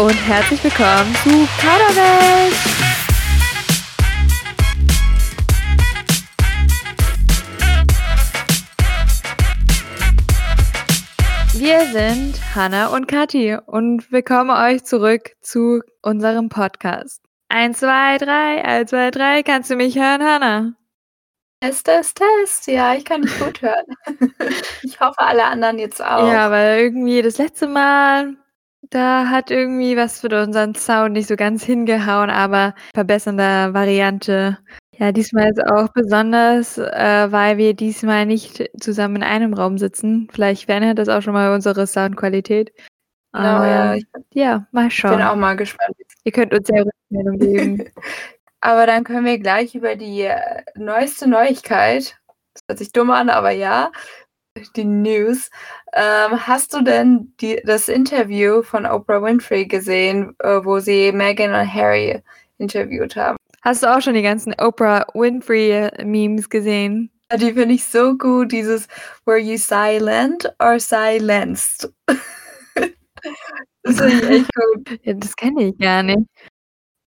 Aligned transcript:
und 0.00 0.14
herzlich 0.26 0.64
willkommen 0.64 1.14
zu 1.16 1.28
Kauderwelsch. 1.60 2.56
Wir 11.52 11.84
sind 11.92 12.40
Hanna 12.54 12.86
und 12.86 13.08
Kathi 13.08 13.58
und 13.66 14.10
willkommen 14.10 14.48
euch 14.50 14.84
zurück 14.84 15.32
zu 15.42 15.82
unserem 16.00 16.48
Podcast. 16.48 17.20
1, 17.50 17.80
2, 17.80 18.16
3, 18.16 18.64
1, 18.64 18.90
2, 18.90 19.10
3, 19.10 19.42
kannst 19.42 19.70
du 19.70 19.76
mich 19.76 19.98
hören, 19.98 20.22
Hanna? 20.22 20.72
Test, 21.60 21.84
Test, 21.84 22.16
Test. 22.16 22.66
Ja, 22.68 22.94
ich 22.94 23.04
kann 23.04 23.20
dich 23.20 23.38
gut 23.38 23.60
hören. 23.60 23.84
ich 24.82 24.98
hoffe, 24.98 25.18
alle 25.18 25.44
anderen 25.44 25.78
jetzt 25.78 26.02
auch. 26.02 26.26
Ja, 26.26 26.50
weil 26.50 26.80
irgendwie 26.80 27.20
das 27.20 27.36
letzte 27.36 27.66
Mal, 27.66 28.36
da 28.90 29.28
hat 29.28 29.50
irgendwie 29.50 29.96
was 29.96 30.20
für 30.20 30.28
unseren 30.42 30.74
Sound 30.74 31.12
nicht 31.12 31.28
so 31.28 31.36
ganz 31.36 31.64
hingehauen, 31.64 32.30
aber 32.30 32.74
verbessernde 32.94 33.72
Variante. 33.72 34.58
Ja, 34.98 35.12
diesmal 35.12 35.50
ist 35.50 35.64
auch 35.64 35.88
besonders, 35.94 36.76
äh, 36.76 37.28
weil 37.30 37.56
wir 37.56 37.74
diesmal 37.74 38.26
nicht 38.26 38.68
zusammen 38.78 39.16
in 39.16 39.22
einem 39.22 39.54
Raum 39.54 39.78
sitzen. 39.78 40.28
Vielleicht 40.32 40.66
verändert 40.66 40.98
das 40.98 41.08
auch 41.08 41.22
schon 41.22 41.32
mal 41.32 41.54
unsere 41.54 41.86
Soundqualität. 41.86 42.72
Genau, 43.32 43.64
ja. 43.64 43.94
Ich, 43.94 44.04
ja, 44.34 44.66
mal 44.72 44.90
schauen. 44.90 45.16
bin 45.16 45.26
auch 45.26 45.36
mal 45.36 45.56
gespannt. 45.56 45.96
Ihr 46.24 46.32
könnt 46.32 46.52
uns 46.52 46.68
ja 46.68 46.82
Rückmeldung 46.82 47.38
geben. 47.38 47.90
Aber 48.60 48.86
dann 48.86 49.04
können 49.04 49.24
wir 49.24 49.38
gleich 49.38 49.74
über 49.74 49.96
die 49.96 50.22
äh, 50.22 50.62
neueste 50.74 51.26
Neuigkeit, 51.26 52.20
das 52.52 52.62
hört 52.68 52.78
sich 52.78 52.92
dumm 52.92 53.10
an, 53.10 53.30
aber 53.30 53.50
ja, 53.50 53.90
die 54.76 54.84
News. 54.84 55.50
Ähm, 55.92 56.46
hast 56.46 56.74
du 56.74 56.82
denn 56.82 57.32
die, 57.40 57.60
das 57.64 57.88
Interview 57.88 58.62
von 58.62 58.86
Oprah 58.86 59.22
Winfrey 59.22 59.66
gesehen, 59.66 60.34
äh, 60.40 60.64
wo 60.64 60.78
sie 60.78 61.12
Meghan 61.12 61.54
und 61.54 61.74
Harry 61.74 62.22
interviewt 62.58 63.16
haben? 63.16 63.36
Hast 63.62 63.82
du 63.82 63.94
auch 63.94 64.00
schon 64.00 64.14
die 64.14 64.22
ganzen 64.22 64.54
Oprah 64.58 65.06
Winfrey-Memes 65.14 66.48
gesehen? 66.48 67.10
Die 67.32 67.52
finde 67.52 67.74
ich 67.74 67.84
so 67.84 68.16
gut, 68.16 68.52
dieses 68.52 68.88
Were 69.24 69.38
you 69.38 69.56
silent 69.56 70.52
or 70.58 70.80
silenced? 70.80 71.92
das 72.06 74.00
finde 74.00 74.14
ich 74.14 74.30
echt 74.30 74.50
gut. 74.54 75.00
Ja, 75.02 75.12
das 75.14 75.36
kenne 75.36 75.68
ich 75.68 75.78
gar 75.78 76.02
nicht. 76.02 76.26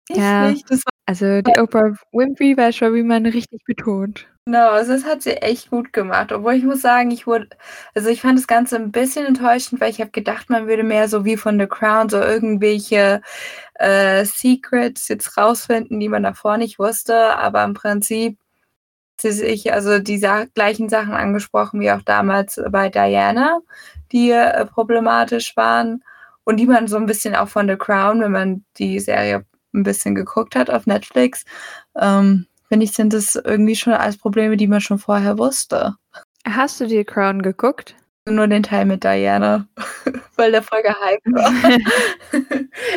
Ich 0.09 0.17
ja. 0.17 0.52
nicht, 0.52 0.66
also 1.08 1.41
die 1.41 1.59
Oprah 1.59 1.95
Winfrey 2.12 2.56
war 2.58 2.72
schon, 2.72 2.94
wie 2.94 3.03
man 3.03 3.25
richtig 3.25 3.64
betont. 3.66 4.28
Genau, 4.47 4.69
also 4.69 4.93
das 4.93 5.05
hat 5.05 5.23
sie 5.23 5.38
echt 5.41 5.71
gut 5.71 5.91
gemacht. 5.91 6.31
Obwohl 6.31 6.53
ich 6.53 6.63
muss 6.63 6.79
sagen, 6.81 7.09
ich 7.09 7.25
wurde, 7.25 7.49
also 7.95 8.09
ich 8.09 8.21
fand 8.21 8.38
das 8.38 8.45
Ganze 8.45 8.75
ein 8.75 8.91
bisschen 8.91 9.25
enttäuschend, 9.25 9.81
weil 9.81 9.89
ich 9.89 9.99
habe 10.01 10.11
gedacht, 10.11 10.51
man 10.51 10.67
würde 10.67 10.83
mehr 10.83 11.09
so 11.09 11.25
wie 11.25 11.35
von 11.35 11.59
The 11.59 11.65
Crown 11.65 12.09
so 12.09 12.19
irgendwelche 12.19 13.21
äh, 13.75 14.23
Secrets 14.25 15.07
jetzt 15.07 15.35
rausfinden, 15.35 15.99
die 15.99 16.09
man 16.09 16.21
davor 16.23 16.57
nicht 16.57 16.77
wusste. 16.77 17.35
Aber 17.38 17.63
im 17.63 17.73
Prinzip 17.73 18.38
sie 19.21 19.31
sich 19.31 19.73
also 19.73 19.99
die 19.99 20.17
Sa 20.19 20.45
gleichen 20.55 20.89
Sachen 20.89 21.13
angesprochen 21.13 21.79
wie 21.81 21.91
auch 21.91 22.01
damals 22.03 22.61
bei 22.71 22.89
Diana, 22.89 23.59
die 24.11 24.31
äh, 24.31 24.66
problematisch 24.66 25.57
waren 25.57 26.03
und 26.45 26.57
die 26.57 26.67
man 26.67 26.88
so 26.88 26.97
ein 26.97 27.07
bisschen 27.07 27.35
auch 27.35 27.49
von 27.49 27.67
The 27.69 27.77
Crown, 27.77 28.21
wenn 28.21 28.31
man 28.33 28.66
die 28.77 28.99
Serie 28.99 29.45
ein 29.73 29.83
bisschen 29.83 30.16
geguckt 30.16 30.55
hat 30.55 30.69
auf 30.69 30.88
Netflix, 30.88 31.45
ähm, 31.99 32.47
finde 32.76 32.84
ich, 32.84 32.92
sind 32.92 33.14
das 33.14 33.36
irgendwie 33.36 33.78
schon 33.78 33.94
alles 33.94 34.18
Probleme, 34.18 34.58
die 34.58 34.68
man 34.68 34.81
schon 34.81 35.00
vorher 35.00 35.38
wusste. 35.38 35.95
Hast 36.45 36.81
du 36.81 36.88
die 36.88 37.06
Crown 37.06 37.42
geguckt? 37.42 37.95
Nur 38.28 38.48
den 38.48 38.64
Teil 38.64 38.84
mit 38.84 39.06
Diana, 39.06 39.66
weil 40.36 40.52
der 40.52 40.62
voll 40.62 40.81
gehypt 40.81 41.26
war. 41.28 41.53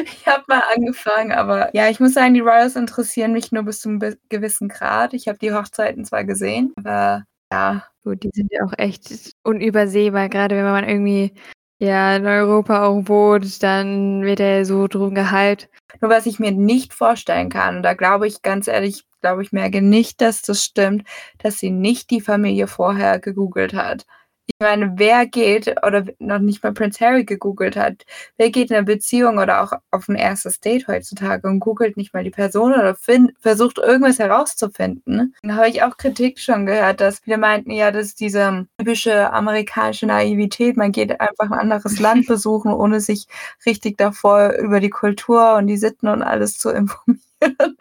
ich 0.04 0.26
habe 0.26 0.42
mal 0.48 0.64
angefangen, 0.74 1.30
aber 1.30 1.72
ja, 1.76 1.88
ich 1.88 2.00
muss 2.00 2.14
sagen, 2.14 2.34
die 2.34 2.40
Royals 2.40 2.74
interessieren 2.74 3.32
mich 3.32 3.52
nur 3.52 3.62
bis 3.62 3.78
zu 3.80 3.88
einem 3.88 4.16
gewissen 4.28 4.68
Grad. 4.68 5.14
Ich 5.14 5.28
habe 5.28 5.38
die 5.38 5.52
Hochzeiten 5.52 6.04
zwar 6.04 6.24
gesehen, 6.24 6.72
aber 6.76 7.22
ja. 7.52 7.84
Gut, 8.02 8.24
die 8.24 8.30
sind 8.34 8.50
ja 8.50 8.64
auch 8.64 8.72
echt 8.78 9.30
unübersehbar, 9.44 10.28
gerade 10.28 10.56
wenn 10.56 10.64
man 10.64 10.88
irgendwie 10.88 11.34
ja, 11.78 12.16
in 12.16 12.26
Europa 12.26 12.84
auch 12.86 13.02
wohnt, 13.08 13.62
dann 13.62 14.22
wird 14.22 14.40
er 14.40 14.64
so 14.64 14.86
drum 14.88 15.14
gehypt. 15.14 15.68
Nur 16.00 16.10
was 16.10 16.26
ich 16.26 16.38
mir 16.38 16.50
nicht 16.52 16.92
vorstellen 16.92 17.48
kann, 17.50 17.82
da 17.82 17.94
glaube 17.94 18.26
ich 18.26 18.42
ganz 18.42 18.68
ehrlich, 18.68 19.04
glaube 19.20 19.42
ich, 19.42 19.52
merke 19.52 19.80
nicht, 19.82 20.20
dass 20.20 20.42
das 20.42 20.64
stimmt, 20.64 21.04
dass 21.38 21.58
sie 21.58 21.70
nicht 21.70 22.10
die 22.10 22.20
Familie 22.20 22.66
vorher 22.66 23.18
gegoogelt 23.20 23.74
hat. 23.74 24.06
Ich 24.48 24.54
meine, 24.60 24.94
wer 24.96 25.26
geht 25.26 25.68
oder 25.86 26.04
noch 26.18 26.38
nicht 26.38 26.64
mal 26.64 26.72
Prince 26.72 27.04
Harry 27.04 27.24
gegoogelt 27.24 27.76
hat, 27.76 28.04
wer 28.38 28.50
geht 28.50 28.70
in 28.70 28.76
eine 28.76 28.86
Beziehung 28.86 29.38
oder 29.38 29.62
auch 29.62 29.72
auf 29.90 30.08
ein 30.08 30.16
erstes 30.16 30.60
Date 30.60 30.88
heutzutage 30.88 31.46
und 31.46 31.60
googelt 31.60 31.96
nicht 31.96 32.14
mal 32.14 32.24
die 32.24 32.30
Person 32.30 32.72
oder 32.72 32.94
find, 32.94 33.34
versucht 33.40 33.78
irgendwas 33.78 34.18
herauszufinden? 34.18 35.34
Da 35.42 35.54
habe 35.54 35.68
ich 35.68 35.82
auch 35.82 35.96
Kritik 35.96 36.38
schon 36.40 36.66
gehört, 36.66 37.00
dass 37.00 37.20
viele 37.20 37.38
meinten, 37.38 37.70
ja, 37.70 37.90
das 37.92 38.06
ist 38.06 38.20
diese 38.20 38.66
typische 38.78 39.32
amerikanische 39.32 40.06
Naivität. 40.06 40.76
Man 40.76 40.92
geht 40.92 41.20
einfach 41.20 41.50
ein 41.50 41.58
anderes 41.58 41.98
Land 42.00 42.26
besuchen, 42.26 42.72
ohne 42.72 43.00
sich 43.00 43.26
richtig 43.66 43.98
davor 43.98 44.54
über 44.54 44.80
die 44.80 44.90
Kultur 44.90 45.56
und 45.56 45.66
die 45.66 45.76
Sitten 45.76 46.08
und 46.08 46.22
alles 46.22 46.58
zu 46.58 46.70
informieren. 46.70 47.22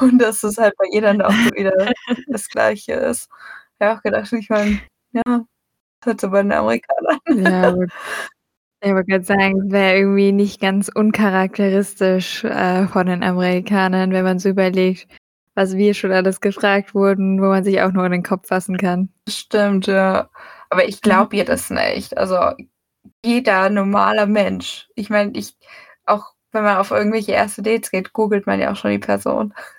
Und 0.00 0.18
dass 0.18 0.42
es 0.44 0.56
halt 0.58 0.74
bei 0.78 0.86
jeder 0.90 1.10
auch 1.26 1.32
wieder 1.54 1.72
das 2.28 2.48
Gleiche 2.48 2.94
ist. 2.94 3.28
Ich 3.78 3.86
habe 3.86 3.98
auch 3.98 4.02
gedacht, 4.02 4.32
ich 4.32 4.48
meine, 4.48 4.80
ja, 5.12 5.44
So 6.20 6.30
bei 6.30 6.42
den 6.42 6.52
Amerikanern. 6.52 7.18
Ja. 7.28 7.74
Ich 8.80 8.92
wollte 8.92 9.10
gerade 9.10 9.24
sagen, 9.24 9.62
es 9.66 9.72
wäre 9.72 9.96
irgendwie 9.96 10.32
nicht 10.32 10.60
ganz 10.60 10.90
uncharakteristisch 10.94 12.44
äh, 12.44 12.86
von 12.86 13.06
den 13.06 13.22
Amerikanern, 13.22 14.12
wenn 14.12 14.24
man 14.24 14.38
so 14.38 14.50
überlegt, 14.50 15.08
was 15.54 15.76
wir 15.76 15.94
schon 15.94 16.12
alles 16.12 16.40
gefragt 16.40 16.94
wurden, 16.94 17.40
wo 17.40 17.46
man 17.46 17.64
sich 17.64 17.80
auch 17.80 17.92
nur 17.92 18.04
in 18.04 18.12
den 18.12 18.22
Kopf 18.22 18.48
fassen 18.48 18.76
kann. 18.76 19.08
Stimmt, 19.28 19.86
ja. 19.86 20.28
Aber 20.68 20.86
ich 20.86 21.00
glaube 21.00 21.36
ihr 21.36 21.46
das 21.46 21.70
nicht. 21.70 22.18
Also 22.18 22.36
jeder 23.24 23.70
normaler 23.70 24.26
Mensch. 24.26 24.88
Ich 24.96 25.08
meine, 25.08 25.32
ich 25.34 25.56
auch 26.04 26.34
wenn 26.54 26.62
man 26.62 26.76
auf 26.76 26.92
irgendwelche 26.92 27.32
erste 27.32 27.62
Dates 27.62 27.90
geht, 27.90 28.12
googelt 28.12 28.46
man 28.46 28.60
ja 28.60 28.72
auch 28.72 28.76
schon 28.76 28.92
die 28.92 28.98
Person. 28.98 29.52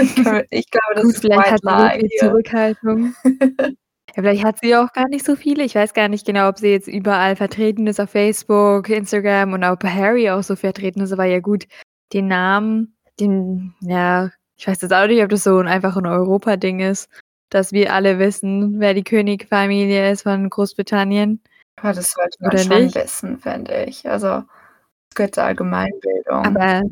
ich, 0.00 0.16
ich, 0.50 0.70
glaube, 0.70 0.94
das 0.94 1.02
Gut, 1.02 1.14
ist 1.14 1.20
vielleicht 1.20 1.64
hat 1.64 2.00
sie 2.00 2.10
Zurückhaltung. 2.18 3.14
Ja, 4.16 4.22
vielleicht 4.22 4.44
hat 4.44 4.60
sie 4.60 4.74
auch 4.74 4.92
gar 4.92 5.08
nicht 5.08 5.26
so 5.26 5.36
viele. 5.36 5.62
Ich 5.62 5.74
weiß 5.74 5.92
gar 5.92 6.08
nicht 6.08 6.26
genau, 6.26 6.48
ob 6.48 6.58
sie 6.58 6.68
jetzt 6.68 6.88
überall 6.88 7.36
vertreten 7.36 7.86
ist 7.86 8.00
auf 8.00 8.10
Facebook, 8.10 8.88
Instagram 8.88 9.52
und 9.52 9.62
auch 9.62 9.76
bei 9.76 9.90
Harry 9.90 10.30
auch 10.30 10.42
so 10.42 10.56
vertreten 10.56 11.02
ist. 11.02 11.12
Aber 11.12 11.26
ja 11.26 11.40
gut, 11.40 11.66
den 12.14 12.28
Namen, 12.28 12.96
den, 13.20 13.74
ja, 13.80 14.30
ich 14.56 14.66
weiß 14.66 14.80
jetzt 14.80 14.94
auch 14.94 15.06
nicht, 15.06 15.22
ob 15.22 15.28
das 15.28 15.44
so 15.44 15.58
ein, 15.58 15.68
einfach 15.68 15.96
ein 15.98 16.06
Europa-Ding 16.06 16.80
ist, 16.80 17.10
dass 17.50 17.72
wir 17.72 17.92
alle 17.92 18.18
wissen, 18.18 18.80
wer 18.80 18.94
die 18.94 19.04
Königfamilie 19.04 20.10
ist 20.10 20.22
von 20.22 20.48
Großbritannien. 20.48 21.42
Ja, 21.82 21.92
das 21.92 22.12
sollte 22.12 22.38
man 22.40 22.48
Oder 22.52 22.58
schon 22.58 22.84
nicht? 22.84 22.94
wissen, 22.94 23.38
finde 23.38 23.84
ich. 23.84 24.08
Also, 24.08 24.28
das 24.28 25.14
gehört 25.14 25.34
zur 25.34 25.44
Allgemeinbildung. 25.44 26.46
Aber, 26.46 26.82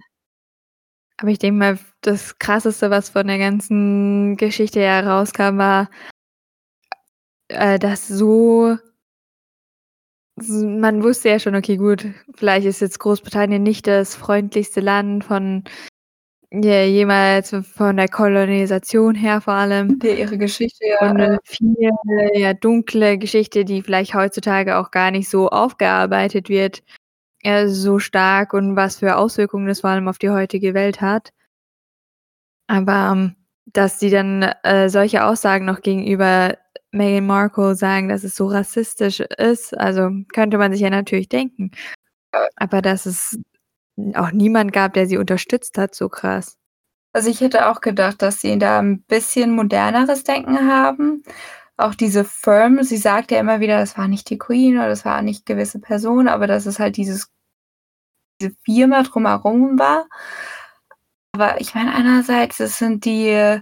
aber 1.16 1.30
ich 1.30 1.38
denke 1.38 1.58
mal, 1.58 1.78
das 2.02 2.38
Krasseste, 2.38 2.90
was 2.90 3.08
von 3.08 3.26
der 3.26 3.38
ganzen 3.38 4.36
Geschichte 4.36 4.80
herauskam, 4.80 5.56
war, 5.56 5.88
äh, 7.48 7.78
das 7.78 8.08
so 8.08 8.76
man 10.36 11.02
wusste 11.02 11.28
ja 11.28 11.38
schon, 11.38 11.54
okay, 11.54 11.76
gut, 11.76 12.06
vielleicht 12.34 12.66
ist 12.66 12.80
jetzt 12.80 12.98
Großbritannien 12.98 13.62
nicht 13.62 13.86
das 13.86 14.16
freundlichste 14.16 14.80
Land 14.80 15.24
von 15.24 15.64
ja, 16.50 16.84
jemals 16.84 17.50
von 17.74 17.96
der 17.96 18.08
Kolonisation 18.08 19.14
her 19.14 19.40
vor 19.40 19.54
allem. 19.54 19.98
Die 19.98 20.10
ihre 20.10 20.38
Geschichte, 20.38 20.86
ja. 20.86 21.00
Und 21.00 21.20
eine 21.20 21.38
viele 21.44 21.90
ja, 22.34 22.54
dunkle 22.54 23.18
Geschichte, 23.18 23.64
die 23.64 23.82
vielleicht 23.82 24.14
heutzutage 24.14 24.76
auch 24.76 24.90
gar 24.92 25.10
nicht 25.10 25.28
so 25.28 25.48
aufgearbeitet 25.48 26.48
wird, 26.48 26.82
ja, 27.42 27.68
so 27.68 27.98
stark 27.98 28.54
und 28.54 28.76
was 28.76 28.98
für 28.98 29.16
Auswirkungen 29.16 29.66
das 29.66 29.80
vor 29.80 29.90
allem 29.90 30.08
auf 30.08 30.18
die 30.18 30.30
heutige 30.30 30.74
Welt 30.74 31.00
hat. 31.00 31.30
Aber 32.68 33.12
ähm, 33.12 33.36
dass 33.66 33.98
sie 33.98 34.10
dann 34.10 34.42
äh, 34.62 34.88
solche 34.88 35.24
Aussagen 35.24 35.64
noch 35.64 35.80
gegenüber 35.80 36.56
Meghan 36.94 37.26
Markle 37.26 37.74
sagen, 37.74 38.08
dass 38.08 38.24
es 38.24 38.36
so 38.36 38.46
rassistisch 38.46 39.20
ist. 39.20 39.76
Also 39.76 40.10
könnte 40.32 40.58
man 40.58 40.72
sich 40.72 40.80
ja 40.80 40.90
natürlich 40.90 41.28
denken. 41.28 41.70
Aber 42.56 42.82
dass 42.82 43.06
es 43.06 43.38
auch 44.14 44.32
niemand 44.32 44.72
gab, 44.72 44.94
der 44.94 45.06
sie 45.06 45.18
unterstützt 45.18 45.78
hat, 45.78 45.94
so 45.94 46.08
krass. 46.08 46.56
Also 47.12 47.30
ich 47.30 47.40
hätte 47.40 47.68
auch 47.68 47.80
gedacht, 47.80 48.22
dass 48.22 48.40
sie 48.40 48.58
da 48.58 48.80
ein 48.80 49.02
bisschen 49.02 49.52
moderneres 49.52 50.24
Denken 50.24 50.68
haben. 50.68 51.22
Auch 51.76 51.94
diese 51.94 52.24
Firm, 52.24 52.82
sie 52.82 52.96
sagt 52.96 53.30
ja 53.30 53.38
immer 53.38 53.60
wieder, 53.60 53.78
das 53.78 53.96
war 53.96 54.08
nicht 54.08 54.30
die 54.30 54.38
Queen 54.38 54.76
oder 54.76 54.88
das 54.88 55.04
war 55.04 55.22
nicht 55.22 55.46
gewisse 55.46 55.80
Person, 55.80 56.28
aber 56.28 56.46
dass 56.46 56.66
es 56.66 56.78
halt 56.78 56.96
dieses, 56.96 57.30
diese 58.40 58.54
Firma 58.64 59.02
drumherum 59.02 59.78
war. 59.78 60.06
Aber 61.32 61.60
ich 61.60 61.74
meine, 61.74 61.94
einerseits, 61.94 62.60
es 62.60 62.78
sind 62.78 63.04
die 63.04 63.60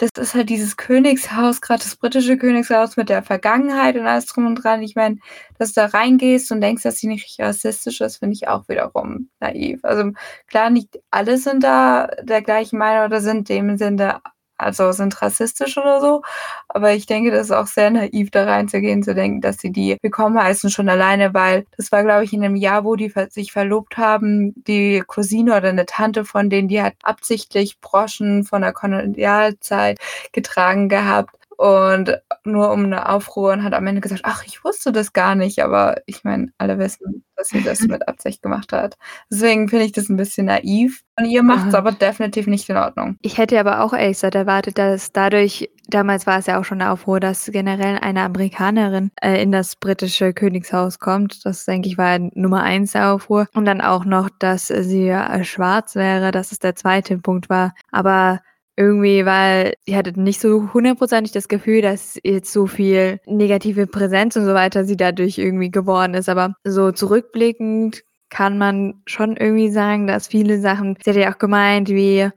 das 0.00 0.10
ist 0.16 0.34
halt 0.34 0.48
dieses 0.48 0.78
Königshaus, 0.78 1.60
gerade 1.60 1.82
das 1.82 1.96
britische 1.96 2.38
Königshaus 2.38 2.96
mit 2.96 3.10
der 3.10 3.22
Vergangenheit 3.22 3.96
und 3.96 4.06
alles 4.06 4.26
drum 4.26 4.46
und 4.46 4.56
dran. 4.56 4.82
Ich 4.82 4.94
meine, 4.96 5.18
dass 5.58 5.74
du 5.74 5.82
da 5.82 5.86
reingehst 5.88 6.50
und 6.52 6.62
denkst, 6.62 6.82
dass 6.82 6.98
sie 6.98 7.06
nicht 7.06 7.38
rassistisch 7.38 8.00
ist, 8.00 8.16
finde 8.16 8.34
ich 8.34 8.48
auch 8.48 8.66
wiederum 8.68 9.28
naiv. 9.40 9.80
Also 9.84 10.12
klar, 10.46 10.70
nicht 10.70 10.98
alle 11.10 11.36
sind 11.36 11.62
da 11.62 12.06
der 12.22 12.40
gleichen 12.40 12.78
Meinung 12.78 13.04
oder 13.06 13.20
sind 13.20 13.50
dem 13.50 13.76
Sinne 13.76 14.20
also 14.60 14.92
sind 14.92 15.20
rassistisch 15.22 15.76
oder 15.78 16.00
so. 16.00 16.22
Aber 16.68 16.92
ich 16.92 17.06
denke, 17.06 17.30
das 17.30 17.46
ist 17.46 17.52
auch 17.52 17.66
sehr 17.66 17.90
naiv, 17.90 18.30
da 18.30 18.44
reinzugehen, 18.44 19.02
zu 19.02 19.14
denken, 19.14 19.40
dass 19.40 19.58
sie 19.58 19.72
die 19.72 19.96
willkommen 20.02 20.38
heißen, 20.42 20.70
schon 20.70 20.88
alleine, 20.88 21.34
weil 21.34 21.66
das 21.76 21.92
war, 21.92 22.04
glaube 22.04 22.24
ich, 22.24 22.32
in 22.32 22.44
einem 22.44 22.56
Jahr, 22.56 22.84
wo 22.84 22.96
die 22.96 23.12
sich 23.30 23.52
verlobt 23.52 23.96
haben, 23.96 24.54
die 24.66 25.02
Cousine 25.06 25.56
oder 25.56 25.68
eine 25.68 25.86
Tante 25.86 26.24
von 26.24 26.50
denen, 26.50 26.68
die 26.68 26.82
hat 26.82 26.94
absichtlich 27.02 27.80
Broschen 27.80 28.44
von 28.44 28.62
der 28.62 28.72
Kolonialzeit 28.72 29.98
getragen 30.32 30.88
gehabt 30.88 31.39
und 31.60 32.18
nur 32.44 32.70
um 32.70 32.86
eine 32.86 33.06
Aufruhr 33.10 33.52
und 33.52 33.62
hat 33.62 33.74
am 33.74 33.86
Ende 33.86 34.00
gesagt, 34.00 34.22
ach, 34.24 34.44
ich 34.46 34.64
wusste 34.64 34.92
das 34.92 35.12
gar 35.12 35.34
nicht, 35.34 35.62
aber 35.62 36.00
ich 36.06 36.24
meine, 36.24 36.50
alle 36.56 36.78
wissen, 36.78 37.22
dass 37.36 37.48
sie 37.48 37.62
das 37.62 37.80
mit 37.82 38.08
Absicht 38.08 38.40
gemacht 38.42 38.72
hat. 38.72 38.96
Deswegen 39.30 39.68
finde 39.68 39.84
ich 39.84 39.92
das 39.92 40.08
ein 40.08 40.16
bisschen 40.16 40.46
naiv. 40.46 41.02
Und 41.18 41.26
ihr 41.26 41.42
macht 41.42 41.68
es 41.68 41.74
aber 41.74 41.92
definitiv 41.92 42.46
nicht 42.46 42.66
in 42.70 42.78
Ordnung. 42.78 43.18
Ich 43.20 43.36
hätte 43.36 43.60
aber 43.60 43.84
auch 43.84 43.92
ehrlich 43.92 44.16
gesagt 44.16 44.36
erwartet, 44.36 44.78
dass 44.78 45.12
dadurch, 45.12 45.68
damals 45.88 46.26
war 46.26 46.38
es 46.38 46.46
ja 46.46 46.58
auch 46.58 46.64
schon 46.64 46.80
eine 46.80 46.92
Aufruhr, 46.92 47.20
dass 47.20 47.44
generell 47.52 47.98
eine 47.98 48.22
Amerikanerin 48.22 49.10
äh, 49.20 49.42
in 49.42 49.52
das 49.52 49.76
britische 49.76 50.32
Königshaus 50.32 50.98
kommt. 50.98 51.44
Das, 51.44 51.66
denke 51.66 51.88
ich, 51.88 51.98
war 51.98 52.18
Nummer 52.18 52.62
eins 52.62 52.92
der 52.92 53.12
Aufruhr. 53.12 53.48
Und 53.52 53.66
dann 53.66 53.82
auch 53.82 54.06
noch, 54.06 54.30
dass 54.38 54.68
sie 54.68 55.10
äh, 55.10 55.44
schwarz 55.44 55.94
wäre, 55.94 56.30
dass 56.30 56.52
es 56.52 56.58
der 56.58 56.74
zweite 56.74 57.18
Punkt 57.18 57.50
war. 57.50 57.74
Aber 57.90 58.40
irgendwie, 58.80 59.26
weil 59.26 59.74
sie 59.84 59.94
hatte 59.94 60.18
nicht 60.18 60.40
so 60.40 60.72
hundertprozentig 60.72 61.32
das 61.32 61.48
Gefühl, 61.48 61.82
dass 61.82 62.18
jetzt 62.24 62.50
so 62.50 62.66
viel 62.66 63.20
negative 63.26 63.86
Präsenz 63.86 64.36
und 64.36 64.46
so 64.46 64.54
weiter 64.54 64.84
sie 64.86 64.96
dadurch 64.96 65.36
irgendwie 65.36 65.70
geworden 65.70 66.14
ist. 66.14 66.30
Aber 66.30 66.54
so 66.64 66.90
zurückblickend 66.90 68.02
kann 68.30 68.56
man 68.56 69.02
schon 69.06 69.36
irgendwie 69.36 69.70
sagen, 69.70 70.06
dass 70.06 70.28
viele 70.28 70.60
Sachen, 70.60 70.96
sie 71.04 71.10
hat 71.10 71.16
ja 71.16 71.32
auch 71.32 71.38
gemeint, 71.38 71.90
wie 71.90 72.30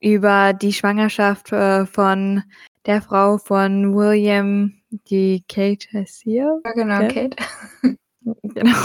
über 0.00 0.52
die 0.52 0.72
Schwangerschaft 0.72 1.52
äh, 1.52 1.86
von 1.86 2.44
der 2.86 3.02
Frau 3.02 3.38
von 3.38 3.94
William, 3.94 4.72
die 4.90 5.44
Kate 5.48 5.86
heißt 5.92 6.22
hier. 6.22 6.60
Ja, 6.64 6.72
genau, 6.72 7.00
Kate. 7.08 7.36
Genau. 8.42 8.76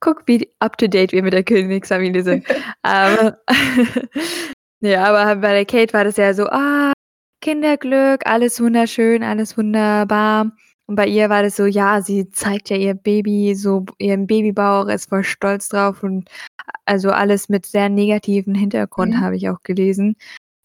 Guck, 0.00 0.22
wie 0.26 0.50
up 0.60 0.78
to 0.78 0.86
date 0.86 1.12
wir 1.12 1.22
mit 1.22 1.34
der 1.34 1.44
Königsfamilie 1.44 2.22
sind. 2.22 2.46
Aber 2.82 3.38
Ja, 4.80 5.04
aber 5.04 5.40
bei 5.40 5.52
der 5.52 5.64
Kate 5.64 5.92
war 5.94 6.04
das 6.04 6.16
ja 6.16 6.34
so, 6.34 6.46
ah, 6.48 6.92
Kinderglück, 7.40 8.26
alles 8.26 8.60
wunderschön, 8.60 9.22
alles 9.22 9.56
wunderbar. 9.56 10.52
Und 10.86 10.96
bei 10.96 11.06
ihr 11.06 11.28
war 11.28 11.42
das 11.42 11.56
so, 11.56 11.66
ja, 11.66 12.00
sie 12.02 12.30
zeigt 12.30 12.70
ja 12.70 12.76
ihr 12.76 12.94
Baby, 12.94 13.54
so 13.54 13.86
ihren 13.98 14.26
Babybauch, 14.26 14.86
ist 14.88 15.08
voll 15.08 15.24
stolz 15.24 15.68
drauf 15.68 16.02
und 16.02 16.28
also 16.84 17.10
alles 17.10 17.48
mit 17.48 17.66
sehr 17.66 17.88
negativen 17.88 18.54
Hintergrund, 18.54 19.14
mhm. 19.14 19.20
habe 19.20 19.36
ich 19.36 19.48
auch 19.48 19.62
gelesen. 19.62 20.16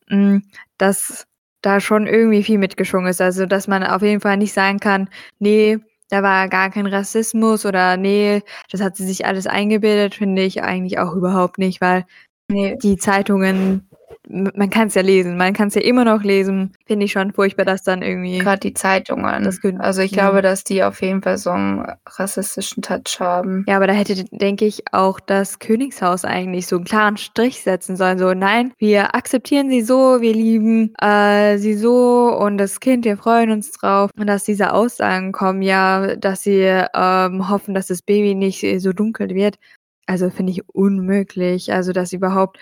Hm, 0.09 0.43
dass 0.77 1.25
da 1.61 1.79
schon 1.79 2.07
irgendwie 2.07 2.43
viel 2.43 2.57
mitgeschwungen 2.57 3.09
ist. 3.09 3.21
Also, 3.21 3.45
dass 3.45 3.67
man 3.67 3.83
auf 3.83 4.01
jeden 4.01 4.21
Fall 4.21 4.37
nicht 4.37 4.53
sagen 4.53 4.79
kann, 4.79 5.09
nee, 5.39 5.79
da 6.09 6.23
war 6.23 6.49
gar 6.49 6.69
kein 6.69 6.87
Rassismus 6.87 7.65
oder 7.65 7.97
nee, 7.97 8.41
das 8.71 8.81
hat 8.81 8.97
sie 8.97 9.05
sich 9.05 9.25
alles 9.25 9.47
eingebildet, 9.47 10.15
finde 10.15 10.43
ich 10.43 10.63
eigentlich 10.63 10.99
auch 10.99 11.13
überhaupt 11.13 11.57
nicht, 11.57 11.81
weil 11.81 12.05
nee. 12.49 12.77
die 12.81 12.97
Zeitungen 12.97 13.87
man 14.29 14.69
kann 14.69 14.87
es 14.87 14.95
ja 14.95 15.01
lesen, 15.01 15.35
man 15.37 15.53
kann 15.53 15.69
es 15.69 15.75
ja 15.75 15.81
immer 15.81 16.05
noch 16.05 16.23
lesen. 16.23 16.73
Finde 16.85 17.05
ich 17.05 17.11
schon 17.11 17.33
furchtbar, 17.33 17.65
dass 17.65 17.83
dann 17.83 18.01
irgendwie. 18.01 18.37
Gerade 18.37 18.59
die 18.59 18.73
Zeitungen. 18.73 19.43
Das, 19.43 19.59
also 19.79 20.01
ich 20.01 20.11
ja. 20.11 20.23
glaube, 20.23 20.41
dass 20.41 20.63
die 20.63 20.83
auf 20.83 21.01
jeden 21.01 21.21
Fall 21.21 21.37
so 21.37 21.49
einen 21.49 21.85
rassistischen 22.05 22.83
Touch 22.83 23.19
haben. 23.19 23.65
Ja, 23.67 23.77
aber 23.77 23.87
da 23.87 23.93
hätte, 23.93 24.23
denke 24.31 24.65
ich, 24.65 24.83
auch 24.91 25.19
das 25.19 25.59
Königshaus 25.59 26.23
eigentlich 26.23 26.67
so 26.67 26.75
einen 26.75 26.85
klaren 26.85 27.17
Strich 27.17 27.63
setzen 27.63 27.95
sollen. 27.95 28.19
So, 28.19 28.33
nein, 28.33 28.73
wir 28.77 29.15
akzeptieren 29.15 29.69
sie 29.69 29.81
so, 29.81 30.21
wir 30.21 30.33
lieben 30.33 30.93
äh, 31.01 31.57
sie 31.57 31.73
so 31.73 32.37
und 32.37 32.57
das 32.57 32.79
Kind, 32.79 33.05
wir 33.05 33.17
freuen 33.17 33.51
uns 33.51 33.71
drauf. 33.71 34.11
Und 34.17 34.27
dass 34.27 34.43
diese 34.43 34.73
Aussagen 34.73 35.31
kommen, 35.31 35.61
ja, 35.61 36.15
dass 36.15 36.43
sie 36.43 36.61
ähm, 36.93 37.49
hoffen, 37.49 37.73
dass 37.73 37.87
das 37.87 38.01
Baby 38.01 38.35
nicht 38.35 38.63
so 38.81 38.93
dunkel 38.93 39.29
wird. 39.33 39.57
Also 40.05 40.29
finde 40.29 40.51
ich 40.51 40.67
unmöglich. 40.67 41.71
Also, 41.71 41.93
dass 41.93 42.11
überhaupt 42.11 42.57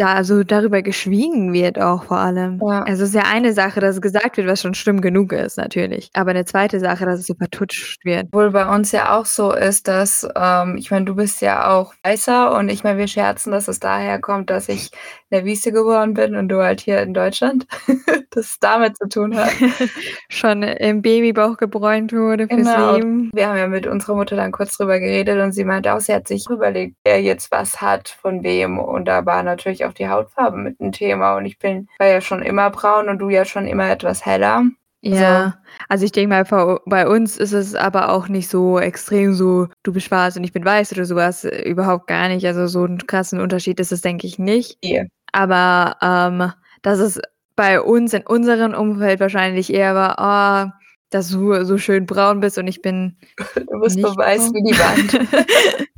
da 0.00 0.24
so 0.24 0.42
darüber 0.42 0.82
geschwiegen 0.82 1.52
wird 1.52 1.78
auch 1.80 2.04
vor 2.04 2.18
allem. 2.18 2.60
Ja. 2.66 2.82
Also 2.84 3.02
es 3.02 3.10
ist 3.10 3.14
ja 3.14 3.24
eine 3.30 3.52
Sache, 3.52 3.80
dass 3.80 4.00
gesagt 4.00 4.38
wird, 4.38 4.46
was 4.46 4.62
schon 4.62 4.74
schlimm 4.74 5.00
genug 5.00 5.32
ist, 5.32 5.58
natürlich. 5.58 6.10
Aber 6.14 6.30
eine 6.30 6.46
zweite 6.46 6.80
Sache, 6.80 7.04
dass 7.04 7.20
es 7.20 7.26
so 7.26 7.34
vertutscht 7.34 8.04
wird. 8.04 8.26
Obwohl 8.26 8.50
bei 8.50 8.66
uns 8.74 8.92
ja 8.92 9.16
auch 9.16 9.26
so 9.26 9.52
ist, 9.52 9.88
dass, 9.88 10.26
ähm, 10.34 10.76
ich 10.78 10.90
meine, 10.90 11.04
du 11.04 11.14
bist 11.14 11.42
ja 11.42 11.70
auch 11.70 11.92
weißer 12.02 12.56
und 12.56 12.70
ich 12.70 12.82
meine, 12.82 12.98
wir 12.98 13.08
scherzen, 13.08 13.52
dass 13.52 13.68
es 13.68 13.78
daher 13.78 14.20
kommt, 14.20 14.50
dass 14.50 14.68
ich 14.68 14.90
der 15.30 15.44
Wüste 15.44 15.72
geboren 15.72 16.14
bin 16.14 16.34
und 16.34 16.48
du 16.48 16.62
halt 16.62 16.80
hier 16.80 17.02
in 17.02 17.14
Deutschland. 17.14 17.66
das 18.30 18.58
damit 18.60 18.96
zu 18.96 19.08
tun 19.08 19.36
hat. 19.36 19.50
schon 20.28 20.62
im 20.62 21.02
Babybauch 21.02 21.56
gebräunt 21.56 22.12
wurde 22.12 22.46
fürs 22.46 22.60
genau. 22.60 22.94
Leben. 22.94 23.30
Wir 23.34 23.48
haben 23.48 23.58
ja 23.58 23.66
mit 23.66 23.88
unserer 23.88 24.14
Mutter 24.14 24.36
dann 24.36 24.52
kurz 24.52 24.76
drüber 24.76 25.00
geredet 25.00 25.40
und 25.40 25.50
sie 25.50 25.64
meinte 25.64 25.92
auch, 25.92 26.00
sie 26.00 26.14
hat 26.14 26.28
sich 26.28 26.48
überlegt, 26.48 26.94
wer 27.04 27.20
jetzt 27.20 27.50
was 27.50 27.80
hat, 27.80 28.08
von 28.08 28.44
wem. 28.44 28.78
Und 28.78 29.06
da 29.06 29.26
war 29.26 29.42
natürlich 29.42 29.84
auch 29.84 29.90
auch 29.90 29.94
die 29.94 30.08
Hautfarbe 30.08 30.56
mit 30.56 30.80
ein 30.80 30.92
Thema. 30.92 31.36
Und 31.36 31.44
ich 31.44 31.58
bin 31.58 31.88
war 31.98 32.08
ja 32.08 32.20
schon 32.20 32.42
immer 32.42 32.70
braun 32.70 33.08
und 33.08 33.18
du 33.18 33.28
ja 33.28 33.44
schon 33.44 33.66
immer 33.66 33.90
etwas 33.90 34.24
heller. 34.24 34.64
Ja, 35.02 35.44
so. 35.46 35.52
also 35.88 36.04
ich 36.04 36.12
denke 36.12 36.28
mal, 36.28 36.80
bei 36.84 37.08
uns 37.08 37.38
ist 37.38 37.52
es 37.52 37.74
aber 37.74 38.10
auch 38.10 38.28
nicht 38.28 38.50
so 38.50 38.78
extrem 38.78 39.32
so, 39.32 39.68
du 39.82 39.94
bist 39.94 40.06
schwarz 40.06 40.36
und 40.36 40.44
ich 40.44 40.52
bin 40.52 40.62
weiß 40.62 40.92
oder 40.92 41.06
sowas, 41.06 41.44
überhaupt 41.44 42.06
gar 42.06 42.28
nicht. 42.28 42.46
Also 42.46 42.66
so 42.66 42.84
einen 42.84 43.06
krassen 43.06 43.40
Unterschied 43.40 43.80
ist 43.80 43.92
es, 43.92 44.02
denke 44.02 44.26
ich, 44.26 44.38
nicht. 44.38 44.76
Yeah. 44.84 45.06
Aber 45.32 45.96
ähm, 46.02 46.52
dass 46.82 46.98
es 46.98 47.20
bei 47.56 47.80
uns 47.80 48.14
in 48.14 48.26
unserem 48.26 48.74
Umfeld 48.74 49.20
wahrscheinlich 49.20 49.72
eher 49.72 49.94
war, 49.94 50.16
oh, 50.18 50.80
dass 51.10 51.28
du 51.30 51.64
so 51.64 51.76
schön 51.76 52.06
braun 52.06 52.40
bist 52.40 52.56
und 52.58 52.66
ich 52.68 52.82
bin. 52.82 53.16
Du 53.54 53.80
bist 53.80 54.00
so 54.00 54.16
weiß 54.16 54.52
wie 54.52 54.62
die 54.62 54.78
Wand. 54.78 55.88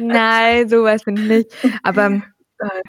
Nein, 0.00 0.68
sowas 0.68 1.04
bin 1.04 1.16
ich 1.16 1.24
nicht. 1.24 1.78
Aber 1.82 2.22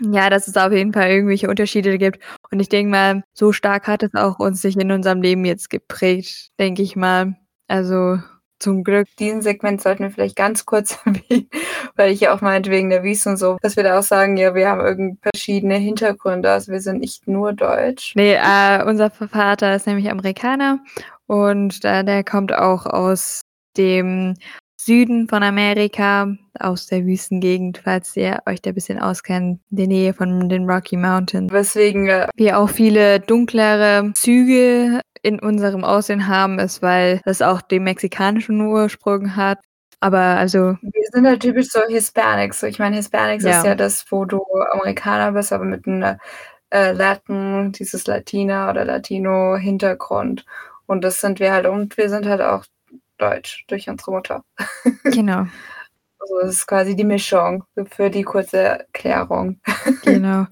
ja, 0.01 0.29
dass 0.29 0.47
es 0.47 0.57
auf 0.57 0.71
jeden 0.71 0.93
Fall 0.93 1.09
irgendwelche 1.09 1.49
Unterschiede 1.49 1.97
gibt. 1.97 2.19
Und 2.51 2.59
ich 2.59 2.69
denke 2.69 2.91
mal, 2.91 3.23
so 3.33 3.51
stark 3.51 3.87
hat 3.87 4.03
es 4.03 4.13
auch 4.15 4.39
uns 4.39 4.61
sich 4.61 4.77
in 4.77 4.91
unserem 4.91 5.21
Leben 5.21 5.45
jetzt 5.45 5.69
geprägt, 5.69 6.51
denke 6.59 6.81
ich 6.81 6.95
mal. 6.95 7.35
Also 7.67 8.19
zum 8.61 8.83
Glück. 8.83 9.07
Diesen 9.19 9.41
Segment 9.41 9.81
sollten 9.81 10.03
wir 10.03 10.11
vielleicht 10.11 10.35
ganz 10.35 10.65
kurz 10.65 10.97
erwähnen, 11.05 11.49
weil 11.95 12.11
ich 12.11 12.21
ja 12.21 12.33
auch 12.33 12.41
meinte, 12.41 12.71
wegen 12.71 12.89
der 12.89 13.03
Wies 13.03 13.25
und 13.27 13.37
so, 13.37 13.57
dass 13.61 13.75
wir 13.75 13.83
da 13.83 13.99
auch 13.99 14.03
sagen, 14.03 14.37
ja, 14.37 14.55
wir 14.55 14.69
haben 14.69 14.81
irgendwie 14.81 15.17
verschiedene 15.21 15.75
Hintergründe. 15.75 16.51
Also 16.51 16.71
wir 16.71 16.81
sind 16.81 16.99
nicht 16.99 17.27
nur 17.27 17.53
deutsch. 17.53 18.13
Nee, 18.15 18.35
äh, 18.35 18.83
unser 18.85 19.09
Vater 19.09 19.75
ist 19.75 19.87
nämlich 19.87 20.09
Amerikaner 20.09 20.79
und 21.27 21.83
äh, 21.85 22.03
der 22.03 22.23
kommt 22.23 22.53
auch 22.53 22.85
aus 22.85 23.41
dem 23.77 24.35
Süden 24.83 25.27
von 25.27 25.43
Amerika, 25.43 26.35
aus 26.59 26.87
der 26.87 27.05
Wüstengegend, 27.05 27.81
falls 27.83 28.17
ihr 28.17 28.39
euch 28.47 28.61
da 28.61 28.71
ein 28.71 28.73
bisschen 28.73 28.99
auskennt, 28.99 29.59
in 29.69 29.77
der 29.77 29.87
Nähe 29.87 30.13
von 30.13 30.49
den 30.49 30.67
Rocky 30.67 30.97
Mountains. 30.97 31.51
Weswegen 31.51 32.07
äh, 32.07 32.27
wir 32.35 32.57
auch 32.57 32.69
viele 32.69 33.19
dunklere 33.19 34.11
Züge 34.15 35.01
in 35.21 35.39
unserem 35.39 35.83
Aussehen 35.83 36.27
haben, 36.27 36.59
ist, 36.59 36.81
weil 36.81 37.21
das 37.25 37.41
auch 37.41 37.61
den 37.61 37.83
mexikanischen 37.83 38.61
Ursprung 38.61 39.35
hat. 39.35 39.59
Aber 39.99 40.19
also. 40.19 40.77
Wir 40.81 41.07
sind 41.11 41.25
ja 41.25 41.35
typisch 41.35 41.67
so 41.69 41.81
Hispanics. 41.87 42.63
ich 42.63 42.79
meine, 42.79 42.95
Hispanics 42.95 43.43
ja. 43.43 43.57
ist 43.57 43.65
ja 43.65 43.75
das, 43.75 44.05
wo 44.09 44.25
du 44.25 44.43
Amerikaner 44.71 45.31
bist, 45.33 45.53
aber 45.53 45.65
mit 45.65 45.85
einem 45.85 46.17
äh, 46.71 46.91
Latin, 46.91 47.71
dieses 47.71 48.07
Latina 48.07 48.69
oder 48.69 48.83
Latino-Hintergrund. 48.83 50.45
Und 50.87 51.03
das 51.03 51.21
sind 51.21 51.39
wir 51.39 51.53
halt, 51.53 51.67
und 51.67 51.97
wir 51.97 52.09
sind 52.09 52.25
halt 52.25 52.41
auch 52.41 52.65
Deutsch 53.17 53.65
durch 53.67 53.87
unsere 53.89 54.11
Mutter. 54.11 54.43
Genau. 55.03 55.45
Also 56.21 56.39
das 56.41 56.51
ist 56.51 56.67
quasi 56.67 56.95
die 56.95 57.03
Mischung 57.03 57.63
für 57.89 58.09
die 58.09 58.23
kurze 58.23 58.57
Erklärung. 58.57 59.59
Genau. 60.03 60.45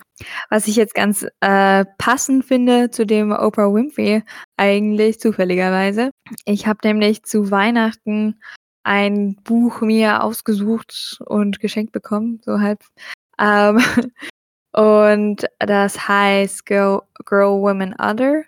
Was 0.49 0.67
ich 0.67 0.75
jetzt 0.75 0.93
ganz 0.93 1.25
äh, 1.39 1.85
passend 1.97 2.45
finde 2.45 2.91
zu 2.91 3.05
dem 3.05 3.31
Oprah 3.31 3.73
Winfrey, 3.73 4.23
eigentlich 4.57 5.19
zufälligerweise. 5.19 6.11
Ich 6.45 6.67
habe 6.67 6.79
nämlich 6.83 7.23
zu 7.23 7.51
Weihnachten 7.51 8.39
ein 8.83 9.35
Buch 9.43 9.81
mir 9.81 10.23
ausgesucht 10.23 11.19
und 11.25 11.59
geschenkt 11.59 11.93
bekommen, 11.93 12.41
so 12.43 12.59
halb. 12.59 12.83
Ähm, 13.39 13.79
und 14.73 15.45
das 15.59 16.07
heißt 16.07 16.65
Girl, 16.65 17.01
Girl, 17.25 17.61
Woman, 17.61 17.95
Other, 17.99 18.43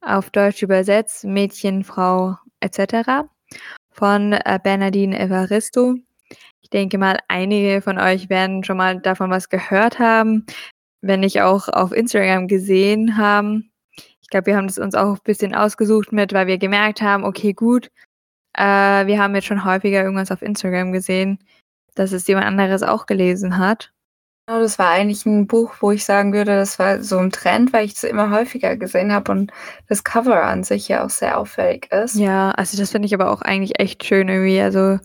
auf 0.00 0.30
Deutsch 0.30 0.62
übersetzt 0.62 1.24
Mädchen, 1.24 1.84
Frau 1.84 2.36
etc 2.60 3.28
von 3.98 4.32
äh, 4.32 4.60
Bernardine 4.62 5.18
Evaristo. 5.18 5.96
Ich 6.68 6.70
denke 6.70 6.98
mal, 6.98 7.18
einige 7.28 7.80
von 7.80 7.98
euch 7.98 8.28
werden 8.28 8.62
schon 8.62 8.76
mal 8.76 9.00
davon 9.00 9.30
was 9.30 9.48
gehört 9.48 9.98
haben. 9.98 10.44
wenn 11.00 11.20
nicht 11.20 11.40
auch 11.40 11.68
auf 11.68 11.92
Instagram 11.92 12.48
gesehen 12.48 13.16
haben. 13.16 13.70
Ich 14.20 14.28
glaube, 14.28 14.46
wir 14.46 14.56
haben 14.56 14.66
das 14.66 14.78
uns 14.78 14.94
auch 14.94 15.14
ein 15.14 15.20
bisschen 15.24 15.54
ausgesucht 15.54 16.12
mit, 16.12 16.32
weil 16.34 16.46
wir 16.46 16.58
gemerkt 16.58 17.00
haben, 17.00 17.24
okay, 17.24 17.52
gut, 17.54 17.90
äh, 18.54 18.62
wir 19.06 19.18
haben 19.18 19.34
jetzt 19.34 19.46
schon 19.46 19.64
häufiger 19.64 20.02
irgendwas 20.02 20.30
auf 20.30 20.42
Instagram 20.42 20.92
gesehen, 20.92 21.38
dass 21.94 22.12
es 22.12 22.26
jemand 22.26 22.46
anderes 22.46 22.82
auch 22.82 23.06
gelesen 23.06 23.58
hat. 23.58 23.92
Genau, 24.46 24.60
das 24.60 24.78
war 24.78 24.90
eigentlich 24.90 25.24
ein 25.26 25.46
Buch, 25.46 25.74
wo 25.80 25.92
ich 25.92 26.04
sagen 26.04 26.32
würde, 26.32 26.56
das 26.56 26.78
war 26.78 27.02
so 27.02 27.18
ein 27.18 27.30
Trend, 27.30 27.72
weil 27.72 27.84
ich 27.84 27.94
es 27.94 28.04
immer 28.04 28.30
häufiger 28.30 28.76
gesehen 28.76 29.12
habe 29.12 29.32
und 29.32 29.52
das 29.88 30.04
Cover 30.04 30.42
an 30.42 30.64
sich 30.64 30.88
ja 30.88 31.04
auch 31.04 31.10
sehr 31.10 31.38
auffällig 31.38 31.90
ist. 31.92 32.16
Ja, 32.16 32.50
also 32.50 32.76
das 32.76 32.90
finde 32.90 33.06
ich 33.06 33.14
aber 33.14 33.30
auch 33.30 33.42
eigentlich 33.42 33.78
echt 33.78 34.04
schön 34.04 34.28
irgendwie. 34.28 34.60
Also 34.60 34.98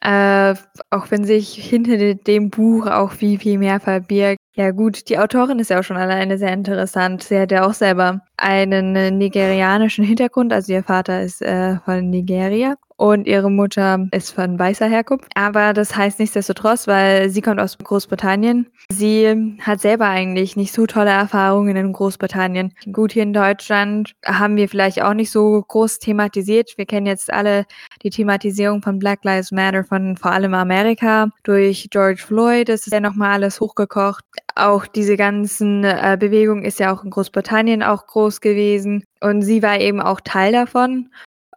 äh, 0.00 0.54
auch 0.90 1.10
wenn 1.10 1.24
sich 1.24 1.54
hinter 1.54 2.14
dem 2.14 2.50
Buch 2.50 2.86
auch 2.86 3.12
viel, 3.12 3.38
viel 3.38 3.58
mehr 3.58 3.80
verbirgt. 3.80 4.38
Ja 4.60 4.72
gut, 4.72 5.08
die 5.08 5.16
Autorin 5.16 5.58
ist 5.58 5.70
ja 5.70 5.80
auch 5.80 5.82
schon 5.82 5.96
alleine 5.96 6.36
sehr 6.36 6.52
interessant. 6.52 7.22
Sie 7.22 7.38
hat 7.38 7.50
ja 7.50 7.66
auch 7.66 7.72
selber 7.72 8.20
einen 8.36 9.16
nigerianischen 9.16 10.04
Hintergrund, 10.04 10.52
also 10.52 10.70
ihr 10.74 10.82
Vater 10.82 11.22
ist 11.22 11.40
äh, 11.40 11.78
von 11.78 12.10
Nigeria 12.10 12.76
und 13.00 13.26
ihre 13.26 13.50
Mutter 13.50 14.06
ist 14.12 14.32
von 14.32 14.58
weißer 14.58 14.86
Herkunft. 14.86 15.30
Aber 15.34 15.72
das 15.72 15.96
heißt 15.96 16.18
nichtsdestotrotz, 16.18 16.86
weil 16.86 17.30
sie 17.30 17.40
kommt 17.40 17.58
aus 17.58 17.78
Großbritannien. 17.78 18.66
Sie 18.92 19.56
hat 19.62 19.80
selber 19.80 20.06
eigentlich 20.06 20.54
nicht 20.54 20.74
so 20.74 20.84
tolle 20.84 21.08
Erfahrungen 21.08 21.76
in 21.76 21.94
Großbritannien. 21.94 22.74
Gut, 22.92 23.12
hier 23.12 23.22
in 23.22 23.32
Deutschland 23.32 24.12
haben 24.26 24.56
wir 24.56 24.68
vielleicht 24.68 25.00
auch 25.00 25.14
nicht 25.14 25.30
so 25.30 25.64
groß 25.66 26.00
thematisiert. 26.00 26.74
Wir 26.76 26.84
kennen 26.84 27.06
jetzt 27.06 27.32
alle 27.32 27.64
die 28.02 28.10
Thematisierung 28.10 28.82
von 28.82 28.98
Black 28.98 29.24
Lives 29.24 29.50
Matter 29.50 29.84
von 29.84 30.18
vor 30.18 30.32
allem 30.32 30.52
Amerika 30.52 31.30
durch 31.44 31.88
George 31.90 32.20
Floyd. 32.20 32.68
Ist 32.68 32.92
ja 32.92 33.00
nochmal 33.00 33.32
alles 33.32 33.60
hochgekocht. 33.62 34.26
Auch 34.54 34.86
diese 34.86 35.16
ganzen 35.16 35.84
äh, 35.84 36.16
Bewegung 36.18 36.62
ist 36.62 36.80
ja 36.80 36.92
auch 36.92 37.04
in 37.04 37.10
Großbritannien 37.10 37.82
auch 37.82 38.06
groß 38.06 38.40
gewesen. 38.40 39.04
Und 39.20 39.42
sie 39.42 39.62
war 39.62 39.78
eben 39.80 40.00
auch 40.00 40.20
Teil 40.20 40.52
davon 40.52 41.10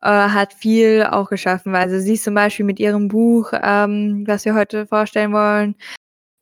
äh, 0.03 0.09
hat 0.09 0.53
viel 0.53 1.03
auch 1.03 1.29
geschaffen. 1.29 1.75
Also 1.75 1.99
sie 1.99 2.13
ist 2.15 2.25
zum 2.25 2.35
Beispiel 2.35 2.65
mit 2.65 2.79
ihrem 2.79 3.07
Buch, 3.07 3.51
ähm, 3.53 4.25
was 4.27 4.45
wir 4.45 4.53
heute 4.53 4.85
vorstellen 4.85 5.31
wollen, 5.31 5.75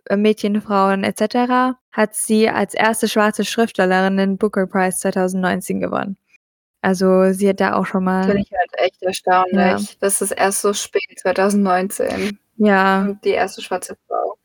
äh, 0.06 0.18
Mädchen, 0.18 0.62
Frauen 0.62 1.04
etc., 1.04 1.78
hat 1.92 2.16
sie 2.16 2.50
als 2.50 2.74
erste 2.74 3.08
schwarze 3.08 3.46
Schriftstellerin 3.46 4.18
den 4.18 4.38
Booker 4.38 4.66
Prize 4.66 4.98
2019 4.98 5.80
gewonnen. 5.80 6.18
Also 6.82 7.32
sie 7.34 7.50
hat 7.50 7.60
da 7.60 7.76
auch 7.76 7.86
schon 7.86 8.04
mal. 8.04 8.24
Finde 8.24 8.42
ich 8.42 8.52
halt 8.52 8.72
echt 8.78 9.04
erstaunlich. 9.04 9.56
Ja. 9.56 9.80
Das 10.00 10.22
ist 10.22 10.32
erst 10.32 10.62
so 10.62 10.74
spät, 10.74 11.04
2019. 11.18 12.40
Ja. 12.58 13.16
Die 13.24 13.30
erste 13.30 13.62
schwarze 13.62 13.96
Frau. 14.08 14.38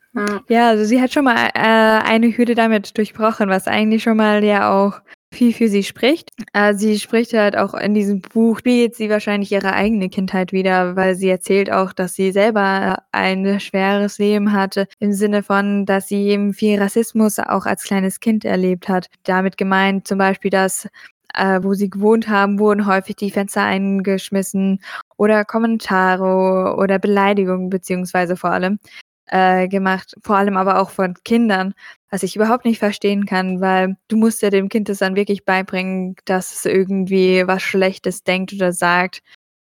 Ja. 0.49 0.69
also 0.69 0.85
sie 0.85 1.01
hat 1.01 1.13
schon 1.13 1.25
mal 1.25 1.49
äh, 1.53 1.59
eine 1.59 2.35
Hürde 2.35 2.55
damit 2.55 2.97
durchbrochen, 2.97 3.49
was 3.49 3.67
eigentlich 3.67 4.03
schon 4.03 4.17
mal 4.17 4.43
ja 4.43 4.71
auch 4.71 5.01
viel 5.33 5.53
für 5.53 5.67
sie 5.67 5.83
spricht. 5.83 6.31
Äh, 6.53 6.73
sie 6.73 6.97
spricht 6.99 7.33
halt 7.33 7.57
auch 7.57 7.73
in 7.73 7.93
diesem 7.93 8.21
Buch, 8.21 8.59
spielt 8.59 8.95
sie 8.95 9.09
wahrscheinlich 9.09 9.51
ihre 9.51 9.73
eigene 9.73 10.09
Kindheit 10.09 10.51
wieder, 10.51 10.95
weil 10.95 11.15
sie 11.15 11.29
erzählt 11.29 11.71
auch, 11.71 11.93
dass 11.93 12.15
sie 12.15 12.31
selber 12.31 13.03
ein 13.11 13.59
schweres 13.59 14.17
Leben 14.17 14.53
hatte, 14.53 14.87
im 14.99 15.13
Sinne 15.13 15.43
von, 15.43 15.85
dass 15.85 16.07
sie 16.07 16.27
eben 16.27 16.53
viel 16.53 16.79
Rassismus 16.79 17.39
auch 17.39 17.65
als 17.65 17.83
kleines 17.83 18.19
Kind 18.19 18.45
erlebt 18.45 18.89
hat. 18.89 19.07
Damit 19.23 19.57
gemeint 19.57 20.07
zum 20.07 20.17
Beispiel, 20.17 20.51
dass 20.51 20.87
äh, 21.33 21.59
wo 21.61 21.73
sie 21.73 21.89
gewohnt 21.89 22.27
haben, 22.27 22.59
wurden 22.59 22.87
häufig 22.87 23.15
die 23.15 23.31
Fenster 23.31 23.63
eingeschmissen 23.63 24.79
oder 25.17 25.45
Kommentare 25.45 26.75
oder 26.77 26.99
Beleidigungen 26.99 27.69
beziehungsweise 27.69 28.35
vor 28.37 28.51
allem 28.51 28.79
äh, 29.27 29.67
gemacht, 29.67 30.15
vor 30.21 30.37
allem 30.37 30.57
aber 30.57 30.79
auch 30.79 30.89
von 30.89 31.15
Kindern, 31.23 31.73
was 32.09 32.23
ich 32.23 32.35
überhaupt 32.35 32.65
nicht 32.65 32.79
verstehen 32.79 33.25
kann, 33.25 33.61
weil 33.61 33.97
du 34.07 34.17
musst 34.17 34.41
ja 34.41 34.49
dem 34.49 34.69
Kind 34.69 34.89
das 34.89 34.99
dann 34.99 35.15
wirklich 35.15 35.45
beibringen, 35.45 36.15
dass 36.25 36.53
es 36.53 36.65
irgendwie 36.65 37.43
was 37.45 37.61
Schlechtes 37.61 38.23
denkt 38.23 38.53
oder 38.53 38.71
sagt. 38.71 39.21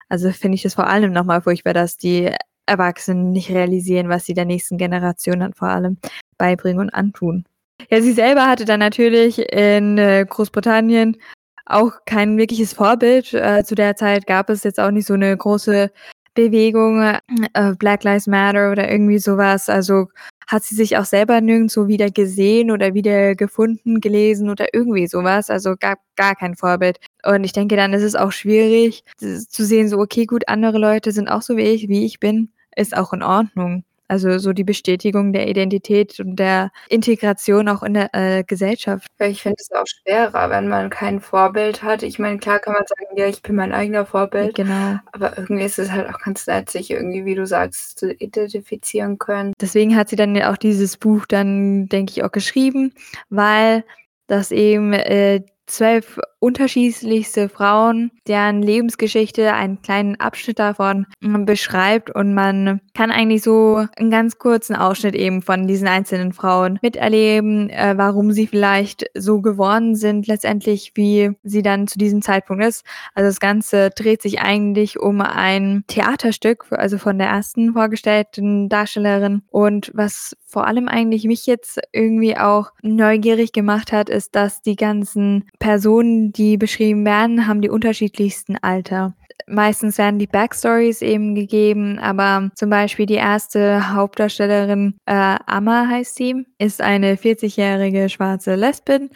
Also 0.10 0.32
finde 0.32 0.55
ich 0.55 0.63
das 0.63 0.75
vor 0.75 0.88
allem 0.88 1.12
nochmal 1.12 1.41
furchtbar, 1.41 1.74
dass 1.74 1.98
die 1.98 2.32
Erwachsenen 2.65 3.32
nicht 3.32 3.50
realisieren, 3.50 4.10
was 4.10 4.25
sie 4.25 4.34
der 4.34 4.46
nächsten 4.46 4.77
Generation 4.77 5.39
dann 5.39 5.53
vor 5.53 5.70
allem 5.70 5.98
beibringen 6.38 6.79
und 6.79 6.89
antun. 6.89 7.46
Ja, 7.89 8.01
sie 8.01 8.13
selber 8.13 8.48
hatte 8.48 8.65
dann 8.65 8.79
natürlich 8.79 9.39
in 9.39 9.98
äh, 9.98 10.25
Großbritannien 10.27 11.17
auch 11.65 11.91
kein 12.05 12.38
wirkliches 12.38 12.74
Vorbild. 12.74 13.34
Äh, 13.34 13.63
zu 13.63 13.75
der 13.75 13.96
Zeit 13.96 14.27
gab 14.27 14.50
es 14.50 14.63
jetzt 14.63 14.79
auch 14.79 14.91
nicht 14.91 15.08
so 15.08 15.13
eine 15.13 15.36
große 15.36 15.91
Bewegung, 16.33 17.01
äh, 17.01 17.73
Black 17.77 18.03
Lives 18.03 18.27
Matter 18.27 18.71
oder 18.71 18.89
irgendwie 18.91 19.19
sowas. 19.19 19.69
Also 19.69 20.07
hat 20.47 20.63
sie 20.63 20.75
sich 20.75 20.97
auch 20.97 21.05
selber 21.05 21.41
nirgendwo 21.41 21.87
wieder 21.87 22.09
gesehen 22.11 22.71
oder 22.71 22.93
wieder 22.93 23.35
gefunden, 23.35 24.01
gelesen 24.01 24.49
oder 24.49 24.67
irgendwie 24.73 25.07
sowas. 25.07 25.49
Also 25.49 25.75
gab 25.79 25.99
gar 26.15 26.35
kein 26.35 26.55
Vorbild. 26.55 26.99
Und 27.23 27.43
ich 27.43 27.53
denke, 27.53 27.75
dann 27.75 27.93
ist 27.93 28.03
es 28.03 28.15
auch 28.15 28.31
schwierig 28.31 29.03
zu 29.17 29.65
sehen, 29.65 29.89
so, 29.89 29.99
okay, 29.99 30.25
gut, 30.25 30.47
andere 30.47 30.77
Leute 30.77 31.11
sind 31.11 31.29
auch 31.29 31.41
so 31.41 31.57
wie 31.57 31.63
ich, 31.63 31.87
wie 31.89 32.05
ich 32.05 32.19
bin, 32.19 32.49
ist 32.75 32.95
auch 32.95 33.13
in 33.13 33.23
Ordnung. 33.23 33.83
Also 34.13 34.38
so 34.38 34.53
die 34.53 34.63
Bestätigung 34.63 35.34
der 35.34 35.48
Identität 35.48 36.20
und 36.20 36.36
der 36.36 36.70
Integration 36.88 37.67
auch 37.67 37.82
in 37.82 37.96
der 37.96 38.13
äh, 38.13 38.43
Gesellschaft. 38.43 39.08
ich 39.17 39.41
finde 39.41 39.55
es 39.60 39.72
auch 39.72 39.88
schwerer, 39.88 40.51
wenn 40.51 40.67
man 40.67 40.91
kein 40.91 41.20
Vorbild 41.20 41.82
hat. 41.82 42.03
Ich 42.03 42.20
meine, 42.20 42.38
klar 42.38 42.60
kann 42.60 42.74
man 42.74 42.84
sagen, 42.86 43.17
ja, 43.17 43.25
ich 43.25 43.41
bin 43.41 43.55
mein 43.55 43.72
eigener 43.72 44.05
Vorbild. 44.05 44.53
Genau. 44.53 45.00
Aber 45.13 45.36
irgendwie 45.36 45.63
ist 45.63 45.79
es 45.79 45.91
halt 45.91 46.13
auch 46.13 46.20
ganz 46.20 46.46
nett, 46.46 46.70
sich 46.70 46.91
irgendwie, 46.91 47.25
wie 47.25 47.34
du 47.34 47.48
sagst, 47.48 47.98
zu 47.98 48.13
identifizieren 48.13 49.17
können. 49.17 49.53
Deswegen 49.60 49.96
hat 49.96 50.10
sie 50.10 50.15
dann 50.15 50.39
auch 50.43 50.58
dieses 50.58 50.98
Buch 50.98 51.25
dann, 51.27 51.88
denke 51.88 52.12
ich, 52.12 52.24
auch 52.24 52.32
geschrieben, 52.32 52.93
weil 53.32 53.84
das 54.27 54.51
eben 54.51 54.93
äh, 54.93 55.41
zwölf 55.65 56.20
unterschiedlichste 56.39 57.48
Frauen, 57.48 58.12
deren 58.27 58.62
Lebensgeschichte 58.62 59.53
einen 59.53 59.82
kleinen 59.82 60.20
Abschnitt 60.20 60.60
davon 60.60 61.05
mm, 61.22 61.46
beschreibt 61.46 62.13
und 62.13 62.34
man 62.34 62.82
kann 62.93 63.12
eigentlich 63.12 63.43
so 63.43 63.86
einen 63.96 64.12
ganz 64.12 64.38
kurzen 64.38 64.75
Ausschnitt 64.75 65.15
eben 65.15 65.41
von 65.41 65.67
diesen 65.67 65.88
einzelnen 65.88 66.34
Frauen 66.34 66.79
miterleben, 66.82 67.70
äh, 67.70 67.93
warum 67.96 68.34
sie 68.34 68.48
vielleicht 68.48 69.05
so 69.13 69.39
geworden 69.39 69.96
sind, 69.96 70.27
letztendlich 70.27 70.91
wie 70.96 71.32
sie 71.43 71.62
dann 71.62 71.88
zu 71.88 71.98
diesem 71.98 72.22
Zeitpunkt 72.22 72.63
ist. 72.65 72.84
Also 73.13 73.29
das 73.29 73.39
Ganze 73.39 73.89
dreht 73.91 74.22
sich 74.22 74.41
eigentlich 74.41 75.00
um 75.00 75.22
ein 75.22 75.86
Theaterstück, 75.88 76.65
also 76.72 76.98
von 76.98 77.17
der 77.20 77.27
ersten 77.27 77.72
vorgestellten 77.72 78.67
Darstellerin 78.67 79.43
und 79.50 79.91
was 79.93 80.36
vor 80.46 80.67
allem 80.67 80.88
eigentlich 80.88 81.24
mich 81.24 81.48
jetzt 81.48 81.79
irgendwie 81.93 82.38
auch 82.38 82.72
neugierig 82.84 83.53
gemacht 83.53 83.91
hat, 83.91 84.10
ist, 84.10 84.36
dass 84.36 84.62
die 84.62 84.75
ganzen 84.75 85.46
Personen, 85.63 86.34
die 86.34 86.58
beschrieben 86.58 87.05
werden, 87.05 87.48
haben 87.48 87.62
die 87.62 87.70
unterschiedlichsten 87.70 88.58
Alter. 88.58 89.15
Meistens 89.48 89.98
werden 89.98 90.20
die 90.20 90.27
Backstories 90.27 91.01
eben 91.01 91.36
gegeben, 91.36 92.00
aber 92.00 92.51
zum 92.55 92.70
Beispiel 92.70 93.05
die 93.05 93.13
erste 93.13 93.96
Hauptdarstellerin, 93.96 94.96
äh, 95.05 95.38
Amma 95.46 95.88
heißt 95.88 96.15
sie, 96.15 96.46
ist 96.58 96.82
eine 96.82 97.15
40-jährige 97.15 98.10
schwarze 98.10 98.55
Lesbin 98.55 99.10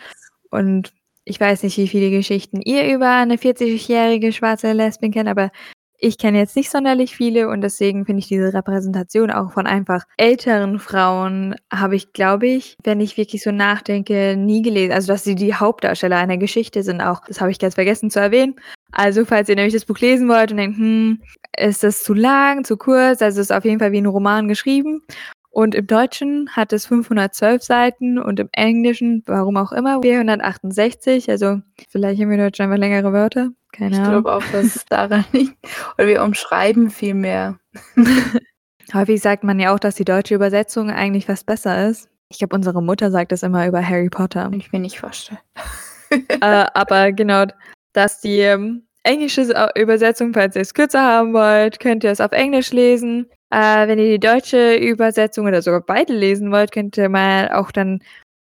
und 0.50 0.94
ich 1.26 1.38
weiß 1.38 1.64
nicht, 1.64 1.78
wie 1.78 1.90
viele 1.90 2.12
Geschichten 2.12 2.62
ihr 2.62 2.96
über 2.96 3.10
eine 3.12 3.36
40-jährige 3.36 4.32
schwarze 4.32 4.72
Lesbin 4.72 5.12
kennt, 5.12 5.28
aber 5.28 5.52
ich 6.00 6.18
kenne 6.18 6.38
jetzt 6.38 6.56
nicht 6.56 6.70
sonderlich 6.70 7.16
viele 7.16 7.50
und 7.50 7.62
deswegen 7.62 8.06
finde 8.06 8.20
ich 8.20 8.28
diese 8.28 8.54
Repräsentation 8.54 9.32
auch 9.32 9.52
von 9.52 9.66
einfach 9.66 10.04
älteren 10.18 10.80
Frauen 10.80 11.56
habe 11.74 11.96
ich, 11.96 12.14
glaube 12.14 12.48
ich, 12.48 12.78
wenn 12.84 13.00
ich 13.00 13.18
wirklich 13.18 13.42
so 13.42 13.52
nachdenke, 13.52 14.36
nie 14.38 14.62
gelesen. 14.62 14.92
Also, 14.92 15.08
dass 15.14 15.24
sie 15.24 15.36
die 15.36 15.56
Hauptdarsteller 15.56 16.18
einer 16.18 16.38
Geschichte 16.38 16.84
sind 16.84 17.02
auch. 17.02 17.22
Das 17.28 17.42
habe 17.42 17.52
ich 17.52 17.60
ganz 17.60 17.76
vergessen 17.76 18.12
zu 18.12 18.20
erwähnen. 18.20 18.56
Also, 18.92 19.26
falls 19.26 19.50
ihr 19.50 19.56
nämlich 19.56 19.74
das 19.74 19.86
Buch 19.86 20.00
lesen 20.00 20.30
wollt 20.30 20.52
und 20.52 20.58
denkt, 20.58 20.78
hm, 20.78 21.22
ist 21.58 21.84
das 21.84 22.04
zu 22.04 22.14
lang, 22.14 22.64
zu 22.64 22.78
kurz? 22.78 23.22
Also, 23.22 23.42
es 23.42 23.50
ist 23.50 23.56
auf 23.56 23.66
jeden 23.66 23.80
Fall 23.80 23.92
wie 23.92 24.02
ein 24.02 24.06
Roman 24.06 24.48
geschrieben. 24.48 25.02
Und 25.58 25.74
im 25.74 25.88
Deutschen 25.88 26.52
hat 26.52 26.72
es 26.72 26.86
512 26.86 27.64
Seiten 27.64 28.20
und 28.20 28.40
im 28.40 28.48
Englischen, 28.52 29.24
warum 29.26 29.58
auch 29.58 29.72
immer, 29.72 30.04
468. 30.04 31.32
Also 31.32 31.62
vielleicht 31.90 32.22
haben 32.22 32.30
wir 32.30 32.38
in 32.38 32.44
Deutschland 32.44 32.72
einfach 32.72 32.80
längere 32.80 33.12
Wörter. 33.12 33.50
Keine 33.72 33.96
ich 33.96 33.98
Ahnung. 33.98 34.18
Ich 34.18 34.24
glaube 34.24 34.34
auch, 34.34 34.52
dass 34.52 34.76
es 34.76 34.86
daran 34.86 35.26
liegt. 35.32 35.58
Oder 35.98 36.06
wir 36.06 36.24
umschreiben 36.24 36.92
viel 36.92 37.16
mehr. 37.16 37.58
Häufig 38.94 39.20
sagt 39.20 39.44
man 39.44 39.60
ja 39.60 39.74
auch, 39.74 39.80
dass 39.80 39.96
die 39.96 40.06
deutsche 40.06 40.36
Übersetzung 40.36 40.92
eigentlich 40.92 41.26
fast 41.26 41.48
besser 41.48 41.90
ist. 41.90 42.08
Ich 42.30 42.38
glaube, 42.38 42.56
unsere 42.56 42.84
Mutter 42.84 43.10
sagt 43.10 43.32
das 43.32 43.42
immer 43.42 43.66
über 43.66 43.84
Harry 43.84 44.12
Potter. 44.12 44.44
Kann 44.44 44.54
ich 44.54 44.72
mir 44.72 44.80
nicht 44.80 45.00
vorstellen. 45.00 45.40
äh, 46.12 46.68
aber 46.76 47.14
genau, 47.14 47.46
dass 47.94 48.22
die 48.22 48.42
ähm, 48.42 48.84
englische 49.02 49.52
Übersetzung, 49.76 50.36
falls 50.36 50.56
ihr 50.56 50.62
es 50.62 50.76
kürzer 50.76 51.02
haben 51.02 51.34
wollt, 51.34 51.80
könnt 51.80 52.04
ihr 52.04 52.12
es 52.12 52.22
auf 52.22 52.32
Englisch 52.32 52.72
lesen. 52.74 53.26
Äh, 53.50 53.88
wenn 53.88 54.00
ihr 54.00 54.18
die 54.18 54.20
deutsche 54.20 54.76
Übersetzung 54.76 55.46
oder 55.46 55.62
sogar 55.62 55.82
beide 55.82 56.14
lesen 56.14 56.52
wollt, 56.52 56.72
könnt 56.72 56.98
ihr 56.98 57.10
mal 57.10 57.50
auch 57.52 57.72
dann 57.72 58.02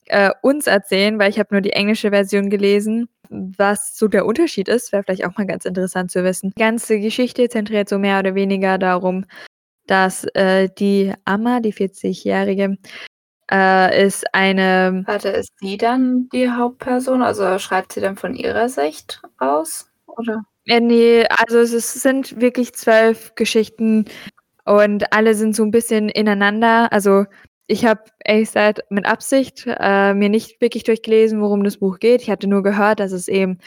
äh, 0.06 0.30
uns 0.42 0.66
erzählen, 0.66 1.18
weil 1.18 1.30
ich 1.30 1.38
habe 1.38 1.48
nur 1.52 1.60
die 1.60 1.72
englische 1.72 2.10
Version 2.10 2.48
gelesen, 2.48 3.08
was 3.28 3.96
so 3.96 4.08
der 4.08 4.24
Unterschied 4.24 4.68
ist. 4.68 4.92
Wäre 4.92 5.02
vielleicht 5.02 5.26
auch 5.26 5.36
mal 5.36 5.46
ganz 5.46 5.64
interessant 5.64 6.10
zu 6.10 6.24
wissen. 6.24 6.52
Die 6.56 6.60
ganze 6.60 7.00
Geschichte 7.00 7.48
zentriert 7.48 7.88
so 7.88 7.98
mehr 7.98 8.20
oder 8.20 8.34
weniger 8.34 8.78
darum, 8.78 9.24
dass 9.86 10.24
äh, 10.34 10.68
die 10.78 11.12
Amma, 11.24 11.60
die 11.60 11.74
40-Jährige, 11.74 12.76
äh, 13.50 14.06
ist 14.06 14.24
eine. 14.32 15.04
Warte, 15.06 15.28
ist 15.28 15.52
sie 15.60 15.76
dann 15.76 16.28
die 16.32 16.50
Hauptperson? 16.50 17.22
Also 17.22 17.58
schreibt 17.58 17.92
sie 17.92 18.00
dann 18.00 18.16
von 18.16 18.34
ihrer 18.34 18.68
Sicht 18.68 19.22
aus? 19.38 19.90
Oder? 20.06 20.44
Äh, 20.66 20.80
nee, 20.80 21.24
also 21.28 21.58
es 21.58 21.72
ist, 21.72 21.94
sind 21.94 22.40
wirklich 22.40 22.74
zwölf 22.74 23.34
Geschichten 23.36 24.06
und 24.66 25.12
alle 25.12 25.34
sind 25.34 25.56
so 25.56 25.62
ein 25.62 25.70
bisschen 25.70 26.08
ineinander. 26.08 26.92
Also 26.92 27.24
ich 27.68 27.84
habe 27.84 28.02
ehrlich 28.24 28.48
gesagt 28.48 28.80
mit 28.90 29.06
Absicht 29.06 29.66
äh, 29.66 30.14
mir 30.14 30.28
nicht 30.28 30.60
wirklich 30.60 30.84
durchgelesen, 30.84 31.40
worum 31.40 31.64
das 31.64 31.78
Buch 31.78 31.98
geht. 31.98 32.22
Ich 32.22 32.30
hatte 32.30 32.46
nur 32.46 32.62
gehört, 32.62 33.00
dass 33.00 33.12
es 33.12 33.28
eben 33.28 33.58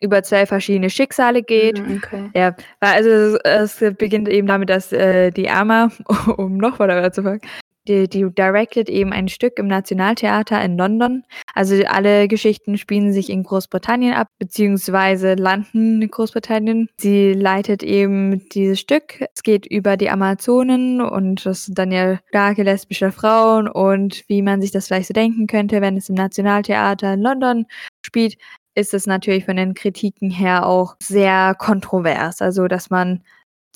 über 0.00 0.22
zwei 0.22 0.46
verschiedene 0.46 0.90
Schicksale 0.90 1.42
geht. 1.42 1.78
Mhm, 1.78 2.00
okay. 2.02 2.30
Ja, 2.34 2.56
also 2.80 3.36
es, 3.44 3.80
es 3.82 3.96
beginnt 3.96 4.28
eben 4.28 4.46
damit, 4.46 4.70
dass 4.70 4.92
äh, 4.92 5.30
die 5.30 5.50
Ama, 5.50 5.90
um 6.36 6.56
noch 6.56 6.78
weiter 6.78 7.12
zu 7.12 7.22
fangen, 7.22 7.40
die, 7.88 8.08
die 8.08 8.24
directed 8.30 8.88
eben 8.88 9.12
ein 9.12 9.28
Stück 9.28 9.58
im 9.58 9.66
Nationaltheater 9.66 10.62
in 10.62 10.76
London. 10.76 11.24
Also 11.54 11.82
alle 11.86 12.28
Geschichten 12.28 12.78
spielen 12.78 13.12
sich 13.12 13.30
in 13.30 13.42
Großbritannien 13.42 14.14
ab, 14.14 14.28
beziehungsweise 14.38 15.34
landen 15.34 16.02
in 16.02 16.10
Großbritannien. 16.10 16.88
Sie 16.98 17.32
leitet 17.32 17.82
eben 17.82 18.48
dieses 18.50 18.80
Stück. 18.80 19.24
Es 19.34 19.42
geht 19.42 19.66
über 19.66 19.96
die 19.96 20.10
Amazonen 20.10 21.00
und 21.00 21.46
das 21.46 21.64
sind 21.64 21.78
dann 21.78 21.90
ja 21.90 22.18
starke 22.28 22.62
lesbische 22.62 23.10
Frauen 23.10 23.68
und 23.68 24.24
wie 24.28 24.42
man 24.42 24.60
sich 24.60 24.70
das 24.70 24.86
vielleicht 24.86 25.08
so 25.08 25.14
denken 25.14 25.46
könnte, 25.46 25.80
wenn 25.80 25.96
es 25.96 26.08
im 26.08 26.14
Nationaltheater 26.14 27.14
in 27.14 27.22
London 27.22 27.66
spielt, 28.04 28.36
ist 28.74 28.94
es 28.94 29.06
natürlich 29.06 29.44
von 29.44 29.56
den 29.56 29.74
Kritiken 29.74 30.30
her 30.30 30.64
auch 30.66 30.96
sehr 31.02 31.54
kontrovers. 31.58 32.40
Also, 32.40 32.68
dass 32.68 32.90
man 32.90 33.24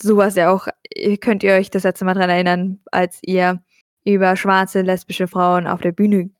sowas 0.00 0.36
ja 0.36 0.50
auch, 0.50 0.68
könnt 1.20 1.42
ihr 1.42 1.54
euch 1.54 1.70
das 1.70 1.82
letzte 1.84 2.04
Mal 2.04 2.14
daran 2.14 2.30
erinnern, 2.30 2.80
als 2.90 3.18
ihr 3.22 3.62
über 4.04 4.36
schwarze 4.36 4.82
lesbische 4.82 5.28
Frauen 5.28 5.66
auf 5.66 5.80
der 5.80 5.92
Bühne 5.92 6.30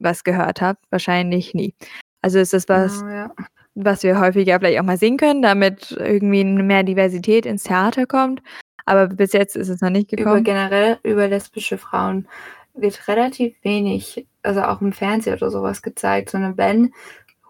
was 0.00 0.22
gehört 0.24 0.60
habt? 0.60 0.84
Wahrscheinlich 0.90 1.54
nie. 1.54 1.74
Also 2.22 2.38
ist 2.38 2.52
das 2.52 2.68
was, 2.68 3.02
Oh, 3.02 3.08
ja. 3.08 3.32
was 3.74 4.02
wir 4.02 4.20
häufiger 4.20 4.58
vielleicht 4.58 4.78
auch 4.80 4.84
mal 4.84 4.96
sehen 4.96 5.16
können, 5.16 5.42
damit 5.42 5.90
irgendwie 5.98 6.44
mehr 6.44 6.82
Diversität 6.84 7.46
ins 7.46 7.64
Theater 7.64 8.06
kommt. 8.06 8.42
Aber 8.86 9.08
bis 9.08 9.32
jetzt 9.32 9.56
ist 9.56 9.68
es 9.68 9.80
noch 9.80 9.90
nicht 9.90 10.12
Über 10.12 10.22
gekommen. 10.22 10.44
generell 10.44 10.98
über 11.02 11.28
lesbische 11.28 11.78
Frauen 11.78 12.26
wird 12.74 13.08
relativ 13.08 13.54
wenig, 13.64 14.26
also 14.42 14.62
auch 14.62 14.80
im 14.80 14.92
Fernsehen 14.92 15.34
oder 15.34 15.50
sowas 15.50 15.82
gezeigt, 15.82 16.30
sondern 16.30 16.56
wenn 16.56 16.92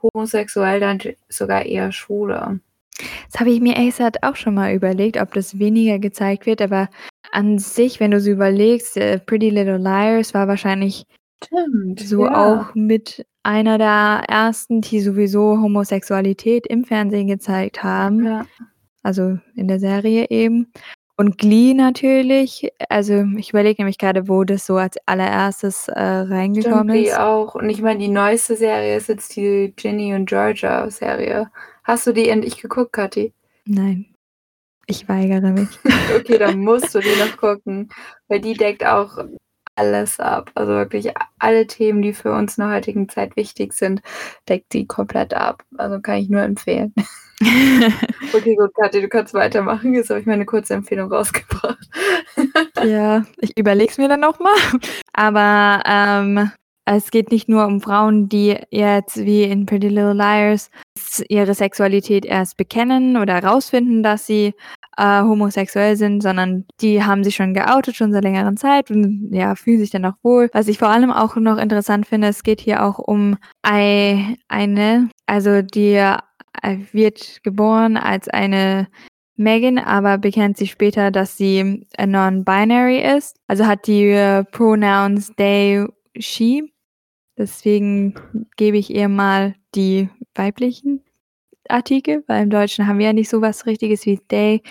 homosexuell, 0.02 0.80
dann 0.80 0.98
sogar 1.28 1.66
eher 1.66 1.92
Schwule. 1.92 2.60
Das 3.30 3.40
habe 3.40 3.50
ich 3.50 3.60
mir 3.60 3.76
ehrlich 3.76 3.90
gesagt 3.96 4.22
auch 4.22 4.36
schon 4.36 4.54
mal 4.54 4.72
überlegt, 4.72 5.18
ob 5.20 5.32
das 5.34 5.58
weniger 5.58 5.98
gezeigt 5.98 6.46
wird, 6.46 6.62
aber 6.62 6.88
an 7.32 7.58
sich, 7.58 8.00
wenn 8.00 8.10
du 8.10 8.20
so 8.20 8.30
überlegst, 8.30 8.96
äh, 8.96 9.18
Pretty 9.18 9.50
Little 9.50 9.78
Liars 9.78 10.34
war 10.34 10.48
wahrscheinlich 10.48 11.04
Stimmt. 11.44 12.00
so 12.00 12.26
auch 12.26 12.74
mit 12.74 13.26
einer 13.42 13.78
der 13.78 14.24
ersten, 14.28 14.80
die 14.80 15.00
sowieso 15.00 15.60
Homosexualität 15.60 16.66
im 16.66 16.84
Fernsehen 16.84 17.28
gezeigt 17.28 17.82
haben. 17.82 18.24
Ja. 18.24 18.46
Also 19.02 19.38
in 19.54 19.68
der 19.68 19.80
Serie 19.80 20.26
eben. 20.30 20.72
Und 21.16 21.36
Glee 21.38 21.74
natürlich. 21.74 22.70
Also 22.88 23.24
ich 23.36 23.50
überlege 23.50 23.82
nämlich 23.82 23.98
gerade, 23.98 24.28
wo 24.28 24.44
das 24.44 24.66
so 24.66 24.76
als 24.76 24.96
allererstes 25.06 25.88
äh, 25.88 25.92
Stimmt, 25.92 26.30
reingekommen 26.30 26.94
die 26.96 27.06
ist. 27.06 27.18
auch. 27.18 27.56
Und 27.56 27.70
ich 27.70 27.82
meine, 27.82 27.98
die 27.98 28.08
neueste 28.08 28.54
Serie 28.54 28.96
ist 28.96 29.08
jetzt 29.08 29.34
die 29.34 29.72
Ginny 29.74 30.14
und 30.14 30.28
Georgia 30.28 30.88
Serie. 30.90 31.50
Hast 31.82 32.06
du 32.06 32.12
die 32.12 32.28
endlich 32.28 32.60
geguckt, 32.60 32.92
Kathi? 32.92 33.32
Nein, 33.64 34.06
ich 34.88 35.08
weigere 35.08 35.50
mich. 35.50 35.68
Okay, 36.16 36.38
dann 36.38 36.58
musst 36.60 36.94
du 36.94 37.00
die 37.00 37.16
noch 37.18 37.36
gucken, 37.36 37.90
weil 38.28 38.40
die 38.40 38.54
deckt 38.54 38.84
auch 38.84 39.18
alles 39.76 40.18
ab. 40.18 40.50
Also 40.54 40.72
wirklich 40.72 41.12
alle 41.38 41.66
Themen, 41.66 42.02
die 42.02 42.12
für 42.12 42.32
uns 42.32 42.58
in 42.58 42.64
der 42.64 42.74
heutigen 42.74 43.08
Zeit 43.08 43.36
wichtig 43.36 43.72
sind, 43.72 44.00
deckt 44.48 44.72
die 44.72 44.86
komplett 44.86 45.34
ab. 45.34 45.62
Also 45.76 46.00
kann 46.00 46.16
ich 46.16 46.28
nur 46.28 46.42
empfehlen. 46.42 46.92
Okay, 48.34 48.56
gut, 48.56 48.74
Kathi, 48.74 49.00
du 49.00 49.08
kannst 49.08 49.32
weitermachen. 49.32 49.94
Jetzt 49.94 50.10
habe 50.10 50.18
ich 50.20 50.26
meine 50.26 50.44
kurze 50.44 50.74
Empfehlung 50.74 51.10
rausgebracht. 51.10 51.78
ja, 52.84 53.24
ich 53.40 53.56
überlege 53.56 53.90
es 53.90 53.96
mir 53.96 54.08
dann 54.08 54.20
nochmal. 54.20 54.56
Aber 55.12 55.82
ähm, 55.86 56.50
es 56.96 57.10
geht 57.10 57.30
nicht 57.30 57.48
nur 57.48 57.66
um 57.66 57.80
Frauen, 57.80 58.28
die 58.28 58.56
jetzt 58.70 59.16
wie 59.16 59.44
in 59.44 59.66
Pretty 59.66 59.88
Little 59.88 60.14
Liars 60.14 60.70
ihre 61.28 61.54
Sexualität 61.54 62.24
erst 62.24 62.56
bekennen 62.56 63.16
oder 63.16 63.34
herausfinden, 63.34 64.02
dass 64.02 64.26
sie 64.26 64.54
äh, 64.96 65.20
homosexuell 65.20 65.96
sind, 65.96 66.22
sondern 66.22 66.64
die 66.80 67.04
haben 67.04 67.24
sich 67.24 67.36
schon 67.36 67.54
geoutet, 67.54 67.96
schon 67.96 68.12
seit 68.12 68.24
längerer 68.24 68.54
Zeit 68.56 68.90
und 68.90 69.30
ja, 69.32 69.54
fühlen 69.54 69.78
sich 69.78 69.90
dann 69.90 70.04
auch 70.04 70.14
wohl. 70.22 70.48
Was 70.52 70.68
ich 70.68 70.78
vor 70.78 70.88
allem 70.88 71.12
auch 71.12 71.36
noch 71.36 71.58
interessant 71.58 72.06
finde, 72.06 72.28
es 72.28 72.42
geht 72.42 72.60
hier 72.60 72.84
auch 72.84 72.98
um 72.98 73.36
ei, 73.62 74.36
eine, 74.48 75.10
also 75.26 75.62
die 75.62 75.94
äh, 75.94 76.18
wird 76.92 77.42
geboren 77.44 77.96
als 77.96 78.28
eine 78.28 78.88
Megan, 79.36 79.78
aber 79.78 80.18
bekennt 80.18 80.56
sich 80.56 80.72
später, 80.72 81.10
dass 81.10 81.36
sie 81.36 81.86
äh, 81.96 82.06
non-binary 82.06 83.00
ist. 83.16 83.36
Also 83.46 83.66
hat 83.66 83.86
die 83.86 84.08
äh, 84.08 84.42
Pronouns 84.44 85.32
they, 85.36 85.86
she. 86.18 86.72
Deswegen 87.38 88.14
gebe 88.56 88.76
ich 88.78 88.90
ihr 88.90 89.08
mal 89.08 89.54
die 89.74 90.10
weiblichen 90.34 91.04
Artikel, 91.68 92.24
weil 92.26 92.42
im 92.42 92.50
Deutschen 92.50 92.86
haben 92.86 92.98
wir 92.98 93.06
ja 93.06 93.12
nicht 93.12 93.28
so 93.28 93.40
was 93.40 93.64
Richtiges 93.64 94.04
wie 94.06 94.18
they. 94.18 94.62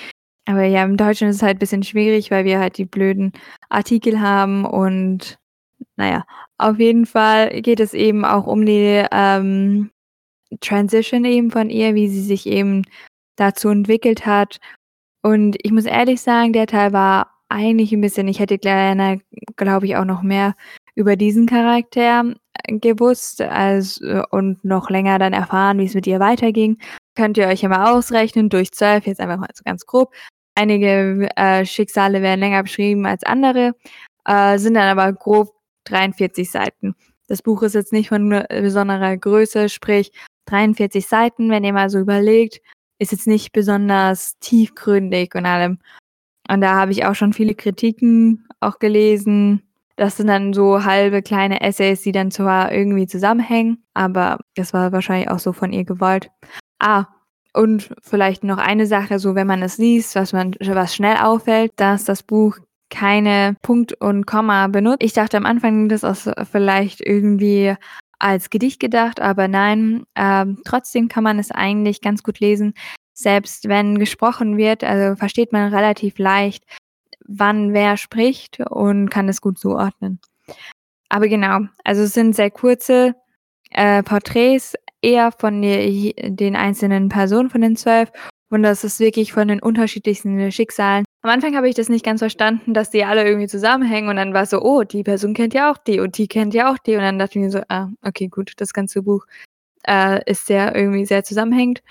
Aber 0.46 0.64
ja, 0.66 0.84
im 0.84 0.98
Deutschen 0.98 1.30
ist 1.30 1.38
es 1.38 1.42
halt 1.44 1.58
ein 1.58 1.60
bisschen 1.60 1.84
schwierig, 1.84 2.30
weil 2.30 2.46
wir 2.46 2.60
halt 2.60 2.78
die 2.78 2.86
blöden 2.86 3.32
Artikel 3.70 4.20
haben 4.20 4.66
und 4.66 5.40
naja, 5.96 6.26
auf 6.58 6.80
jeden 6.80 7.06
Fall 7.06 7.62
geht 7.62 7.80
es 7.80 7.94
eben 7.94 8.26
auch 8.26 8.48
um 8.48 8.66
die 8.66 9.06
ähm, 9.12 9.92
Transition 10.62 11.26
eben 11.26 11.52
von 11.52 11.70
ihr, 11.70 11.96
wie 11.96 12.08
sie 12.10 12.22
sich 12.22 12.48
eben 12.48 12.84
dazu 13.36 13.70
entwickelt 13.70 14.26
hat. 14.26 14.58
Und 15.22 15.58
ich 15.64 15.72
muss 15.72 15.86
ehrlich 15.86 16.22
sagen, 16.22 16.54
der 16.54 16.68
Teil 16.68 16.94
war 16.94 17.34
eigentlich 17.50 17.92
ein 17.94 18.02
bisschen, 18.02 18.28
ich 18.28 18.40
hätte 18.40 18.58
gerne, 18.58 19.22
glaube 19.56 19.86
ich, 19.86 19.96
auch 19.96 20.06
noch 20.06 20.22
mehr 20.22 20.56
über 20.98 21.16
diesen 21.16 21.46
Charakter 21.46 22.34
äh, 22.64 22.80
gewusst 22.80 23.42
als, 23.42 24.02
äh, 24.02 24.24
und 24.32 24.66
noch 24.66 24.90
länger 24.90 25.20
dann 25.20 25.32
erfahren, 25.32 25.78
wie 25.78 25.86
es 25.86 25.94
mit 25.94 26.08
ihr 26.08 26.20
weiterging. 26.20 26.80
Könnt 27.16 27.38
ihr 27.38 27.48
euch 27.48 27.64
mal 27.64 27.94
ausrechnen, 27.94 28.50
durch 28.50 28.72
zwölf, 28.72 29.06
jetzt 29.06 29.22
einfach 29.22 29.38
mal 29.38 29.50
so 29.54 29.64
ganz 29.64 29.86
grob. 29.86 30.12
Einige 30.56 31.30
äh, 31.36 31.66
Schicksale 31.66 32.22
werden 32.24 32.40
länger 32.40 32.64
beschrieben 32.64 33.06
als 33.06 33.24
andere, 33.24 33.74
äh, 34.26 34.58
sind 34.58 34.74
dann 34.74 34.98
aber 34.98 35.14
grob 35.14 35.54
43 35.86 36.50
Seiten. 36.50 36.96
Das 37.28 37.44
Buch 37.44 37.62
ist 37.62 37.76
jetzt 37.76 37.94
nicht 37.94 38.10
von 38.10 38.44
besonderer 38.50 39.18
Größe, 39.18 39.70
sprich 39.70 40.12
43 40.46 41.06
Seiten, 41.06 41.52
wenn 41.52 41.64
ihr 41.64 41.74
mal 41.74 41.90
so 41.90 42.00
überlegt, 42.00 42.62
ist 42.98 43.12
jetzt 43.12 43.28
nicht 43.28 43.52
besonders 43.52 44.40
tiefgründig 44.40 45.36
und 45.36 45.46
allem. 45.46 45.80
Und 46.50 46.62
da 46.62 46.76
habe 46.76 46.92
ich 46.92 47.06
auch 47.06 47.16
schon 47.16 47.34
viele 47.34 47.54
Kritiken 47.54 48.48
auch 48.60 48.80
gelesen. 48.80 49.67
Das 49.98 50.16
sind 50.16 50.28
dann 50.28 50.54
so 50.54 50.86
halbe 50.86 51.22
kleine 51.22 51.62
Essays, 51.62 52.02
die 52.02 52.12
dann 52.12 52.32
zwar 52.32 52.72
irgendwie 52.72 53.08
zusammenhängen, 53.08 53.84
aber 53.94 54.40
das 54.56 54.72
war 54.74 54.92
wahrscheinlich 54.92 55.30
auch 55.30 55.40
so 55.40 55.54
von 55.54 55.74
ihr 55.74 55.84
gewollt. 55.86 56.30
Ah, 56.80 57.08
und 57.54 57.90
vielleicht 58.04 58.44
noch 58.44 58.60
eine 58.60 58.86
Sache, 58.86 59.18
so 59.18 59.34
wenn 59.34 59.48
man 59.48 59.64
es 59.64 59.80
liest, 59.80 60.16
was 60.16 60.32
man 60.32 60.54
was 60.60 60.94
schnell 60.94 61.18
auffällt, 61.18 61.72
dass 61.76 62.06
das 62.06 62.22
Buch 62.22 62.60
keine 62.90 63.56
Punkt 63.64 64.00
und 64.00 64.28
Komma 64.28 64.68
benutzt. 64.68 65.02
Ich 65.02 65.14
dachte 65.14 65.38
am 65.38 65.46
Anfang, 65.46 65.90
das 65.90 66.04
ist 66.04 66.30
vielleicht 66.52 67.02
irgendwie 67.02 67.76
als 68.20 68.52
Gedicht 68.52 68.80
gedacht, 68.80 69.20
aber 69.20 69.48
nein, 69.48 70.04
ähm, 70.16 70.62
trotzdem 70.66 71.08
kann 71.08 71.24
man 71.24 71.40
es 71.40 71.52
eigentlich 71.52 72.02
ganz 72.02 72.24
gut 72.24 72.40
lesen. 72.40 72.74
Selbst 73.14 73.68
wenn 73.68 73.98
gesprochen 73.98 74.58
wird, 74.58 74.84
also 74.84 75.16
versteht 75.16 75.52
man 75.52 75.74
relativ 75.74 76.20
leicht, 76.20 76.64
wann 77.28 77.74
wer 77.74 77.98
spricht 77.98 78.60
und 78.60 79.10
kann 79.10 79.30
es 79.30 79.42
gut 79.42 79.60
zuordnen. 79.60 80.20
Aber 81.10 81.28
genau, 81.28 81.60
also 81.84 82.04
es 82.04 82.14
sind 82.14 82.36
sehr 82.36 82.52
kurze 82.52 83.16
äh, 83.72 84.04
Porträts, 84.04 84.76
eher 85.02 85.32
von 85.32 85.62
die, 85.62 86.16
den 86.18 86.56
einzelnen 86.56 87.10
Personen 87.10 87.50
von 87.50 87.62
den 87.62 87.76
zwölf 87.76 88.12
und 88.50 88.64
das 88.64 88.84
ist 88.84 89.00
wirklich 89.00 89.34
von 89.34 89.48
den 89.48 89.62
unterschiedlichsten 89.62 90.52
Schicksalen. 90.52 91.06
Am 91.22 91.30
Anfang 91.32 91.56
habe 91.56 91.68
ich 91.68 91.76
das 91.76 91.90
nicht 91.90 92.06
ganz 92.06 92.20
verstanden, 92.20 92.74
dass 92.74 92.90
die 92.90 93.04
alle 93.04 93.26
irgendwie 93.26 93.48
zusammenhängen 93.48 94.10
und 94.10 94.16
dann 94.16 94.34
war 94.34 94.46
so, 94.46 94.62
oh, 94.62 94.84
die 94.84 95.04
Person 95.04 95.34
kennt 95.34 95.54
ja 95.54 95.72
auch 95.72 95.78
die 95.78 96.00
und 96.00 96.18
die 96.18 96.28
kennt 96.28 96.54
ja 96.54 96.72
auch 96.72 96.78
die 96.78 96.96
und 96.96 97.02
dann 97.02 97.20
dachte 97.20 97.38
ich 97.38 97.44
mir 97.44 97.52
so, 97.52 97.62
ah, 97.68 97.90
okay, 98.04 98.28
gut, 98.28 98.54
das 98.58 98.74
ganze 98.74 99.04
Buch 99.04 99.26
äh, 99.86 100.22
ist 100.30 100.46
sehr 100.48 100.76
irgendwie 100.76 101.06
sehr 101.06 101.24
zusammenhängend. 101.24 101.84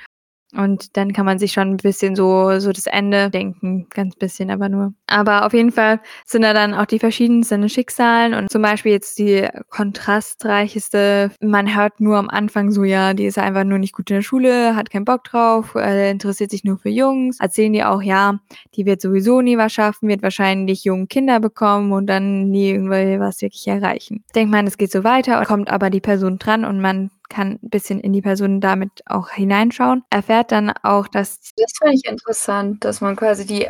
Und 0.56 0.96
dann 0.96 1.12
kann 1.12 1.26
man 1.26 1.38
sich 1.38 1.52
schon 1.52 1.72
'n 1.74 1.76
bisschen 1.78 2.16
so 2.16 2.58
so 2.60 2.72
das 2.72 2.86
Ende 2.86 3.30
denken, 3.30 3.86
ganz 3.94 4.16
bisschen 4.16 4.50
aber 4.50 4.68
nur. 4.68 4.94
Aber 5.06 5.46
auf 5.46 5.52
jeden 5.52 5.72
Fall 5.72 6.00
sind 6.24 6.42
da 6.42 6.52
dann 6.54 6.74
auch 6.74 6.86
die 6.86 6.98
verschiedensten 6.98 7.68
Schicksalen 7.68 8.34
und 8.34 8.50
zum 8.50 8.62
Beispiel 8.62 8.92
jetzt 8.92 9.18
die 9.18 9.46
kontrastreicheste 9.70 11.30
man 11.40 11.74
hört 11.76 12.00
nur 12.00 12.16
am 12.16 12.28
Anfang 12.30 12.70
so: 12.70 12.84
„Ja, 12.84 13.14
die 13.14 13.26
ist 13.26 13.38
einfach 13.38 13.64
nur 13.64 13.78
nicht 13.78 13.92
gut 13.94 14.10
in 14.10 14.16
der 14.16 14.22
Schule, 14.22 14.74
hat 14.76 14.90
keinen 14.90 15.04
Bock 15.04 15.24
drauf, 15.24 15.74
äh, 15.74 16.10
interessiert 16.10 16.50
sich 16.50 16.64
nur 16.64 16.78
für 16.78 16.88
Jungs.“ 16.90 17.38
Erzählen 17.40 17.72
die 17.72 17.84
auch: 17.84 18.02
„Ja, 18.02 18.38
die 18.76 18.86
wird 18.86 19.00
sowieso 19.00 19.40
nie 19.42 19.58
was 19.58 19.72
schaffen, 19.72 20.08
wird 20.08 20.22
wahrscheinlich 20.22 20.84
jung 20.84 21.08
Kinder 21.08 21.40
bekommen 21.40 21.92
und 21.92 22.06
dann 22.06 22.50
nie 22.50 22.70
irgendwie 22.70 23.18
was 23.20 23.42
wirklich 23.42 23.66
erreichen.“ 23.68 24.24
Denkt 24.34 24.50
man, 24.52 24.66
es 24.66 24.78
geht 24.78 24.92
so 24.92 25.04
weiter, 25.04 25.44
kommt 25.44 25.70
aber 25.70 25.90
die 25.90 26.00
Person 26.00 26.38
dran 26.38 26.64
und 26.64 26.80
man 26.80 27.10
kann 27.28 27.58
'n 27.62 27.70
bisschen 27.70 28.00
in 28.00 28.12
die 28.12 28.22
Person 28.22 28.60
damit 28.60 29.02
auch 29.06 29.30
hineinschauen. 29.30 30.04
Erfährt 30.10 30.52
dann 30.52 30.70
auch, 30.82 31.08
dass 31.08 31.40
Das 31.56 31.72
finde 31.78 31.94
ich 31.94 32.04
interessant, 32.06 32.84
dass 32.84 33.00
man 33.00 33.16
quasi 33.16 33.46
die 33.46 33.66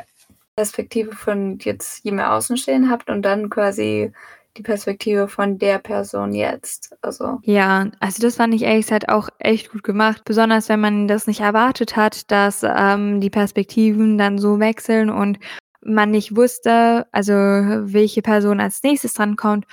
Perspektive 0.57 1.13
von 1.17 1.59
jetzt 1.61 2.05
jemand 2.05 2.29
außen 2.31 2.57
stehen 2.59 2.91
habt 2.91 3.11
und 3.11 3.23
dann 3.23 3.51
quasi 3.51 4.13
die 4.57 4.63
Perspektive 4.63 5.29
von 5.29 5.59
der 5.59 5.79
Person 5.79 6.33
jetzt, 6.35 6.97
also 7.03 7.41
Ja, 7.45 7.89
also 8.01 8.23
das 8.23 8.37
fand 8.37 8.55
ich 8.55 8.63
ehrlich 8.63 8.87
gesagt 8.87 9.09
auch 9.11 9.29
echt 9.39 9.71
gut 9.71 9.83
gemacht, 9.85 10.23
besonders 10.25 10.69
wenn 10.71 10.81
man 10.81 11.09
das 11.09 11.27
nicht 11.27 11.41
erwartet 11.41 11.97
hat, 11.97 12.31
dass, 12.31 12.63
ähm, 12.65 13.21
die 13.21 13.31
Perspektiven 13.31 14.19
dann 14.19 14.39
so 14.39 14.59
wechseln 14.61 15.11
und 15.11 15.39
man 15.83 16.11
nicht 16.11 16.37
wusste, 16.37 17.07
also 17.13 17.33
welche 17.35 18.23
Person 18.23 18.61
als 18.61 18.83
Nächstes 18.83 19.15
drankommt 19.15 19.67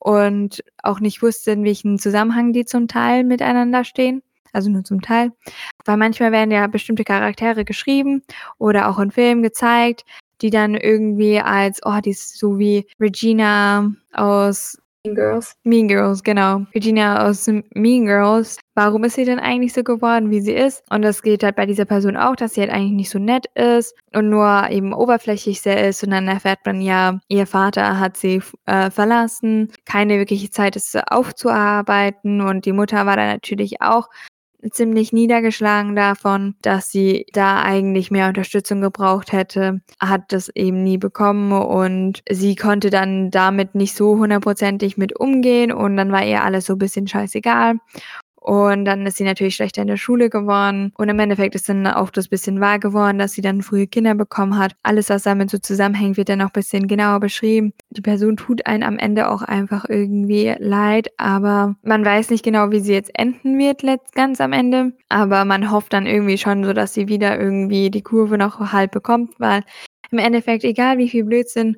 und 0.00 0.64
auch 0.82 1.00
nicht 1.00 1.22
wusste, 1.22 1.52
in 1.52 1.64
welchem 1.64 1.98
Zusammenhang 2.00 2.52
die 2.54 2.66
zum 2.66 2.88
Teil 2.88 3.24
miteinander 3.24 3.84
stehen, 3.84 4.22
also 4.54 4.70
nur 4.70 4.84
zum 4.84 5.02
Teil. 5.02 5.32
Weil 5.86 5.98
manchmal 5.98 6.32
werden 6.32 6.52
ja 6.52 6.66
bestimmte 6.68 7.04
Charaktere 7.04 7.64
geschrieben 7.66 8.22
oder 8.58 8.88
auch 8.90 8.98
in 9.00 9.12
Filmen 9.12 9.42
gezeigt, 9.44 10.04
die 10.42 10.50
dann 10.50 10.74
irgendwie 10.76 11.40
als: 11.40 11.80
„Oh, 11.84 12.00
die 12.04 12.10
ist 12.12 12.38
so 12.38 12.58
wie 12.58 12.86
Regina 13.00 13.92
aus 14.14 14.79
Mean 15.06 15.14
Girls. 15.14 15.56
Mean 15.64 15.88
Girls“, 15.88 16.22
genau. 16.22 16.66
Regina 16.74 17.26
aus 17.26 17.46
Mean 17.74 18.04
Girls. 18.04 18.58
Warum 18.74 19.02
ist 19.04 19.14
sie 19.14 19.24
denn 19.24 19.38
eigentlich 19.38 19.72
so 19.72 19.82
geworden, 19.82 20.30
wie 20.30 20.40
sie 20.42 20.52
ist? 20.52 20.82
Und 20.90 21.00
das 21.00 21.22
geht 21.22 21.42
halt 21.42 21.56
bei 21.56 21.64
dieser 21.64 21.86
Person 21.86 22.18
auch, 22.18 22.36
dass 22.36 22.52
sie 22.52 22.60
halt 22.60 22.70
eigentlich 22.70 22.92
nicht 22.92 23.10
so 23.10 23.18
nett 23.18 23.46
ist 23.54 23.94
und 24.14 24.28
nur 24.28 24.68
eben 24.68 24.92
oberflächlich 24.92 25.62
sehr 25.62 25.88
ist 25.88 26.04
und 26.04 26.10
dann 26.10 26.28
erfährt 26.28 26.58
man 26.66 26.82
ja, 26.82 27.18
ihr 27.28 27.46
Vater 27.46 27.98
hat 27.98 28.18
sie 28.18 28.42
äh, 28.66 28.90
verlassen, 28.90 29.72
keine 29.86 30.18
wirkliche 30.18 30.50
Zeit, 30.50 30.76
es 30.76 30.94
aufzuarbeiten 30.94 32.42
und 32.42 32.66
die 32.66 32.72
Mutter 32.72 33.06
war 33.06 33.16
dann 33.16 33.28
natürlich 33.28 33.80
auch 33.80 34.10
ziemlich 34.70 35.12
niedergeschlagen 35.12 35.96
davon, 35.96 36.54
dass 36.62 36.90
sie 36.90 37.26
da 37.32 37.62
eigentlich 37.62 38.10
mehr 38.10 38.28
Unterstützung 38.28 38.80
gebraucht 38.80 39.32
hätte, 39.32 39.80
hat 40.00 40.32
das 40.32 40.50
eben 40.54 40.82
nie 40.82 40.98
bekommen 40.98 41.52
und 41.52 42.22
sie 42.30 42.56
konnte 42.56 42.90
dann 42.90 43.30
damit 43.30 43.74
nicht 43.74 43.96
so 43.96 44.16
hundertprozentig 44.18 44.96
mit 44.96 45.18
umgehen 45.18 45.72
und 45.72 45.96
dann 45.96 46.12
war 46.12 46.24
ihr 46.24 46.42
alles 46.44 46.66
so 46.66 46.76
bisschen 46.76 47.06
scheißegal. 47.06 47.76
Und 48.40 48.86
dann 48.86 49.06
ist 49.06 49.18
sie 49.18 49.24
natürlich 49.24 49.54
schlechter 49.54 49.82
in 49.82 49.88
der 49.88 49.98
Schule 49.98 50.30
geworden 50.30 50.92
und 50.96 51.08
im 51.08 51.18
Endeffekt 51.18 51.54
ist 51.54 51.68
dann 51.68 51.86
auch 51.86 52.10
das 52.10 52.28
bisschen 52.28 52.60
wahr 52.60 52.78
geworden, 52.78 53.18
dass 53.18 53.32
sie 53.32 53.42
dann 53.42 53.62
frühe 53.62 53.86
Kinder 53.86 54.14
bekommen 54.14 54.58
hat. 54.58 54.74
Alles, 54.82 55.10
was 55.10 55.24
damit 55.24 55.50
so 55.50 55.58
zusammenhängt, 55.58 56.16
wird 56.16 56.30
dann 56.30 56.40
auch 56.40 56.50
bisschen 56.50 56.88
genauer 56.88 57.20
beschrieben. 57.20 57.74
Die 57.90 58.00
Person 58.00 58.36
tut 58.38 58.66
einem 58.66 58.82
am 58.82 58.98
Ende 58.98 59.30
auch 59.30 59.42
einfach 59.42 59.84
irgendwie 59.88 60.54
leid, 60.58 61.08
aber 61.18 61.76
man 61.82 62.04
weiß 62.04 62.30
nicht 62.30 62.42
genau, 62.42 62.70
wie 62.70 62.80
sie 62.80 62.94
jetzt 62.94 63.10
enden 63.14 63.58
wird 63.58 63.82
ganz 64.14 64.40
am 64.40 64.52
Ende, 64.52 64.92
aber 65.08 65.44
man 65.44 65.70
hofft 65.70 65.92
dann 65.92 66.06
irgendwie 66.06 66.38
schon 66.38 66.64
so, 66.64 66.72
dass 66.72 66.94
sie 66.94 67.08
wieder 67.08 67.38
irgendwie 67.38 67.90
die 67.90 68.02
Kurve 68.02 68.38
noch 68.38 68.72
halb 68.72 68.92
bekommt, 68.92 69.34
weil 69.38 69.62
im 70.10 70.18
Endeffekt, 70.18 70.64
egal 70.64 70.98
wie 70.98 71.08
viel 71.08 71.24
Blödsinn, 71.24 71.76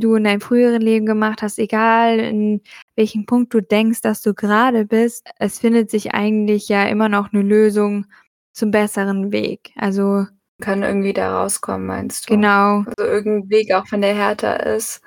du 0.00 0.16
in 0.16 0.24
deinem 0.24 0.40
früheren 0.40 0.82
Leben 0.82 1.06
gemacht 1.06 1.42
hast, 1.42 1.58
egal 1.58 2.18
in 2.20 2.62
welchem 2.96 3.26
Punkt 3.26 3.54
du 3.54 3.60
denkst, 3.62 4.00
dass 4.02 4.22
du 4.22 4.34
grade 4.34 4.84
bist, 4.86 5.28
es 5.38 5.58
findet 5.60 5.90
sich 5.90 6.14
eigentlich 6.14 6.68
ja 6.68 6.84
immer 6.86 7.08
noch 7.08 7.32
'ne 7.32 7.42
Lösung 7.42 8.06
zum 8.52 8.70
besseren 8.72 9.32
Weg. 9.32 9.72
Also 9.76 10.26
Kann 10.60 10.82
irgendwie 10.82 11.12
da 11.12 11.40
rauskommen, 11.42 11.86
meinst 11.86 12.28
du? 12.30 12.34
Genau. 12.34 12.84
Also 12.86 13.10
irgend 13.10 13.46
'n 13.46 13.50
Weg, 13.50 13.72
auch 13.74 13.84
wenn 13.90 14.00
der 14.02 14.14
härter 14.14 14.64
ist 14.66 15.02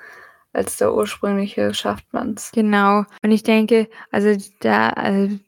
als 0.52 0.76
der 0.78 0.94
ursprüngliche, 0.94 1.74
schafft 1.74 2.12
man's. 2.12 2.50
Genau. 2.52 3.04
Und 3.22 3.30
ich 3.32 3.42
denke, 3.44 3.88
also 4.12 4.36
da 4.60 4.92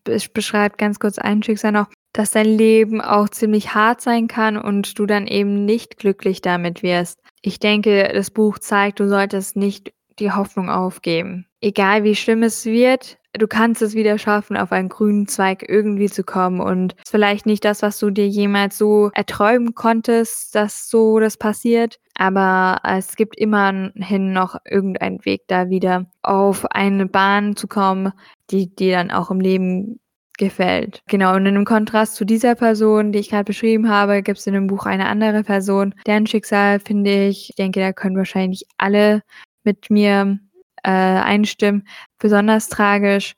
es 0.06 0.28
beschreibt 0.28 0.78
ganz 0.78 0.98
kurz 1.00 1.18
ein 1.18 1.42
Schicksal 1.42 1.72
noch, 1.72 1.88
dass 2.12 2.32
dein 2.32 2.46
Leben 2.46 3.00
auch 3.00 3.28
ziemlich 3.28 3.74
hart 3.74 4.00
sein 4.00 4.28
kann 4.28 4.56
und 4.56 4.98
du 4.98 5.06
dann 5.06 5.26
eben 5.26 5.64
nicht 5.64 5.96
glücklich 5.96 6.42
damit 6.42 6.82
wirst. 6.82 7.18
Ich 7.40 7.58
denke, 7.58 8.10
das 8.12 8.30
Buch 8.30 8.58
zeigt, 8.58 9.00
du 9.00 9.08
solltest 9.08 9.56
nicht 9.56 9.92
die 10.18 10.30
Hoffnung 10.30 10.68
aufgeben. 10.68 11.46
Egal 11.60 12.04
wie 12.04 12.14
schlimm 12.14 12.42
es 12.42 12.66
wird, 12.66 13.18
du 13.32 13.46
kannst 13.46 13.82
es 13.82 13.94
wieder 13.94 14.18
schaffen, 14.18 14.56
auf 14.56 14.72
einen 14.72 14.88
grünen 14.88 15.26
Zweig 15.26 15.64
irgendwie 15.66 16.08
zu 16.08 16.22
kommen 16.22 16.60
und 16.60 16.94
ist 16.94 17.10
vielleicht 17.10 17.46
nicht 17.46 17.64
das, 17.64 17.82
was 17.82 17.98
du 17.98 18.10
dir 18.10 18.28
jemals 18.28 18.76
so 18.76 19.10
erträumen 19.14 19.74
konntest, 19.74 20.54
dass 20.54 20.88
so 20.88 21.18
das 21.18 21.36
passiert, 21.36 21.98
aber 22.16 22.78
es 22.84 23.16
gibt 23.16 23.36
immerhin 23.38 24.32
noch 24.32 24.56
irgendeinen 24.68 25.24
Weg, 25.24 25.42
da 25.48 25.70
wieder 25.70 26.06
auf 26.22 26.66
eine 26.66 27.06
Bahn 27.06 27.56
zu 27.56 27.68
kommen, 27.68 28.12
die 28.50 28.74
dir 28.74 28.96
dann 28.96 29.10
auch 29.10 29.30
im 29.30 29.40
Leben 29.40 29.98
gefällt. 30.46 31.02
Genau, 31.08 31.34
und 31.36 31.46
in 31.46 31.54
'nem 31.54 31.64
Kontrast 31.64 32.16
zu 32.16 32.24
dieser 32.24 32.54
Person, 32.56 33.12
die 33.12 33.20
ich 33.20 33.30
grad 33.30 33.46
beschrieben 33.46 33.88
habe, 33.88 34.22
gibt's 34.22 34.46
in 34.46 34.54
dem 34.54 34.66
Buch 34.66 34.86
eine 34.86 35.06
andere 35.08 35.44
Person, 35.44 35.94
deren 36.06 36.26
Schicksal 36.26 36.80
finde 36.80 37.28
ich 37.28 37.50
ich 37.50 37.56
denke, 37.56 37.80
da 37.80 37.92
können 37.92 38.16
wahrscheinlich 38.16 38.64
alle 38.78 39.22
mit 39.64 39.90
mir, 39.90 40.38
äh, 40.84 40.90
einstimmen, 40.90 41.86
besonders 42.18 42.68
tragisch, 42.68 43.34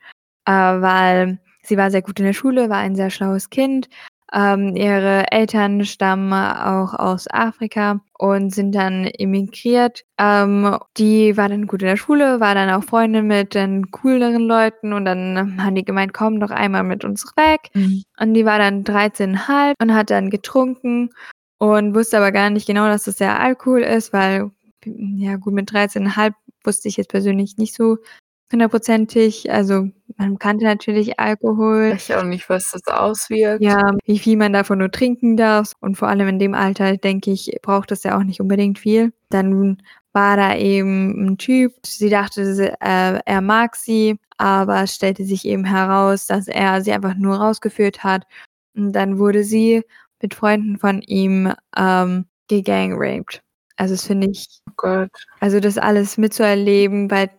äh, 0.47 0.53
weil 0.53 1.38
sie 1.62 1.77
war 1.77 1.90
sehr 1.90 2.03
gut 2.03 2.19
in 2.21 2.27
der 2.27 2.33
Schule, 2.35 2.71
war 2.71 2.79
ein 2.79 2.97
sehr 2.97 3.11
schlaues 3.11 3.51
Kind. 3.51 3.88
Ähm, 4.35 4.75
ihre 4.75 5.31
Eltern 5.31 5.85
stammen 5.85 6.33
auch 6.33 6.92
aus 6.94 7.27
Afrika 7.31 8.01
und 8.18 8.53
sind 8.53 8.75
dann 8.75 9.05
emigriert. 9.07 10.03
Ähm, 10.18 10.77
die 10.97 11.37
war 11.37 11.49
dann 11.49 11.68
gut 11.68 11.83
in 11.83 11.88
der 11.88 11.97
Schule, 11.97 12.40
war 12.40 12.55
dann 12.57 12.68
auch 12.70 12.83
Freundin 12.83 13.29
mit 13.29 13.55
den 13.55 13.92
cooleren 13.92 14.42
Leuten 14.42 14.92
und 14.92 15.05
dann 15.05 15.62
haben 15.62 15.77
die 15.77 15.85
gemeint: 15.85 16.12
„Komm 16.14 16.40
doch 16.40 16.51
einmal 16.51 16.83
mit 16.83 17.05
uns 17.05 17.25
weg.“ 17.37 17.70
Mhm. 17.75 18.03
Und 18.18 18.35
die 18.35 18.44
war 18.44 18.59
dann 18.59 18.83
13,5 18.83 19.75
und 19.81 19.94
hat 19.94 20.11
dann 20.11 20.31
getrunken 20.31 21.11
und 21.59 21.94
wusste 21.94 22.16
aber 22.16 22.33
gar 22.33 22.51
nicht 22.51 22.66
genau, 22.66 22.87
dass 22.87 23.05
das 23.05 23.20
ja 23.20 23.38
Alkohol 23.38 23.83
ist, 23.83 24.12
weil 24.12 24.51
ja 24.85 25.37
gut, 25.37 25.55
mit 25.55 25.70
13,5 25.70 26.35
wusste 26.64 26.88
ich 26.88 26.97
jetzt 26.97 27.09
persönlich 27.11 27.57
nicht 27.57 27.75
so 27.75 27.99
hundertprozentig. 28.53 29.51
Also, 29.53 29.88
man 30.16 30.38
kannte 30.38 30.64
natürlich 30.64 31.18
Alkohol. 31.18 31.92
Ich 31.96 32.14
auch 32.14 32.24
nicht, 32.24 32.48
was 32.48 32.70
das 32.70 32.87
auswirkt. 32.87 33.62
Ja, 33.62 33.92
wie 34.05 34.18
viel 34.18 34.37
man 34.37 34.53
davon 34.53 34.79
nur 34.79 34.90
trinken 34.90 35.37
darf 35.37 35.72
und 35.81 35.96
vor 35.96 36.09
allem 36.09 36.29
in 36.29 36.38
dem 36.38 36.55
Alter, 36.55 36.96
denke 36.96 37.31
ich, 37.33 37.50
braucht 37.62 37.90
das 37.90 38.03
ja 38.05 38.16
auch 38.18 38.22
nicht 38.24 38.40
unbedingt 38.40 38.79
viel. 38.79 39.12
Dann 39.31 39.83
war 40.12 40.37
da 40.37 40.57
eben 40.57 41.27
'n 41.29 41.38
Typ. 41.38 41.74
Sie 41.87 42.09
dachte, 42.11 42.42
äh, 42.81 43.20
er 43.24 43.40
mag 43.40 43.77
sie, 43.77 44.16
aber 44.38 44.83
es 44.85 44.94
stellte 44.94 45.24
sich 45.24 45.44
eben 45.44 45.64
heraus, 45.64 46.27
dass 46.27 46.48
er 46.48 46.83
sie 46.83 46.92
einfach 46.92 47.14
nur 47.16 47.37
rausgeführt 47.37 48.05
hat. 48.05 48.24
Und 48.77 48.92
dann 48.92 49.18
wurde 49.18 49.44
sie 49.44 49.83
mit 50.22 50.35
Freunden 50.35 50.79
von 50.79 51.03
ihm, 51.03 51.53
ähm, 51.77 52.27
gegangraped. 52.48 53.42
Also, 53.77 53.94
das 53.94 54.07
finde 54.07 54.29
ich 54.31 54.61
Oh 54.68 54.72
Gott. 54.77 55.11
also 55.40 55.61
das 55.61 55.79
alles 55.79 56.16
mitzuerleben, 56.18 57.11
weil 57.11 57.31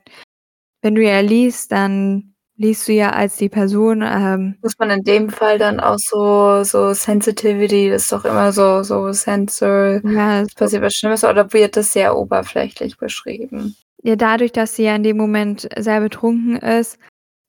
wenn 0.83 0.95
du 0.95 1.03
ja 1.03 1.21
liest, 1.21 1.71
dann 1.73 2.34
liest 2.57 2.87
du 2.87 2.93
ja 2.93 3.11
als 3.11 3.37
die 3.37 3.49
Person, 3.49 4.01
ähm 4.01 4.55
Muss 4.61 4.77
man 4.79 4.89
in 4.91 5.03
dem 5.03 5.29
Fall 5.29 5.57
dann 5.57 5.79
auch 5.79 5.97
so 5.97 6.63
so 6.63 6.93
Sensitivity, 6.93 7.89
das 7.89 8.03
ist 8.03 8.11
doch 8.11 8.25
immer 8.25 8.51
so 8.51 8.83
so 8.83 9.11
Sensor 9.11 10.01
Ja, 10.03 10.41
es 10.41 10.53
passiert 10.53 10.81
was 10.83 10.93
Schlimmes 10.95 11.23
oder 11.23 11.51
wird 11.53 11.75
das 11.77 11.93
sehr 11.93 12.17
oberflächlich 12.17 12.97
beschrieben? 12.97 13.75
Ja, 14.03 14.15
dadurch, 14.15 14.51
dass 14.51 14.75
sie 14.75 14.83
ja 14.83 14.95
in 14.95 15.03
dem 15.03 15.17
Moment 15.17 15.67
sehr 15.77 15.99
betrunken 15.99 16.57
ist, 16.57 16.97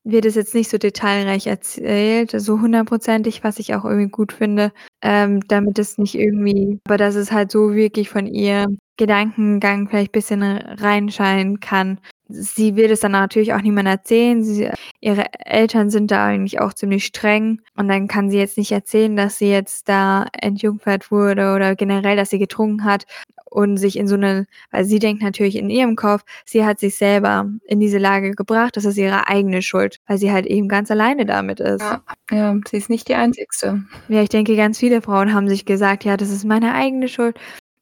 wird 0.05 0.25
es 0.27 0.37
jetzt 0.37 0.55
nicht 0.55 0.71
so 0.71 0.79
detailreich 0.79 1.47
erzählt, 1.49 2.33
so 2.33 2.61
hundertprozentig, 2.61 3.45
was 3.45 3.59
ich 3.59 3.75
auch 3.75 3.85
irgendwie 3.85 4.11
gut 4.11 4.33
finde, 4.33 4.73
ähm, 5.03 5.41
damit 5.49 5.79
es 5.79 5.99
nicht 5.99 6.15
irgendwie 6.17 6.81
aber 6.87 6.97
dass 6.99 7.15
es 7.17 7.33
halt 7.33 7.53
so 7.53 7.75
wirklich 7.75 8.09
von 8.11 8.27
ihrem 8.27 8.79
Gedankengang 8.99 9.89
vielleicht 9.89 10.13
bisschen 10.13 10.43
reinscheinen 10.43 11.61
kann. 11.61 12.01
Sie 12.29 12.75
will 12.75 12.91
es 12.91 13.01
dann 13.01 13.13
natürlich 13.13 13.53
auch 13.55 13.61
niemandem 13.63 13.93
erzählen. 13.93 14.43
Sie 14.43 14.69
ihre 15.01 15.27
Eltern 15.45 15.91
sind 15.91 16.11
da 16.11 16.25
eigentlich 16.27 16.61
auch 16.61 16.73
ziemlich 16.75 17.05
streng 17.05 17.61
und 17.77 17.89
dann 17.89 18.09
kann 18.09 18.31
sie 18.31 18.39
jetzt 18.39 18.59
nicht 18.59 18.73
erzählen, 18.73 19.15
dass 19.15 19.39
sie 19.39 19.49
jetzt 19.51 19.89
da 19.89 20.27
entjungfert 20.41 21.11
wurde 21.13 21.55
oder 21.55 21.77
generell, 21.77 22.17
dass 22.17 22.31
sie 22.31 22.39
getrunken 22.41 22.85
hat 22.85 23.05
und 23.49 23.77
sich 23.77 23.97
in 23.97 24.09
so 24.09 24.17
'ne 24.17 24.47
weil 24.73 24.85
sie 24.85 24.99
denkt 24.99 25.23
natürlich 25.23 25.55
in 25.57 25.71
ihrem 25.71 25.95
Kopf, 25.95 26.25
sie 26.45 26.65
hat 26.65 26.81
sich 26.81 26.97
selber 26.97 27.49
in 27.67 27.79
diese 27.79 27.99
Lage 27.99 28.33
gebracht, 28.33 28.77
das 28.77 28.85
ist 28.85 28.97
ihre 28.99 29.29
eigene 29.29 29.63
Schuld, 29.63 29.99
weil 30.09 30.19
sie 30.19 30.33
halt 30.33 30.47
eben 30.47 30.67
ganz 30.69 30.91
alleine 30.91 31.27
damit 31.27 31.61
ist. 31.61 31.81
Ja, 31.83 32.03
ja, 32.33 32.57
sie 32.69 32.77
ist 32.79 32.91
nicht 32.91 33.09
die 33.09 33.15
Einzigste. 33.15 33.85
Ja, 34.09 34.21
ich 34.23 34.29
denke, 34.31 34.57
ganz 34.57 34.79
viele 34.81 35.01
Frauen 35.01 35.33
haben 35.33 35.49
sich 35.49 35.65
gesagt: 35.65 36.05
„Ja, 36.05 36.17
das 36.17 36.31
ist 36.31 36.45
meine 36.45 36.75
eigene 36.75 37.07
Schuld“, 37.09 37.39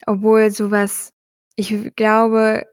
obwohl 0.06 0.50
so 0.50 0.70
was 0.70 1.12
ich 1.56 1.94
glaube, 1.96 2.64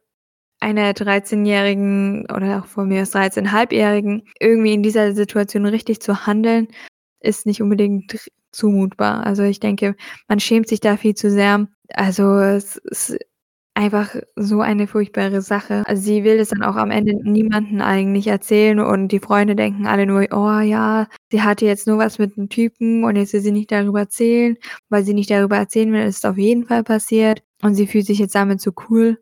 einer 0.62 0.94
Dreizehnjährigen 0.94 2.26
oder 2.36 2.60
auch 2.62 2.68
von 2.68 2.88
mir 2.90 3.04
aus 3.04 3.12
Dreizehnhalbjährigen 3.12 4.24
irgendwie 4.40 4.74
in 4.74 4.84
dieser 4.84 5.14
Situation 5.16 5.66
richtig 5.68 6.02
zu 6.02 6.26
handeln, 6.28 6.68
ist 7.22 7.46
nicht 7.48 7.62
unbedingt 7.62 8.18
zumutbar. 8.54 9.26
Also, 9.26 9.44
ich 9.44 9.60
denke, 9.62 9.96
man 10.30 10.40
schämt 10.42 10.68
sich 10.70 10.80
da 10.82 10.98
viel 10.98 11.16
zu 11.16 11.32
sehr. 11.32 11.68
Also, 11.94 12.38
es 12.40 12.78
ist 12.78 13.18
einfach 13.76 14.16
so 14.38 14.62
eine 14.62 14.88
furchtbare 14.88 15.42
Sache. 15.42 15.84
Also, 15.88 16.04
sie 16.04 16.24
will 16.26 16.40
es 16.40 16.50
dann 16.50 16.64
auch 16.64 16.76
am 16.78 16.92
Ende 16.92 17.16
niemanden 17.30 17.82
eigentlich 17.82 18.28
erzählen 18.28 18.80
und 18.82 19.10
die 19.10 19.20
Freunde 19.22 19.56
denken 19.58 19.88
alle 19.88 20.06
nur: 20.08 20.28
„Oh 20.34 20.60
ja, 20.62 21.08
sie 21.32 21.42
hatte 21.44 21.66
jetzt 21.68 21.88
nur 21.88 21.98
was 22.00 22.20
mit 22.20 22.38
'nem 22.38 22.50
Typen 22.50 23.04
und 23.06 23.16
jetzt 23.18 23.34
will 23.34 23.42
sie 23.42 23.52
nicht 23.54 23.72
darüber 23.72 24.02
erzählen. 24.02 24.58
Weil 24.90 25.04
sie 25.06 25.14
nicht 25.16 25.32
darüber 25.32 25.58
erzählen 25.58 25.94
will, 25.94 26.04
ist 26.04 26.20
es 26.20 26.26
auf 26.26 26.38
jeden 26.40 26.66
Fall 26.68 26.84
passiert 26.84 27.44
und 27.64 27.76
sie 27.76 27.88
fühlt 27.88 28.06
sich 28.08 28.20
jetzt 28.20 28.36
damit 28.36 28.62
so 28.62 28.72
cool.“ 28.90 29.20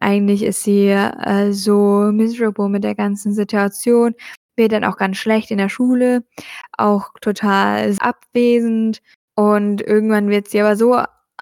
Eigentlich 0.00 0.42
ist 0.42 0.62
sie, 0.64 0.88
äh, 0.88 1.52
so 1.52 2.10
miserable 2.12 2.68
mit 2.68 2.84
der 2.84 2.94
ganzen 2.94 3.32
Situation, 3.32 4.14
wird 4.56 4.72
dann 4.72 4.84
auch 4.84 4.96
ganz 4.96 5.16
schlecht 5.18 5.50
in 5.50 5.58
der 5.58 5.68
Schule, 5.68 6.24
auch 6.76 7.10
total 7.20 7.94
abwesend. 8.00 9.00
Und 9.36 9.80
irgendwann 9.82 10.28
wird 10.30 10.48
sie 10.48 10.60
aber 10.60 10.76
so 10.76 11.00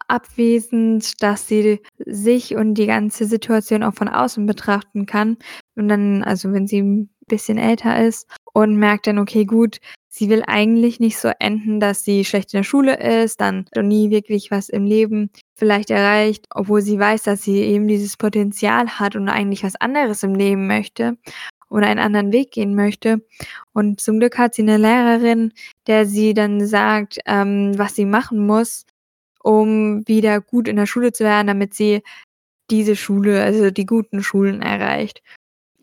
abwesend, 0.08 1.22
dass 1.22 1.48
sie 1.48 1.80
sich 2.04 2.54
und 2.56 2.74
die 2.74 2.86
ganze 2.86 3.24
Situation 3.26 3.82
auch 3.82 3.94
von 3.94 4.08
außen 4.08 4.46
betrachten 4.46 5.06
kann. 5.06 5.38
Und 5.76 5.88
dann 5.88 6.22
also, 6.22 6.52
wenn 6.52 6.66
sie 6.66 6.78
'n 6.80 7.10
bisschen 7.26 7.58
älter 7.58 8.04
ist 8.06 8.28
und 8.52 8.76
merkt 8.76 9.06
dann: 9.06 9.18
„Okay, 9.18 9.44
gut, 9.46 9.78
sie 10.16 10.28
will 10.30 10.42
eigentlich 10.46 11.00
nicht 11.00 11.18
so 11.18 11.30
enden, 11.40 11.80
dass 11.80 12.04
sie 12.04 12.24
schlecht 12.24 12.54
in 12.54 12.58
der 12.60 12.64
Schule 12.64 12.96
ist, 13.22 13.40
dann 13.40 13.66
nie 13.80 14.10
wirklich 14.10 14.50
was 14.50 14.68
im 14.70 14.84
Leben 14.86 15.30
vielleicht 15.56 15.90
erreicht“, 15.90 16.46
obwohl 16.54 16.82
sie 16.82 16.98
weiß, 16.98 17.24
dass 17.24 17.42
sie 17.42 17.58
eben 17.62 17.88
dieses 17.88 18.16
Potenzial 18.16 18.88
hat 18.98 19.16
und 19.16 19.28
eigentlich 19.28 19.64
was 19.64 19.76
anderes 19.76 20.22
im 20.22 20.34
Leben 20.34 20.66
möchte 20.66 21.16
oder 21.70 21.88
einen 21.88 22.00
anderen 22.00 22.32
Weg 22.32 22.52
gehen 22.52 22.74
möchte. 22.76 23.22
Und 23.74 24.00
zum 24.00 24.18
Glück 24.20 24.38
hat 24.38 24.54
sie 24.54 24.62
'ne 24.64 24.78
Lehrerin, 24.78 25.52
der 25.88 26.06
sie 26.06 26.34
dann 26.34 26.66
sagt, 26.66 27.18
ähm, 27.26 27.72
was 27.78 27.94
sie 27.96 28.06
machen 28.06 28.46
muss, 28.46 28.86
um 29.42 30.06
wieder 30.08 30.40
gut 30.42 30.68
in 30.68 30.76
der 30.76 30.86
Schule 30.86 31.12
zu 31.12 31.24
werden, 31.24 31.48
damit 31.48 31.74
sie 31.74 32.02
diese 32.70 32.96
Schule 32.96 33.42
also, 33.44 33.70
die 33.72 33.86
guten 33.86 34.22
Schulen 34.24 34.62
erreicht. 34.62 35.22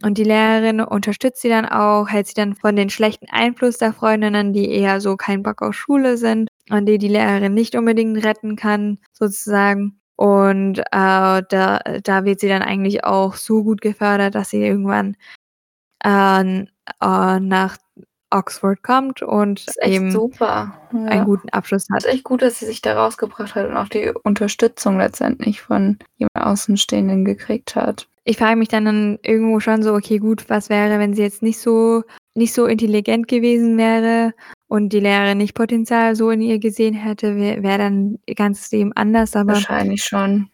Und 0.04 0.18
die 0.18 0.26
Lehrerin 0.26 0.82
unterstützt 0.82 1.42
sie 1.42 1.48
dann 1.50 1.66
auch, 1.66 2.10
hält 2.10 2.28
sie 2.28 2.34
dann 2.34 2.56
von 2.56 2.76
den 2.76 2.89
schlechten 2.89 3.28
Einfluss 3.32 3.78
der 3.78 3.94
Freundinnen, 3.94 4.52
die 4.52 4.70
eher 4.70 5.00
so 5.00 5.16
keinen 5.16 5.44
Bock 5.44 5.62
auf 5.62 5.74
Schule 5.76 6.18
sind 6.18 6.50
und 6.70 6.88
die 6.88 6.98
die 6.98 7.08
Lehrerin 7.08 7.54
nicht 7.54 7.74
unbedingt 7.76 8.24
retten 8.26 8.58
kann 8.58 9.00
sozusagen. 9.13 10.02
Und, 10.18 10.80
äh, 10.80 10.84
da 10.92 11.80
da 12.04 12.26
wird 12.26 12.42
sie 12.42 12.50
dann 12.50 12.62
eigentlich 12.62 13.06
auch 13.06 13.36
so 13.36 13.63
gut 13.63 13.80
gefördert, 13.82 14.36
dass 14.36 14.50
sie 14.50 14.62
irgendwann, 14.62 15.16
ähm, 16.04 16.68
äh, 17.02 17.39
nach 17.39 17.78
Oxford 18.30 18.84
kommt 18.84 19.22
und 19.22 19.66
ist 19.68 19.82
eben 19.84 20.12
super, 20.12 20.74
einen 20.92 21.08
ja. 21.08 21.24
guten 21.24 21.50
Abschluss 21.50 21.84
Ist 21.84 21.92
hat. 21.94 22.06
echt 22.06 22.24
gut, 22.24 22.42
dass 22.42 22.60
sie 22.60 22.66
sich 22.66 22.82
da 22.82 22.96
rausgebracht 23.02 23.56
hat 23.56 23.70
und 23.70 23.78
auch 23.78 23.88
die 23.88 24.12
Unterstützung 24.24 24.98
letztendlich 24.98 25.62
von 25.62 26.00
jemand 26.18 26.36
Außenstehenden 26.36 27.26
gekriegt 27.26 27.76
hat. 27.76 28.08
Ich 28.27 28.38
frage 28.38 28.55
mich 28.57 28.69
dann 28.69 28.86
dann 28.86 29.19
irgendwo 29.21 29.59
schon 29.59 29.83
so: 29.83 29.93
„Okay, 29.95 30.17
gut, 30.17 30.49
was 30.49 30.69
wäre, 30.69 30.97
wenn 30.99 31.13
sie 31.13 31.21
jetzt 31.23 31.41
nicht 31.43 31.59
so 31.59 32.03
nicht 32.36 32.53
so 32.53 32.65
intelligent 32.65 33.27
gewesen 33.27 33.77
wäre 33.77 34.33
und 34.67 34.89
die 34.93 34.99
Lehrerin 35.01 35.38
nicht 35.38 35.53
Potenzial 35.55 36.15
so 36.15 36.29
in 36.31 36.41
ihr 36.41 36.57
gesehen 36.59 36.93
hätte, 36.95 37.36
wä 37.36 37.62
wäre 37.62 37.77
dann 37.79 38.19
ihr 38.25 38.36
ganzes 38.36 38.71
Leben 38.71 38.93
anders?“ 38.93 39.36
Aber 39.36 39.53
Wahrscheinlich 39.53 40.03
schon. 40.03 40.49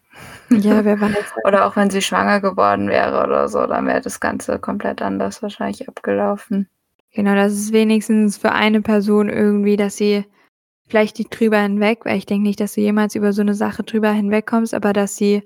Ja, 0.50 0.84
wer 0.84 1.00
weiß. 1.00 1.14
Oder 1.46 1.64
auch 1.66 1.76
wenn 1.76 1.90
sie 1.90 2.02
schwanger 2.02 2.40
geworden 2.40 2.88
wäre 2.88 3.22
oder 3.24 3.48
so, 3.48 3.66
dann 3.66 3.86
wäre 3.86 4.00
das 4.00 4.18
Ganze 4.18 4.58
komplett 4.58 5.00
anders 5.00 5.42
wahrscheinlich 5.44 5.88
abgelaufen. 5.88 6.68
Genau, 7.12 7.36
das 7.36 7.52
ist 7.52 7.72
wenigstens 7.72 8.36
für 8.36 8.50
eine 8.52 8.82
Person 8.82 9.28
irgendwie, 9.28 9.76
dass 9.76 9.96
sie 9.96 10.24
vielleicht 10.88 11.18
nicht 11.18 11.30
drüber 11.30 11.60
hinweg 11.60 12.00
weil 12.04 12.18
ich 12.18 12.26
denke 12.26 12.44
nicht, 12.48 12.60
dass 12.60 12.74
du 12.74 12.80
jemals 12.82 13.14
über 13.16 13.32
so 13.32 13.42
'ne 13.44 13.54
Sache 13.54 13.82
drüber 13.84 14.12
hinwegkommst, 14.12 14.74
aber 14.74 14.92
dass 14.92 15.16
sie 15.16 15.42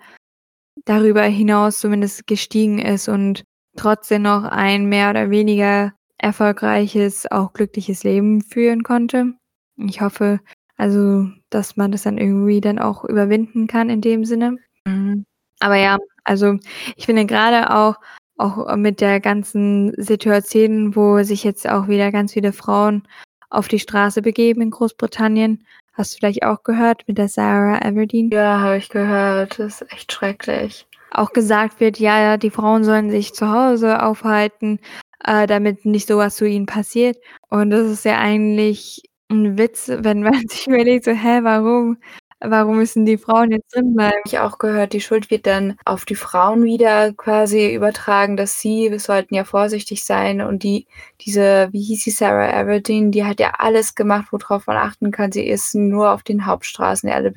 darüber 0.84 1.22
hinaus 1.22 1.80
zumindest 1.80 2.26
gestiegen 2.26 2.78
ist 2.78 3.08
und 3.08 3.44
trotzdem 3.76 4.22
noch 4.22 4.44
ein 4.44 4.86
mehr 4.86 5.10
oder 5.10 5.30
weniger 5.30 5.92
erfolgreiches, 6.18 7.30
auch 7.30 7.52
glückliches 7.52 8.04
Leben 8.04 8.42
führen 8.42 8.82
konnte. 8.82 9.34
Ich 9.76 10.00
hoffe, 10.00 10.40
also, 10.76 11.28
dass 11.50 11.76
man 11.76 11.92
das 11.92 12.02
dann 12.02 12.18
irgendwie 12.18 12.60
dann 12.60 12.78
auch 12.78 13.04
überwinden 13.04 13.66
kann 13.66 13.90
in 13.90 14.00
dem 14.00 14.24
Sinne. 14.24 14.56
Mhm. 14.86 15.24
Aber 15.60 15.76
ja, 15.76 15.98
also, 16.24 16.58
ich 16.96 17.06
finde 17.06 17.26
grade 17.26 17.74
auch 17.74 17.96
auch 18.36 18.74
mit 18.76 19.00
der 19.00 19.20
ganzen 19.20 19.92
Situation, 19.96 20.96
wo 20.96 21.22
sich 21.22 21.44
jetzt 21.44 21.68
auch 21.68 21.88
wieder 21.88 22.10
ganz 22.10 22.32
viele 22.32 22.52
Frauen 22.52 23.06
auf 23.50 23.68
die 23.68 23.78
Straße 23.78 24.22
begeben 24.22 24.60
in 24.60 24.70
Großbritannien. 24.70 25.64
Hast 25.96 26.14
du 26.14 26.18
vielleicht 26.18 26.42
auch 26.44 26.64
gehört 26.64 27.02
mit 27.06 27.18
der 27.18 27.28
Sarah 27.28 27.78
Everardeen? 27.80 28.30
Ja, 28.32 28.60
habe 28.60 28.78
ich 28.78 28.88
gehört. 28.88 29.58
Das 29.60 29.80
ist 29.80 29.92
echt 29.92 30.12
schrecklich. 30.12 30.86
Auch 31.12 31.32
gesagt 31.32 31.78
wird: 31.80 31.98
„Ja, 32.00 32.20
ja, 32.20 32.36
die 32.36 32.50
Frauen 32.50 32.82
sollen 32.84 33.10
sich 33.10 33.32
zu 33.32 33.48
Hause 33.50 34.02
aufhalten, 34.02 34.80
äh, 35.24 35.46
damit 35.46 35.84
nicht 35.84 36.08
so 36.08 36.18
was 36.18 36.34
zu 36.36 36.46
ihnen 36.48 36.66
passiert.“ 36.66 37.16
Und 37.48 37.70
das 37.70 37.88
ist 37.90 38.04
ja 38.04 38.18
eigentlich 38.18 39.02
'n 39.30 39.56
Witz, 39.56 39.88
wenn 39.88 40.22
man 40.22 40.32
sich 40.48 40.66
überlegt 40.66 41.04
so: 41.04 41.12
„Hä, 41.12 41.40
warum 41.42 41.98
warum 42.48 42.76
müssen 42.78 43.04
die 43.06 43.18
Frauen 43.18 43.50
jetzt 43.50 43.74
drin 43.74 43.94
bleiben?“ 43.94 44.12
Habe 44.12 44.22
ich 44.26 44.38
auch 44.38 44.58
gehört, 44.58 44.92
die 44.92 45.00
Schuld 45.00 45.30
wird 45.30 45.46
dann 45.46 45.76
auf 45.84 46.04
die 46.04 46.14
Frauen 46.14 46.64
wieder 46.64 47.12
quasi 47.12 47.74
übertragen, 47.74 48.36
dass 48.36 48.60
sie 48.60 48.90
wir 48.90 49.00
sollten 49.00 49.34
ja 49.34 49.44
vorsichtig 49.44 50.04
sein 50.04 50.40
und 50.40 50.62
die 50.62 50.86
diese 51.20 51.68
wie 51.72 51.82
hieß 51.82 52.04
sie, 52.04 52.10
Sarah 52.10 52.50
Everardeen, 52.60 53.10
die 53.10 53.24
hat 53.24 53.40
ja 53.40 53.52
alles 53.58 53.94
gemacht, 53.94 54.28
wo 54.30 54.36
drauf 54.38 54.66
man 54.66 54.76
achten 54.76 55.10
kann. 55.10 55.32
Sie 55.32 55.46
ist 55.46 55.74
nur 55.74 56.12
auf 56.12 56.22
den 56.22 56.46
Hauptstraßen, 56.46 57.08
die 57.08 57.14
alle 57.14 57.30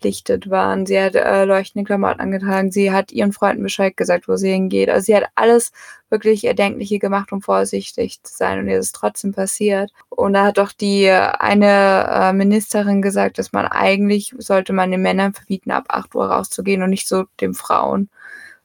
belichtet 0.00 0.50
waren. 0.50 0.86
Sie 0.86 1.00
hat, 1.00 1.14
äh, 1.14 1.44
leuchtende 1.44 1.84
Klamotten 1.86 2.20
angetragen. 2.20 2.70
Sie 2.72 2.92
hat 2.92 3.12
ihren 3.12 3.32
Freunden 3.32 3.62
Bescheid 3.62 3.96
gesagt, 3.96 4.28
wo 4.28 4.36
sie 4.36 4.50
hingeht. 4.50 4.88
Also, 4.90 5.06
sie 5.06 5.16
hat 5.16 5.24
alles 5.34 5.72
wirklich 6.10 6.44
Erdenkliche 6.44 6.98
gemacht, 6.98 7.32
um 7.32 7.42
vorsichtig 7.42 8.22
zu 8.22 8.34
sein 8.36 8.58
und 8.60 8.68
ihr 8.68 8.78
ist 8.78 8.94
trotzdem 8.94 9.32
passiert. 9.32 9.90
Und 10.10 10.34
da 10.34 10.46
hat 10.46 10.58
doch 10.58 10.72
die 10.72 11.10
eine, 11.10 12.08
äh, 12.10 12.32
Ministerin 12.32 13.02
gesagt, 13.02 13.38
dass 13.38 13.52
man 13.52 13.66
eigentlich 13.66 14.34
sollte 14.38 14.72
man 14.72 14.90
den 14.90 15.02
Männern 15.02 15.32
verbieten, 15.34 15.70
ab 15.72 15.84
8:00 15.88 16.26
rauszugehen 16.30 16.82
und 16.82 16.90
nicht 16.90 17.08
so 17.08 17.24
den 17.40 17.54
Frauen, 17.54 18.10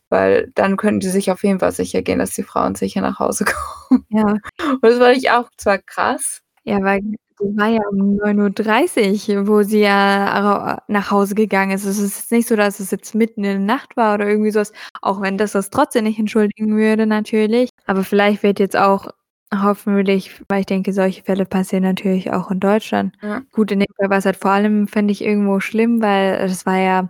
weil 0.10 0.52
dann 0.56 0.78
könnten 0.78 1.02
die 1.02 1.10
sich 1.10 1.32
auf 1.32 1.44
jeden 1.44 1.60
Fall 1.60 1.72
sichergehen, 1.74 2.20
dass 2.20 2.32
die 2.36 2.44
Frauen 2.44 2.76
sicher 2.76 3.02
nach 3.02 3.20
Hause 3.20 3.46
kommen. 3.90 4.06
Ja. 4.10 4.26
Und 4.62 4.84
das 4.84 4.98
fand 5.00 5.18
ich 5.18 5.32
auch 5.32 5.50
zwar 5.58 5.80
krass 5.80 6.42
Ja, 6.66 6.82
weil 6.84 7.02
die 7.42 7.58
war 7.58 7.68
ja 7.70 7.82
um 7.92 8.16
9:30, 8.16 9.30
wo 9.48 9.64
sie 9.64 9.80
ja 9.82 10.82
nach 10.88 11.12
Hause 11.12 11.36
gegangen 11.36 11.72
ist. 11.72 11.86
Es 11.86 12.00
ist 12.00 12.18
jetzt 12.18 12.32
nicht 12.32 12.48
so, 12.48 12.56
dass 12.56 12.80
es 12.80 12.92
jetzt 12.92 13.16
mitten 13.16 13.44
in 13.44 13.52
der 13.52 13.60
Nacht 13.60 13.98
war 13.98 14.16
oder 14.16 14.28
irgendwie 14.28 14.52
so 14.52 14.60
was, 14.62 14.72
auch 15.02 15.22
wenn 15.22 15.38
das 15.38 15.52
das 15.54 15.70
trotzdem 15.70 16.06
nicht 16.06 16.20
entschuldigen 16.20 16.76
würde 16.78 17.06
natürlich. 17.06 17.70
Aber 17.88 18.04
vielleicht 18.04 18.44
wird 18.44 18.60
jetzt 18.60 18.78
auch 18.78 19.08
hoffentlich 19.54 20.42
weil 20.50 20.62
ich 20.62 20.66
denke, 20.66 20.92
solche 20.92 21.24
Fälle 21.24 21.46
passieren 21.46 21.84
natürlich 21.84 22.32
auch 22.34 22.52
in 22.52 22.60
Deutschland. 22.60 23.16
Ja. 23.22 23.42
Gut, 23.52 23.72
in 23.72 23.80
dem 23.80 23.88
Fall 23.98 24.10
war's 24.10 24.26
halt 24.26 24.36
vor 24.38 24.52
allem, 24.52 24.88
finde 24.88 25.12
ich, 25.14 25.24
irgendwo 25.24 25.60
schlimm, 25.60 26.02
weil 26.02 26.48
das 26.48 26.66
war 26.66 26.78
ja 26.80 27.10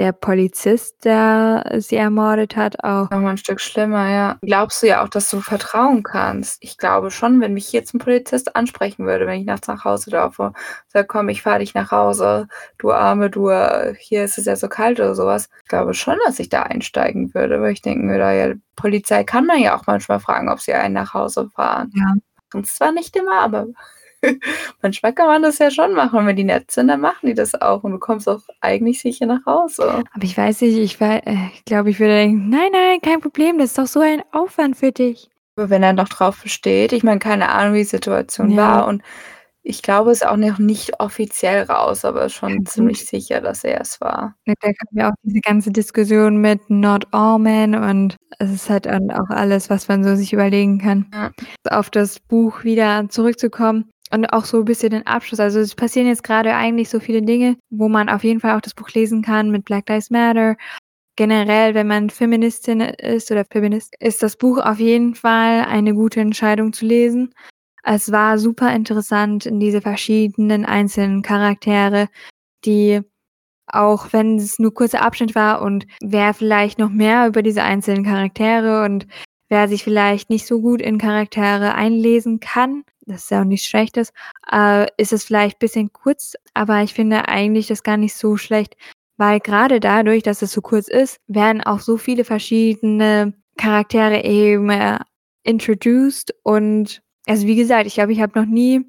der 0.00 0.12
Polizist, 0.12 1.04
der 1.04 1.64
sie 1.78 1.96
ermordet 1.96 2.56
hat 2.56 2.82
auch. 2.82 3.10
Noch 3.10 3.20
mal 3.20 3.32
'n 3.32 3.36
Stück 3.38 3.60
schlimmer, 3.60 4.08
ja. 4.10 4.38
Glaubst 4.42 4.82
du 4.82 4.86
ja 4.88 5.04
auch, 5.04 5.08
dass 5.10 5.30
du 5.30 5.40
vertrauen 5.42 6.02
kannst? 6.02 6.56
Ich 6.62 6.78
glaube 6.78 7.10
schon, 7.10 7.40
wenn 7.42 7.52
mich 7.54 7.70
jetzt 7.72 7.94
'n 7.94 7.98
Polizist 8.00 8.56
ansprechen 8.56 9.06
würde, 9.06 9.26
wenn 9.26 9.40
ich 9.40 9.46
nachts 9.46 9.68
nach 9.68 9.84
Hause 9.84 10.10
laufe, 10.10 10.52
sagt: 10.88 11.08
„Komm, 11.10 11.28
ich 11.28 11.42
fahre 11.42 11.58
dich 11.60 11.74
nach 11.74 11.90
Hause, 11.92 12.48
du 12.78 12.92
Arme, 12.92 13.30
du, 13.30 13.50
äh 13.50 13.94
hier 13.98 14.24
ist 14.24 14.38
es 14.38 14.46
ja 14.46 14.56
so 14.56 14.68
kalt“ 14.68 14.98
oder 15.00 15.14
so 15.14 15.26
was. 15.26 15.50
Ich 15.62 15.68
glaube 15.68 15.94
schon, 15.94 16.16
dass 16.26 16.38
ich 16.40 16.48
da 16.48 16.62
einsteigen 16.62 17.34
würde, 17.34 17.60
weil 17.60 17.72
ich 17.72 17.82
denken 17.82 18.08
würde: 18.08 18.24
„Ja, 18.38 18.54
Polizei 18.76 19.22
kann 19.24 19.46
man 19.46 19.58
ja 19.60 19.76
auch 19.76 19.86
manchmal 19.86 20.20
fragen, 20.20 20.48
ob 20.48 20.60
sie 20.60 20.72
einen 20.74 20.94
nach 20.94 21.14
Hause 21.14 21.50
fahren.“ 21.54 21.90
Ja. 21.94 22.14
Machen's 22.52 22.74
zwar 22.74 22.92
nicht 22.92 23.14
immer, 23.16 23.40
aber 23.42 23.66
manchmal 24.82 25.12
kann 25.14 25.26
man 25.26 25.42
das 25.42 25.58
ja 25.58 25.70
schon 25.70 25.94
machen. 25.94 26.26
Wenn 26.26 26.36
die 26.36 26.44
nett 26.44 26.70
sind, 26.70 26.88
dann 26.88 27.00
machen 27.00 27.26
die 27.26 27.34
das 27.34 27.54
auch 27.60 27.82
und 27.84 27.92
du 27.92 27.98
kommst 27.98 28.28
auch 28.28 28.42
eigentlich 28.60 29.00
sicher 29.00 29.26
nach 29.26 29.44
Hause. 29.46 29.84
Aber 30.12 30.24
ich 30.24 30.36
weiß 30.36 30.60
nicht, 30.62 30.78
ich 30.78 31.00
wei 31.00 31.18
äh, 31.24 31.36
ich 31.54 31.64
glaube, 31.64 31.90
ich 31.90 32.00
würde 32.00 32.14
denken: 32.14 32.48
„Nein, 32.50 32.70
nein, 32.72 33.00
kein 33.02 33.20
Problem, 33.20 33.58
das 33.58 33.70
ist 33.70 33.78
doch 33.78 33.86
so 33.86 34.00
ein 34.00 34.22
Aufwand 34.32 34.76
für 34.76 34.92
dich.“ 34.92 35.30
Aber 35.56 35.70
wenn 35.70 35.82
er 35.82 35.92
noch 35.92 36.08
drauf 36.08 36.42
besteht 36.42 36.92
ich 36.92 37.02
meine, 37.02 37.18
keine 37.18 37.50
Ahnung, 37.50 37.74
wie 37.74 37.78
die 37.78 37.84
Situation 37.84 38.50
Ja. 38.50 38.56
war 38.80 38.86
und 38.88 39.02
Ich 39.62 39.82
glaube, 39.82 40.10
es 40.12 40.22
ist 40.22 40.26
auch 40.28 40.36
noch 40.38 40.58
nicht 40.58 41.00
offiziell 41.00 41.64
raus, 41.64 42.04
aber 42.06 42.30
schon 42.30 42.50
Ja, 42.60 42.64
ziemlich 42.64 43.06
sicher, 43.06 43.40
dass 43.42 43.64
er 43.64 43.80
es 43.82 44.00
war. 44.00 44.34
Da 44.46 44.54
kam 44.72 44.88
ja 44.92 45.08
auch 45.10 45.14
diese 45.22 45.40
ganze 45.40 45.70
Diskussion 45.70 46.38
mit 46.38 46.70
Not 46.70 47.06
All 47.12 47.38
Men 47.38 47.74
und 47.74 48.16
es 48.38 48.50
ist 48.52 48.70
halt 48.70 48.88
auch 48.88 49.28
alles, 49.30 49.68
was 49.70 49.86
man 49.88 50.02
so 50.02 50.16
sich 50.16 50.32
überlegen 50.32 50.78
kann. 50.78 51.10
Ja. 51.12 51.30
Auf 51.70 51.90
das 51.90 52.20
Buch 52.20 52.64
wieder 52.64 53.08
zurückzukommen 53.10 53.90
und 54.12 54.26
auch 54.32 54.44
so 54.44 54.58
'n 54.58 54.64
bisschen 54.64 54.90
den 54.90 55.06
Abschluss. 55.06 55.40
Also, 55.40 55.60
es 55.60 55.74
passieren 55.74 56.08
jetzt 56.08 56.24
grade 56.24 56.54
eigentlich 56.54 56.88
so 56.90 57.00
viele 57.00 57.22
Dinge, 57.22 57.56
wo 57.70 57.88
man 57.88 58.08
auf 58.08 58.24
jeden 58.24 58.40
Fall 58.40 58.56
auch 58.56 58.60
das 58.60 58.74
Buch 58.74 58.90
lesen 58.90 59.22
kann 59.22 59.50
mit 59.50 59.64
Black 59.64 59.88
Lives 59.88 60.10
Matter. 60.10 60.56
Generell, 61.16 61.74
wenn 61.74 61.86
man 61.88 62.10
Feministin 62.10 62.80
ist 62.80 63.30
oder 63.32 63.44
Feminist, 63.50 63.94
ist 64.00 64.22
das 64.22 64.36
Buch 64.36 64.58
auf 64.58 64.80
jeden 64.80 65.14
Fall 65.16 65.64
eine 65.66 65.94
gute 65.94 66.20
Entscheidung 66.20 66.72
zu 66.72 66.86
lesen. 66.86 67.34
Es 67.84 68.12
war 68.12 68.38
super 68.38 68.74
interessant 68.74 69.46
in 69.46 69.60
diese 69.60 69.80
verschiedenen 69.82 70.66
einzelnen 70.66 71.22
Charaktere, 71.22 72.08
die 72.66 73.02
auch 73.68 74.12
wenn 74.12 74.36
es 74.38 74.58
nur 74.60 74.74
kurzer 74.74 75.02
Abschnitt 75.02 75.34
war 75.36 75.62
und 75.62 75.86
wer 76.02 76.34
vielleicht 76.34 76.78
noch 76.78 76.90
mehr 76.90 77.26
über 77.28 77.42
diese 77.42 77.62
einzelnen 77.64 78.04
Charaktere 78.04 78.84
und 78.84 79.06
wer 79.50 79.68
sich 79.68 79.84
vielleicht 79.84 80.30
nicht 80.30 80.46
so 80.46 80.60
gut 80.62 80.82
in 80.82 80.98
Charaktere 80.98 81.74
einlesen 81.74 82.40
kann, 82.40 82.84
das 83.10 83.24
ist 83.24 83.30
ja 83.30 83.40
auch 83.42 83.44
nichts 83.44 83.66
Schlechtes, 83.68 84.12
äh, 84.52 84.86
ist 84.98 85.12
es 85.12 85.24
vielleicht 85.24 85.58
bisschen 85.58 85.92
kurz, 85.92 86.34
aber 86.54 86.82
ich 86.82 86.94
finde 86.94 87.28
eigentlich 87.28 87.66
das 87.68 87.82
gar 87.82 87.96
nicht 87.98 88.14
so 88.14 88.36
schlecht, 88.36 88.76
weil 89.18 89.40
grade 89.40 89.80
dadurch, 89.80 90.22
dass 90.22 90.42
es 90.42 90.52
so 90.52 90.60
kurz 90.62 90.88
ist, 90.88 91.18
werden 91.28 91.62
auch 91.62 91.80
so 91.80 91.96
viele 91.98 92.24
verschiedene 92.24 93.34
Charaktere 93.58 94.24
eben, 94.24 94.70
äh, 94.70 94.98
introduced 95.44 96.34
und 96.44 97.02
also, 97.28 97.46
wie 97.46 97.56
gesagt, 97.56 97.86
ich 97.86 97.94
glaube, 97.94 98.12
ich 98.12 98.20
habe 98.20 98.38
noch 98.38 98.46
nie 98.46 98.80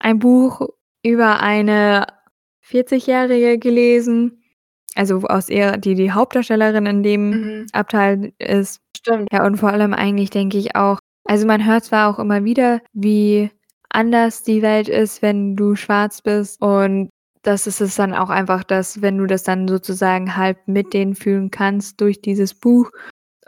ein 0.00 0.18
Buch 0.20 0.68
über 1.04 1.40
eine 1.40 2.06
Vierzigjährige 2.60 3.58
gelesen, 3.58 4.42
also, 4.94 5.22
aus 5.22 5.48
eher 5.48 5.76
die 5.78 5.94
die 5.94 6.12
Hauptdarstellerin 6.12 6.86
in 6.86 7.02
dem 7.02 7.30
Mhm. 7.30 7.66
Abteil 7.72 8.32
ist. 8.38 8.80
Stimmt. 8.96 9.28
Ja, 9.32 9.46
und 9.46 9.56
vor 9.58 9.70
allem 9.70 9.94
eigentlich 9.94 10.30
denke 10.30 10.58
ich 10.58 10.76
auch 10.76 10.98
also, 11.24 11.46
man 11.46 11.66
hört 11.66 11.84
zwar 11.84 12.08
auch 12.08 12.18
immer 12.18 12.44
wieder, 12.44 12.80
wie 12.94 13.50
anders 13.90 14.42
die 14.42 14.62
Welt 14.62 14.88
ist, 14.88 15.22
wenn 15.22 15.56
du 15.56 15.76
schwarz 15.76 16.22
bist 16.22 16.60
und 16.62 17.10
das 17.42 17.66
ist 17.66 17.80
es 17.80 17.94
dann 17.96 18.14
auch 18.14 18.30
einfach, 18.30 18.64
dass 18.64 19.00
wenn 19.02 19.18
du 19.18 19.26
das 19.26 19.42
dann 19.44 19.68
sozusagen 19.68 20.36
halb 20.36 20.58
mit 20.68 20.92
denen 20.94 21.14
fühlen 21.14 21.50
kannst 21.50 22.00
durch 22.00 22.20
dieses 22.20 22.54
Buch 22.54 22.90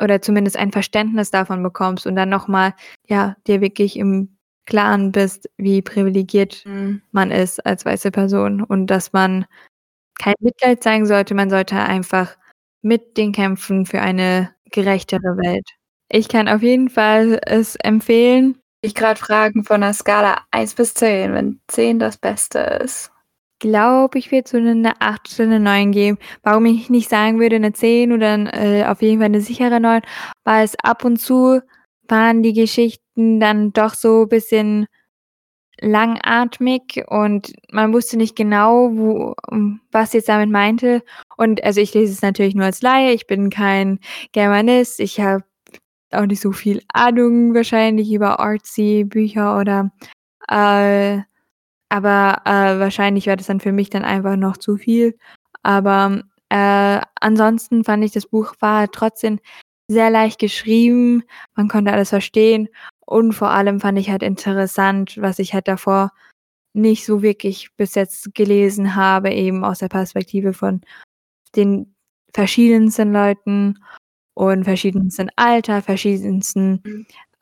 oder 0.00 0.22
zumindest 0.22 0.56
ein 0.56 0.72
Verständnis 0.72 1.30
davon 1.30 1.62
bekommst 1.62 2.06
und 2.06 2.16
dann 2.16 2.28
noch 2.30 2.48
mal, 2.48 2.74
ja, 3.08 3.36
dir 3.46 3.60
wirklich 3.60 3.96
im 3.98 4.36
Klaren 4.66 5.12
bist, 5.12 5.48
wie 5.58 5.82
privilegiert 5.82 6.64
Mhm. 6.66 7.02
man 7.12 7.30
ist 7.32 7.64
als 7.66 7.84
weiße 7.84 8.10
Person 8.12 8.62
und 8.62 8.86
dass 8.88 9.12
man 9.12 9.46
kein 10.18 10.34
Mitleid 10.40 10.82
zeigen 10.82 11.06
sollte. 11.06 11.34
Man 11.34 11.50
sollte 11.50 11.76
einfach 11.76 12.36
mit 12.82 13.16
denen 13.18 13.32
kämpfen 13.32 13.86
für 13.86 14.00
eine 14.02 14.50
gerechtere 14.72 15.36
Welt. 15.38 15.68
Ich 16.10 16.28
kann 16.28 16.48
auf 16.48 16.62
jeden 16.62 16.90
Fall 16.90 17.40
es 17.46 17.76
empfehlen. 17.76 18.58
Ich 18.84 18.94
grad 18.94 19.18
fragen 19.18 19.62
von 19.64 19.80
'ner 19.80 19.92
Skala 19.92 20.38
1 20.50 20.74
bis 20.74 20.94
10, 20.94 21.34
wenn 21.34 21.60
10 21.68 21.98
das 21.98 22.16
Beste 22.16 22.58
ist. 22.82 23.10
Glaube, 23.58 24.18
ich 24.18 24.32
würde 24.32 24.48
so 24.48 24.58
'ne 24.58 24.74
'ne 24.74 24.92
8 25.00 25.34
oder 25.38 25.48
'ne 25.48 25.60
9 25.60 25.92
geben. 25.92 26.16
Warum 26.42 26.64
ich 26.64 26.88
nicht 26.88 27.10
sagen 27.10 27.38
würde 27.40 27.60
'ne 27.60 27.74
10 27.74 28.10
oder 28.12 28.34
äh, 28.54 28.84
auf 28.86 29.02
jeden 29.02 29.20
Fall 29.20 29.28
'ne 29.28 29.42
sichere 29.42 29.80
9, 29.80 30.00
weil 30.44 30.64
es 30.64 30.76
ab 30.82 31.04
und 31.04 31.18
zu 31.20 31.60
waren 32.08 32.42
die 32.42 32.54
Geschichten 32.54 33.38
dann 33.38 33.72
doch 33.74 33.92
so 33.94 34.24
bisschen 34.26 34.86
langatmig 35.80 37.04
und 37.08 37.52
man 37.72 37.92
wusste 37.94 38.16
nicht 38.18 38.36
genau, 38.36 38.90
wo 38.96 39.34
was 39.92 40.12
sie 40.12 40.18
jetzt 40.18 40.28
damit 40.30 40.50
meinte. 40.50 41.02
Und 41.36 41.64
also, 41.64 41.80
ich 41.82 41.94
lese 41.94 42.12
es 42.14 42.22
natürlich 42.22 42.54
nur 42.56 42.66
als 42.66 42.82
Laie, 42.82 43.12
ich 43.12 43.26
bin 43.28 43.50
kein 43.50 44.00
Germanist, 44.32 45.00
ich 45.00 45.20
habe 45.20 45.44
auch 46.12 46.26
nicht 46.26 46.40
so 46.40 46.52
viel 46.52 46.82
Ahnung 46.92 47.54
wahrscheinlich 47.54 48.12
über 48.12 48.40
artsy 48.40 49.04
Bücher 49.04 49.58
oder 49.58 49.90
äh, 50.48 51.20
aber, 51.90 52.42
äh, 52.46 52.78
wahrscheinlich 52.80 53.26
wäre 53.26 53.36
das 53.36 53.48
dann 53.48 53.60
für 53.60 53.72
mich 53.72 53.90
dann 53.90 54.04
einfach 54.04 54.36
noch 54.36 54.56
zu 54.58 54.76
viel. 54.76 55.18
Aber, 55.62 56.22
äh, 56.50 57.00
ansonsten 57.20 57.84
fand 57.84 58.04
ich, 58.04 58.12
das 58.12 58.26
Buch 58.26 58.54
war 58.60 58.90
trotzdem 58.90 59.40
sehr 59.88 60.10
leicht 60.10 60.38
geschrieben. 60.40 61.24
Man 61.56 61.68
konnte 61.68 61.92
alles 61.92 62.10
verstehen 62.10 62.68
und 63.06 63.32
vor 63.34 63.50
allem 63.50 63.80
fand 63.80 63.98
ich 63.98 64.10
halt 64.10 64.22
interessant, 64.22 65.16
was 65.20 65.38
ich 65.40 65.54
halt 65.54 65.68
davor 65.68 66.12
nicht 66.74 67.04
so 67.06 67.22
wirklich 67.22 67.70
bis 67.76 67.94
jetzt 67.96 68.34
gelesen 68.34 68.94
habe, 68.96 69.30
eben 69.32 69.64
aus 69.64 69.80
der 69.80 69.88
Perspektive 69.88 70.52
von 70.54 70.82
den 71.56 71.94
verschiedensten 72.34 73.12
Leuten 73.12 73.76
und 74.40 74.64
verschiedensten 74.64 75.30
Alter, 75.36 75.82
verschiedensten 75.82 76.82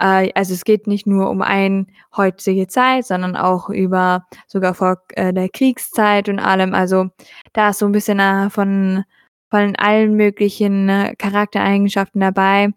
äh, 0.01 0.31
also, 0.35 0.55
es 0.55 0.65
geht 0.65 0.87
nicht 0.89 1.07
nur 1.07 1.31
um 1.31 1.43
ein 1.43 1.89
heutige 2.17 2.69
Zeit, 2.69 3.07
sondern 3.07 3.37
auch 3.37 3.69
über 3.71 4.27
sogar 4.49 4.75
vor, 4.75 4.99
äh, 5.15 5.33
der 5.35 5.49
Kriegszeit 5.51 6.29
und 6.29 6.39
allem. 6.41 6.75
Also, 6.75 7.09
da 7.55 7.71
ist 7.71 7.79
so 7.81 7.87
'n 7.87 7.93
bisschen, 7.93 8.21
äh, 8.21 8.51
von 8.51 9.05
von 9.51 9.77
allen 9.77 10.15
möglichen 10.17 10.89
Charaktereigenschaften 11.19 12.21
dabei 12.21 12.71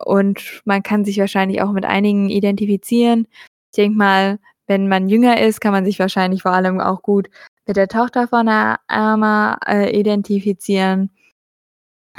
und 0.00 0.62
man 0.66 0.82
kann 0.84 1.04
sich 1.06 1.18
wahrscheinlich 1.20 1.62
auch 1.62 1.72
mit 1.72 1.84
einigen 1.86 2.30
identifizieren. 2.30 3.28
Ich 3.72 3.76
denke 3.78 3.98
mal, 3.98 4.38
wenn 4.68 4.88
man 4.88 5.08
jünger 5.10 5.40
ist, 5.42 5.60
kann 5.62 5.72
man 5.72 5.84
sich 5.86 5.98
wahrscheinlich 6.00 6.42
vor 6.42 6.52
allem 6.52 6.80
auch 6.80 7.02
gut 7.02 7.28
mit 7.68 7.76
der 7.78 7.88
Tochter 7.88 8.28
von 8.28 8.46
der 8.46 8.78
Ama, 8.88 9.58
äh, 9.68 9.98
identifizieren 9.98 11.10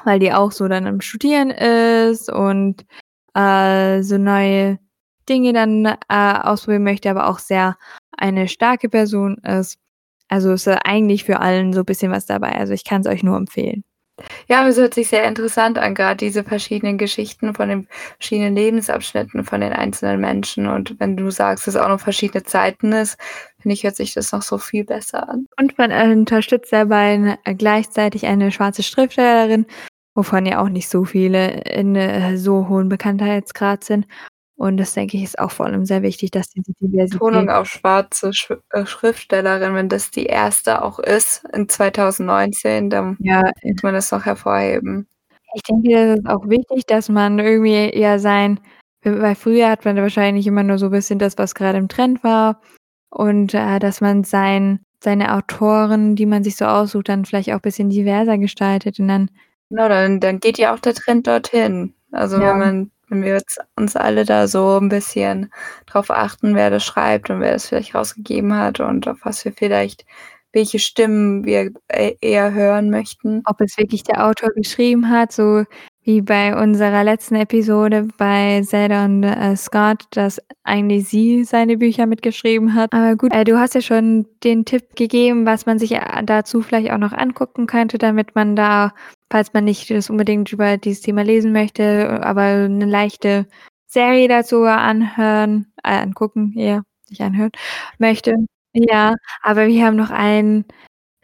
weil 0.04 0.20
die 0.20 0.34
auch 0.34 0.52
so 0.52 0.68
dann 0.68 0.88
am 0.88 1.02
Studieren 1.02 1.50
ist 1.52 2.32
und, 2.32 2.86
äh, 3.36 4.02
so 4.04 4.18
neue 4.18 4.80
Dinge 5.30 5.54
dann, 5.54 5.86
äh, 5.86 5.96
ausprobieren 6.10 6.84
möchte, 6.84 7.10
aber 7.10 7.28
auch 7.30 7.40
sehr 7.40 7.78
eine 8.18 8.48
starke 8.48 8.90
Person 8.90 9.38
ist. 9.40 9.78
Also, 10.30 10.54
ist 10.54 10.68
eigentlich 10.68 11.24
für 11.26 11.40
allen 11.42 11.74
so 11.74 11.84
bisschen 11.84 12.12
was 12.12 12.26
dabei. 12.26 12.54
Also, 12.56 12.74
ich 12.74 12.84
kann's 12.86 13.08
euch 13.08 13.24
nur 13.24 13.38
empfehlen. 13.38 13.84
Ja, 14.48 14.68
es 14.68 14.78
hört 14.78 14.94
sich 14.94 15.08
sehr 15.10 15.24
interessant 15.28 15.80
an, 15.80 15.96
grad 15.96 16.22
diese 16.22 16.44
verschiedenen 16.44 17.00
Geschichten 17.00 17.56
von 17.56 17.68
den 17.68 17.88
verschiedenen 18.20 18.56
Lebensabschnitten 18.56 19.44
von 19.44 19.60
den 19.62 19.74
einzelnen 19.74 20.22
Menschen. 20.22 20.68
Und 20.68 21.00
wenn 21.00 21.18
du 21.18 21.32
sagst, 21.32 21.66
dass 21.66 21.74
es 21.76 21.82
auch 21.82 21.88
noch 21.90 22.00
verschiedene 22.00 22.44
Zeiten 22.44 22.92
ist, 22.92 23.18
finde 23.60 23.74
ich, 23.74 23.84
hört 23.84 23.96
sich 23.96 24.14
das 24.14 24.32
noch 24.32 24.44
so 24.44 24.60
viel 24.60 24.84
besser 24.86 25.28
an. 25.30 25.48
Und 25.60 25.78
man, 25.80 25.90
äh, 25.90 26.04
unterstützt 26.12 26.72
dabei 26.72 27.18
'ne 27.18 27.40
gleichzeitig 27.58 28.28
eine 28.28 28.52
schwarze 28.52 28.84
Schriftstellerin, 28.84 29.66
wovon 30.14 30.46
ja 30.46 30.62
auch 30.62 30.70
nicht 30.70 30.90
so 30.90 31.06
viele 31.06 31.62
in, 31.64 31.96
äh, 31.96 32.38
so 32.38 32.70
hohen 32.70 32.88
Bekanntheitsgrad 32.88 33.84
sind. 33.84 34.06
Und 34.58 34.78
das, 34.78 34.94
denke 34.94 35.18
ich, 35.18 35.24
ist 35.24 35.40
auch 35.40 35.52
vor 35.52 35.66
allem 35.66 35.86
sehr 35.86 36.02
wichtig, 36.02 36.32
dass 36.32 36.48
diese 36.50 36.72
Betonung 37.10 37.48
Diversität 37.48 37.50
auf 37.50 37.68
schwarze 37.68 38.34
Sch 38.34 38.52
äh, 38.72 38.86
Schriftstellerin, 38.86 39.76
wenn 39.76 39.90
das 39.90 40.12
die 40.12 40.28
1. 40.28 40.82
auch 40.84 41.00
ist 41.00 41.44
in 41.54 41.68
2019, 41.68 42.90
dann 42.90 43.18
Ja, 43.20 43.42
äh 43.62 43.72
muss 43.74 43.84
man 43.84 43.94
das 43.94 44.12
noch 44.12 44.26
hervorheben. 44.26 45.08
Ich 45.54 45.62
denke, 45.64 45.90
das 45.92 46.20
ist 46.20 46.26
auch 46.28 46.48
wichtig, 46.50 46.86
dass 46.88 47.10
man 47.10 47.40
irgendwie 47.40 47.98
ja 47.98 48.20
sein 48.20 48.60
weil 49.08 49.36
früher 49.36 49.70
hat 49.70 49.86
man 49.86 49.96
wahrscheinlich 49.98 50.48
immer 50.48 50.64
nur 50.64 50.80
so 50.80 50.90
bisschen 50.90 51.20
das, 51.20 51.38
was 51.38 51.54
grade 51.54 51.78
im 51.78 51.88
Trend 51.90 52.24
war 52.24 52.60
und, 53.12 53.54
äh, 53.54 53.78
dass 53.80 54.02
man 54.02 54.24
sein 54.24 54.80
seine 55.04 55.36
Autoren, 55.36 56.16
die 56.16 56.26
man 56.26 56.44
sich 56.44 56.56
so 56.56 56.66
aussucht, 56.66 57.10
dann 57.10 57.24
vielleicht 57.26 57.54
auch 57.54 57.60
bisschen 57.62 57.90
diverser 57.92 58.38
gestaltet 58.40 59.00
und 59.00 59.08
dann 59.08 59.30
Genau, 59.70 59.90
dann 59.90 60.20
dann 60.20 60.40
geht 60.40 60.58
ja 60.58 60.74
auch 60.74 60.80
der 60.80 60.96
Trend 60.96 61.28
dorthin. 61.28 61.94
Also, 62.12 62.38
Ja. 62.38 62.52
wenn 62.54 62.60
man 62.60 62.92
wenn 63.10 63.24
wir 63.24 63.42
uns 63.78 63.96
alle 63.96 64.26
da 64.26 64.48
so 64.48 64.78
'n 64.80 64.90
bisschen 64.90 65.52
drauf 65.88 66.10
achten, 66.12 66.56
wer 66.56 66.70
das 66.70 66.84
schreibt 66.86 67.30
und 67.30 67.40
wer 67.42 67.54
das 67.54 67.68
vielleicht 67.68 67.96
rausgegeben 67.96 68.56
hat 68.58 68.80
und 68.80 69.08
auf 69.08 69.18
was 69.24 69.44
wir 69.46 69.54
vielleicht 69.54 70.06
welche 70.54 70.80
Stimmen 70.80 71.44
wir 71.46 71.72
e 71.92 72.16
eher 72.22 72.54
hören 72.54 72.90
möchten. 72.90 73.42
Ob 73.46 73.60
es 73.62 73.78
wirklich 73.78 74.04
der 74.04 74.26
Autor 74.26 74.50
geschrieben 74.56 75.10
hat, 75.10 75.34
so 75.34 75.66
wie 76.04 76.22
bei 76.22 76.56
unserer 76.62 77.04
letzten 77.04 77.36
Episode 77.36 78.08
bei 78.18 78.62
Zelda 78.64 79.04
und, 79.06 79.24
äh, 79.24 79.56
Scott, 79.58 80.04
dass 80.12 80.40
eigentlich 80.64 81.10
sie 81.10 81.44
seine 81.44 81.78
Bücher 81.78 82.06
mitgeschrieben 82.06 82.74
hat. 82.74 82.94
Aber 82.94 83.16
gut, 83.18 83.34
äh, 83.34 83.44
du 83.44 83.60
hast 83.60 83.76
ja 83.76 83.82
schon 83.82 84.26
den 84.46 84.64
Tipp 84.66 84.96
gegeben, 84.96 85.46
was 85.46 85.66
man 85.66 85.78
sich, 85.80 85.92
äh, 85.94 86.24
dazu 86.24 86.62
vielleicht 86.62 86.92
auch 86.92 86.98
noch 87.00 87.12
angucken 87.14 87.68
könnte, 87.68 87.98
damit 87.98 88.34
man 88.36 88.56
da, 88.56 88.94
falls 89.36 89.52
man 89.52 89.66
nicht 89.66 89.90
das 89.90 90.10
unbedingt 90.10 90.50
über 90.54 90.78
dieses 90.78 91.02
Thema 91.02 91.22
lesen 91.22 91.52
möchte, 91.52 92.22
aber 92.24 92.70
'ne 92.70 92.86
leichte 92.86 93.48
Serie 93.86 94.30
dazu 94.30 94.64
anhören 94.64 95.74
äh, 95.84 95.90
angucken 95.90 96.54
eher, 96.56 96.84
nicht 97.10 97.20
anhören 97.20 97.52
möchte. 97.98 98.34
Ja, 98.72 99.16
aber 99.42 99.68
wir 99.68 99.86
haben 99.86 99.98
noch 99.98 100.10
ein 100.10 100.64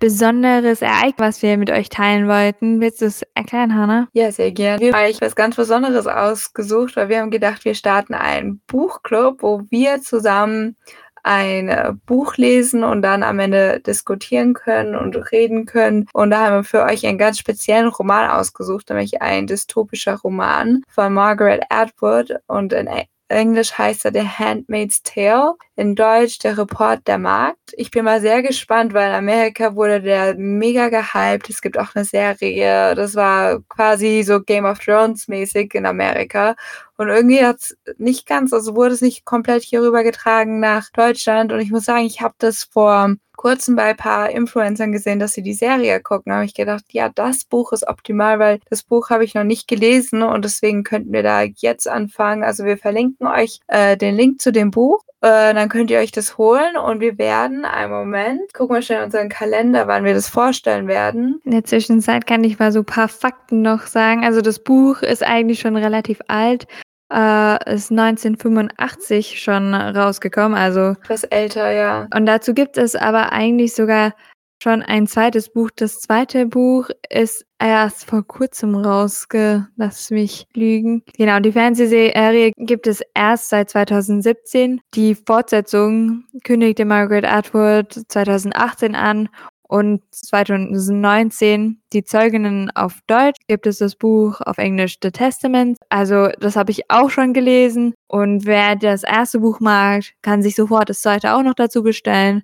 besonderes 0.01 0.81
Ereignis, 0.81 1.19
was 1.19 1.41
wir 1.41 1.57
mit 1.57 1.71
euch 1.71 1.87
teilen 1.87 2.27
wollten. 2.27 2.81
Willst 2.81 3.01
du's 3.01 3.21
erklären, 3.33 3.75
Hannah? 3.75 4.09
Ja, 4.11 4.29
sehr 4.29 4.51
gern. 4.51 4.81
Wir 4.81 4.91
haben 4.91 4.99
eigentlich 4.99 5.21
was 5.21 5.35
ganz 5.37 5.55
Besonderes 5.55 6.05
ausgesucht, 6.05 6.97
weil 6.97 7.07
wir 7.07 7.21
haben 7.21 7.31
gedacht, 7.31 7.63
wir 7.63 7.75
starten 7.75 8.13
einen 8.13 8.59
Buchclub, 8.67 9.41
wo 9.41 9.61
wir 9.69 10.01
zusammen, 10.01 10.75
ein 11.23 11.69
äh, 11.69 11.93
Buch 12.05 12.37
lesen 12.37 12.83
und 12.83 13.01
dann 13.01 13.23
am 13.23 13.39
Ende 13.39 13.79
diskutieren 13.79 14.53
können 14.53 14.95
und 14.95 15.15
reden 15.31 15.65
können. 15.65 16.07
Und 16.13 16.31
da 16.31 16.45
haben 16.45 16.55
wir 16.57 16.63
für 16.63 16.83
euch 16.83 17.05
einen 17.05 17.17
ganz 17.17 17.39
speziellen 17.39 17.89
Roman 17.89 18.29
ausgesucht, 18.29 18.89
nämlich 18.89 19.21
ein 19.21 19.47
dystopischer 19.47 20.15
Roman 20.15 20.83
von 20.87 21.13
Margaret 21.13 21.63
Atwood 21.69 22.35
und 22.47 22.73
in 22.73 22.87
Englisch 23.31 23.77
heißt 23.77 24.05
er 24.05 24.13
The 24.13 24.27
Handmaid's 24.27 25.01
Tale, 25.03 25.55
in 25.75 25.95
Deutsch 25.95 26.39
Der 26.39 26.57
Report 26.57 27.07
der 27.07 27.17
Markt. 27.17 27.73
Ich 27.73 27.91
bin 27.91 28.05
mal 28.05 28.21
sehr 28.21 28.41
gespannt, 28.41 28.93
weil 28.93 29.09
in 29.09 29.15
Amerika 29.15 29.75
wurde 29.75 30.01
der 30.01 30.35
mega 30.35 30.89
gehypt. 30.89 31.49
Es 31.49 31.61
gibt 31.61 31.77
auch 31.77 31.95
eine 31.95 32.05
Serie, 32.05 32.93
das 32.95 33.15
war 33.15 33.61
quasi 33.69 34.23
so 34.23 34.41
Game 34.41 34.65
of 34.65 34.79
Thrones 34.79 35.27
mäßig 35.27 35.73
in 35.73 35.85
Amerika. 35.85 36.55
Und 36.97 37.09
irgendwie 37.09 37.43
hat 37.43 37.57
es 37.57 37.77
nicht 37.97 38.27
ganz, 38.27 38.53
also 38.53 38.75
wurde 38.75 38.93
es 38.93 39.01
nicht 39.01 39.25
komplett 39.25 39.63
hier 39.63 39.81
rübergetragen 39.81 40.59
nach 40.59 40.89
Deutschland. 40.91 41.51
Und 41.51 41.59
ich 41.59 41.71
muss 41.71 41.85
sagen, 41.85 42.05
ich 42.05 42.21
habe 42.21 42.35
das 42.37 42.63
vor 42.63 43.15
kurzem 43.41 43.75
bei 43.75 43.85
ein 43.85 43.97
paar 43.97 44.29
Influencern 44.29 44.91
gesehen, 44.91 45.17
dass 45.17 45.33
sie 45.33 45.41
die 45.41 45.55
Serie 45.55 45.99
gucken. 45.99 46.29
Da 46.29 46.35
habe 46.35 46.45
ich 46.45 46.53
gedacht, 46.53 46.85
ja, 46.91 47.09
das 47.09 47.43
Buch 47.43 47.73
ist 47.73 47.87
optimal, 47.87 48.37
weil 48.37 48.59
das 48.69 48.83
Buch 48.83 49.09
habe 49.09 49.23
ich 49.23 49.33
noch 49.33 49.43
nicht 49.43 49.67
gelesen 49.67 50.21
und 50.21 50.45
deswegen 50.45 50.83
könnten 50.83 51.11
wir 51.11 51.23
da 51.23 51.41
jetzt 51.41 51.87
anfangen. 51.87 52.43
Also 52.43 52.65
wir 52.65 52.77
verlinken 52.77 53.25
euch 53.25 53.59
äh, 53.65 53.97
den 53.97 54.15
Link 54.15 54.41
zu 54.41 54.51
dem 54.51 54.69
Buch. 54.69 55.03
Äh, 55.21 55.55
dann 55.55 55.69
könnt 55.69 55.89
ihr 55.89 55.97
euch 55.97 56.11
das 56.11 56.37
holen 56.37 56.77
und 56.77 56.99
wir 56.99 57.17
werden, 57.17 57.65
einen 57.65 57.91
Moment, 57.91 58.53
gucken 58.53 58.75
wir 58.75 58.83
schnell 58.83 58.99
in 58.99 59.05
unseren 59.05 59.29
Kalender, 59.29 59.87
wann 59.87 60.03
wir 60.03 60.13
das 60.13 60.29
vorstellen 60.29 60.87
werden. 60.87 61.41
In 61.43 61.51
der 61.51 61.63
Zwischenzeit 61.63 62.27
kann 62.27 62.43
ich 62.43 62.59
mal 62.59 62.71
so 62.71 62.79
ein 62.79 62.85
paar 62.85 63.07
Fakten 63.07 63.63
noch 63.63 63.87
sagen. 63.87 64.23
Also 64.23 64.41
das 64.41 64.59
Buch 64.59 65.01
ist 65.01 65.23
eigentlich 65.23 65.59
schon 65.59 65.77
relativ 65.77 66.21
alt 66.27 66.67
äh, 67.11 67.73
ist 67.73 67.91
1985 67.91 69.41
schon 69.41 69.73
rausgekommen, 69.73 70.57
also 70.57 70.95
etwas 71.03 71.23
älter, 71.25 71.71
ja. 71.71 72.07
Und 72.15 72.25
dazu 72.25 72.53
gibt 72.53 72.77
es 72.77 72.95
aber 72.95 73.31
eigentlich 73.31 73.73
sogar 73.73 74.13
schon 74.61 74.83
ein 74.83 75.07
zweites 75.07 75.49
Buch. 75.49 75.71
Das 75.75 75.99
zweite 75.99 76.45
Buch 76.45 76.89
ist 77.09 77.45
erst 77.59 78.05
vor 78.05 78.23
kurzem 78.27 78.75
rausge... 78.75 79.67
Lass 79.75 80.11
mich 80.11 80.45
lügen. 80.53 81.03
Genau, 81.17 81.39
die 81.39 81.51
Fernsehserie 81.51 82.51
gibt 82.57 82.85
es 82.85 83.01
erst 83.15 83.49
seit 83.49 83.71
2017. 83.71 84.81
Die 84.93 85.15
Fortsetzung 85.15 86.25
kündigte 86.43 86.85
Margaret 86.85 87.25
Atwood 87.25 87.91
2018 88.07 88.93
an 88.93 89.29
und 89.71 90.01
2019 90.11 91.81
Die 91.93 92.03
Zeuginnen 92.03 92.69
auf 92.75 92.99
Deutsch 93.07 93.39
gibt 93.47 93.65
es 93.65 93.77
das 93.77 93.95
Buch 93.95 94.41
auf 94.41 94.57
Englisch 94.57 94.97
The 95.01 95.11
Testament. 95.11 95.77
Also 95.87 96.27
das 96.39 96.57
habe 96.57 96.71
ich 96.71 96.91
auch 96.91 97.09
schon 97.09 97.33
gelesen. 97.33 97.93
Und 98.07 98.45
wer 98.45 98.75
das 98.75 99.03
erste 99.03 99.39
Buch 99.39 99.61
mag, 99.61 100.03
kann 100.21 100.41
sich 100.41 100.55
sofort 100.55 100.89
das 100.89 101.01
zweite 101.01 101.33
auch 101.33 101.43
noch 101.43 101.53
dazu 101.53 101.83
bestellen. 101.83 102.43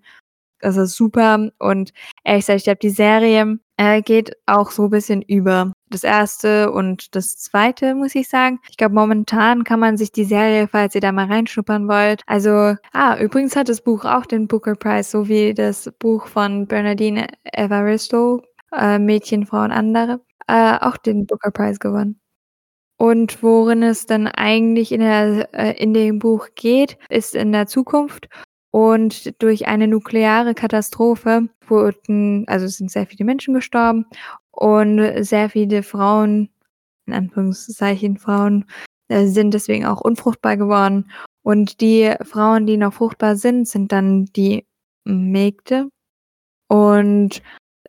Das 0.62 0.78
ist 0.78 0.96
super. 0.96 1.52
Und 1.60 1.92
ehrlich 2.24 2.46
gesagt, 2.46 2.60
ich 2.60 2.64
glaube, 2.64 2.80
die 2.82 2.90
Serie 2.92 3.60
äh, 3.78 4.02
geht 4.02 4.36
auch 4.46 4.72
so 4.72 4.86
ein 4.86 4.90
bisschen 4.90 5.22
über 5.22 5.72
das 5.90 6.04
erste 6.04 6.72
und 6.72 7.16
das 7.16 7.38
zweite, 7.38 7.96
muss 7.96 8.16
ich 8.16 8.28
sagen. 8.30 8.60
Ich 8.70 8.78
glaube, 8.78 8.96
momentan 8.96 9.64
kann 9.64 9.80
man 9.80 9.98
sich 9.98 10.12
die 10.12 10.26
Serie, 10.26 10.68
falls 10.68 10.96
ihr 10.96 11.02
da 11.02 11.12
mal 11.12 11.28
reinschnuppern 11.28 11.88
wollt. 11.88 12.22
Also, 12.26 12.76
ah, 12.92 13.18
übrigens 13.20 13.56
hat 13.56 13.70
das 13.70 13.82
Buch 13.82 14.04
auch 14.06 14.26
den 14.26 14.48
Booker 14.48 14.76
Prize, 14.76 15.10
so 15.10 15.28
wie 15.28 15.54
das 15.54 15.92
Buch 16.00 16.28
von 16.28 16.68
Bernardine 16.68 17.28
Evaristo, 17.44 18.42
äh, 18.74 19.00
Mädchen, 19.00 19.46
Frauen, 19.46 19.72
andere, 19.72 20.22
äh, 20.48 20.78
auch 20.80 20.98
den 20.98 21.26
Booker 21.26 21.52
Prize 21.52 21.80
gewonnen. 21.80 22.20
Und 22.98 23.44
worin 23.44 23.84
es 23.84 24.08
dann 24.08 24.28
eigentlich 24.28 24.92
in, 24.92 25.02
der, 25.02 25.54
äh, 25.54 25.82
in 25.82 25.94
dem 25.94 26.20
Buch 26.20 26.48
geht, 26.56 26.98
ist 27.10 27.36
in 27.36 27.52
der 27.52 27.68
Zukunft 27.68 28.28
und 28.78 29.42
durch 29.42 29.68
eine 29.68 29.88
nukleare 29.88 30.54
Katastrophe 30.54 31.50
wurden, 31.66 32.48
also 32.48 32.68
sind 32.68 32.92
sehr 32.92 33.08
viele 33.08 33.26
Menschen 33.26 33.56
gestorben 33.56 34.06
und 34.52 35.24
sehr 35.24 35.50
viele 35.50 35.82
Frauen, 35.82 36.50
in 37.08 37.14
Anführungszeichen 37.14 38.20
Frauen, 38.20 38.66
äh, 39.08 39.26
sind 39.26 39.56
deswegen 39.56 39.88
auch 39.88 40.02
unfruchtbar 40.02 40.58
geworden. 40.58 41.10
Und 41.42 41.82
die 41.82 42.14
Frauen, 42.22 42.68
die 42.68 42.78
noch 42.78 42.94
fruchtbar 42.94 43.36
sind, 43.36 43.68
sind 43.68 43.92
dann 43.92 44.26
die 44.26 44.68
Mägde 45.06 45.90
und 46.68 47.42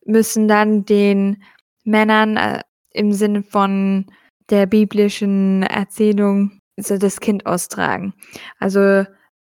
müssen 0.07 0.49
dann 0.49 0.87
den 0.87 1.43
Männern 1.85 2.39
äh, 2.39 2.63
im 2.93 3.13
Sinne 3.13 3.43
von 3.43 4.07
der 4.49 4.65
biblischen 4.65 5.65
Erzählung 5.65 6.61
so 6.79 6.97
das 6.97 7.21
Kind 7.21 7.45
austragen. 7.45 8.15
Also 8.59 9.05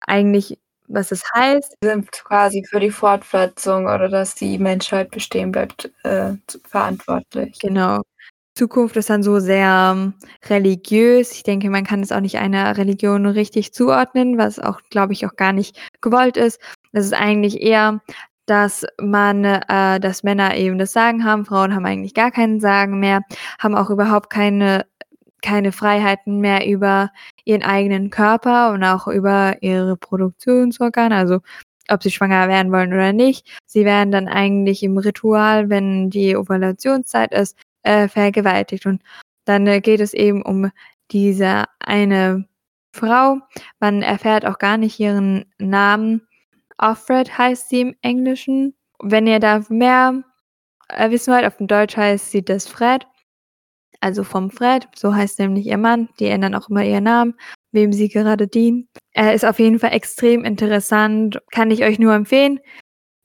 eigentlich 0.01 0.59
was 0.93 1.11
es 1.11 1.23
heißt. 1.35 1.77
Sind 1.83 2.11
quasi 2.11 2.63
für 2.69 2.79
die 2.79 2.91
Fortpflanzung 2.91 3.85
oder 3.85 4.07
dass 4.09 4.35
die 4.35 4.57
Menschheit 4.57 5.11
bestehen 5.11 5.51
bleibt, 5.51 5.91
äh, 6.03 6.33
verantwortlich. 6.69 7.57
Genau. 7.59 8.01
Zukunft 8.55 8.95
ist 8.97 9.09
dann 9.09 9.23
so 9.23 9.39
sehr 9.39 9.93
ähm, 9.95 10.13
religiös. 10.47 11.31
Ich 11.31 11.43
denke, 11.43 11.71
man 11.71 11.85
kann 11.85 12.01
es 12.01 12.11
auch 12.11 12.19
nicht 12.19 12.37
einer 12.37 12.77
Religion 12.77 13.25
richtig 13.25 13.73
zuordnen, 13.73 14.37
was 14.37 14.59
auch, 14.59 14.79
glaube 14.91 15.13
ich, 15.13 15.25
auch 15.25 15.35
gar 15.35 15.53
nicht 15.53 15.75
gewollt 16.01 16.37
ist. 16.37 16.61
Das 16.91 17.05
ist 17.05 17.13
eigentlich 17.13 17.61
eher, 17.61 18.01
dass 18.45 18.85
man, 19.01 19.43
äh, 19.43 19.99
dass 19.99 20.21
Männer 20.21 20.55
eben 20.55 20.77
das 20.77 20.93
Sagen 20.93 21.23
haben, 21.25 21.45
Frauen 21.45 21.73
haben 21.73 21.85
eigentlich 21.85 22.13
gar 22.13 22.29
keinen 22.29 22.59
Sagen 22.59 22.99
mehr, 22.99 23.21
haben 23.59 23.75
auch 23.75 23.89
überhaupt 23.89 24.29
keine 24.29 24.85
keine 25.43 25.71
Freiheiten 25.71 26.39
mehr 26.39 26.65
über 26.67 27.11
ihren 27.45 27.61
eigenen 27.61 28.09
Körper 28.09 28.71
und 28.71 28.83
auch 28.83 29.07
über 29.07 29.61
ihre 29.61 29.97
Produktionsorgane, 29.97 31.15
also 31.15 31.41
ob 31.89 32.01
sie 32.01 32.11
schwanger 32.11 32.47
werden 32.47 32.71
wollen 32.71 32.93
oder 32.93 33.13
nicht. 33.13 33.47
Sie 33.67 33.85
werden 33.85 34.11
dann 34.11 34.27
eigentlich 34.27 34.81
im 34.83 34.97
Ritual, 34.97 35.69
wenn 35.69 36.09
die 36.09 36.35
Ovulationszeit 36.35 37.33
ist, 37.33 37.57
äh, 37.83 38.07
vergewaltigt. 38.07 38.85
Und 38.85 39.03
dann 39.45 39.67
äh, 39.67 39.81
geht 39.81 39.99
es 39.99 40.13
eben 40.13 40.41
um 40.41 40.71
diese 41.11 41.65
eine 41.79 42.47
Frau. 42.93 43.39
Man 43.79 44.01
erfährt 44.01 44.45
auch 44.45 44.59
gar 44.59 44.77
nicht 44.77 44.99
ihren 44.99 45.45
Namen. 45.59 46.27
Offred 46.77 47.37
heißt 47.37 47.69
sie 47.69 47.81
im 47.81 47.95
Englischen. 48.01 48.75
Wenn 49.01 49.27
ihr 49.27 49.39
da 49.39 49.61
mehr 49.69 50.23
äh, 50.89 51.11
wissen 51.11 51.33
wollt, 51.33 51.45
auf 51.45 51.57
dem 51.57 51.67
Deutsch 51.67 51.97
heißt 51.97 52.31
sie 52.31 52.43
das 52.45 52.67
Fred 52.67 53.05
also 54.03 54.23
vom 54.23 54.51
Fred, 54.51 54.87
so 54.95 55.15
heißt 55.15 55.39
nämlich 55.39 55.65
ihr 55.65 55.77
Mann, 55.77 56.09
die 56.19 56.25
ändern 56.25 56.55
auch 56.55 56.69
immer 56.69 56.83
ihren 56.83 57.05
Namen, 57.05 57.35
wem 57.71 57.93
sie 57.93 58.09
gerade 58.09 58.47
dienen. 58.47 58.89
Er 59.11 59.33
ist 59.33 59.45
auf 59.45 59.59
jeden 59.59 59.79
Fall 59.79 59.93
extrem 59.93 60.43
interessant, 60.43 61.41
kann 61.51 61.71
ich 61.71 61.83
euch 61.83 61.99
nur 61.99 62.13
empfehlen. 62.13 62.59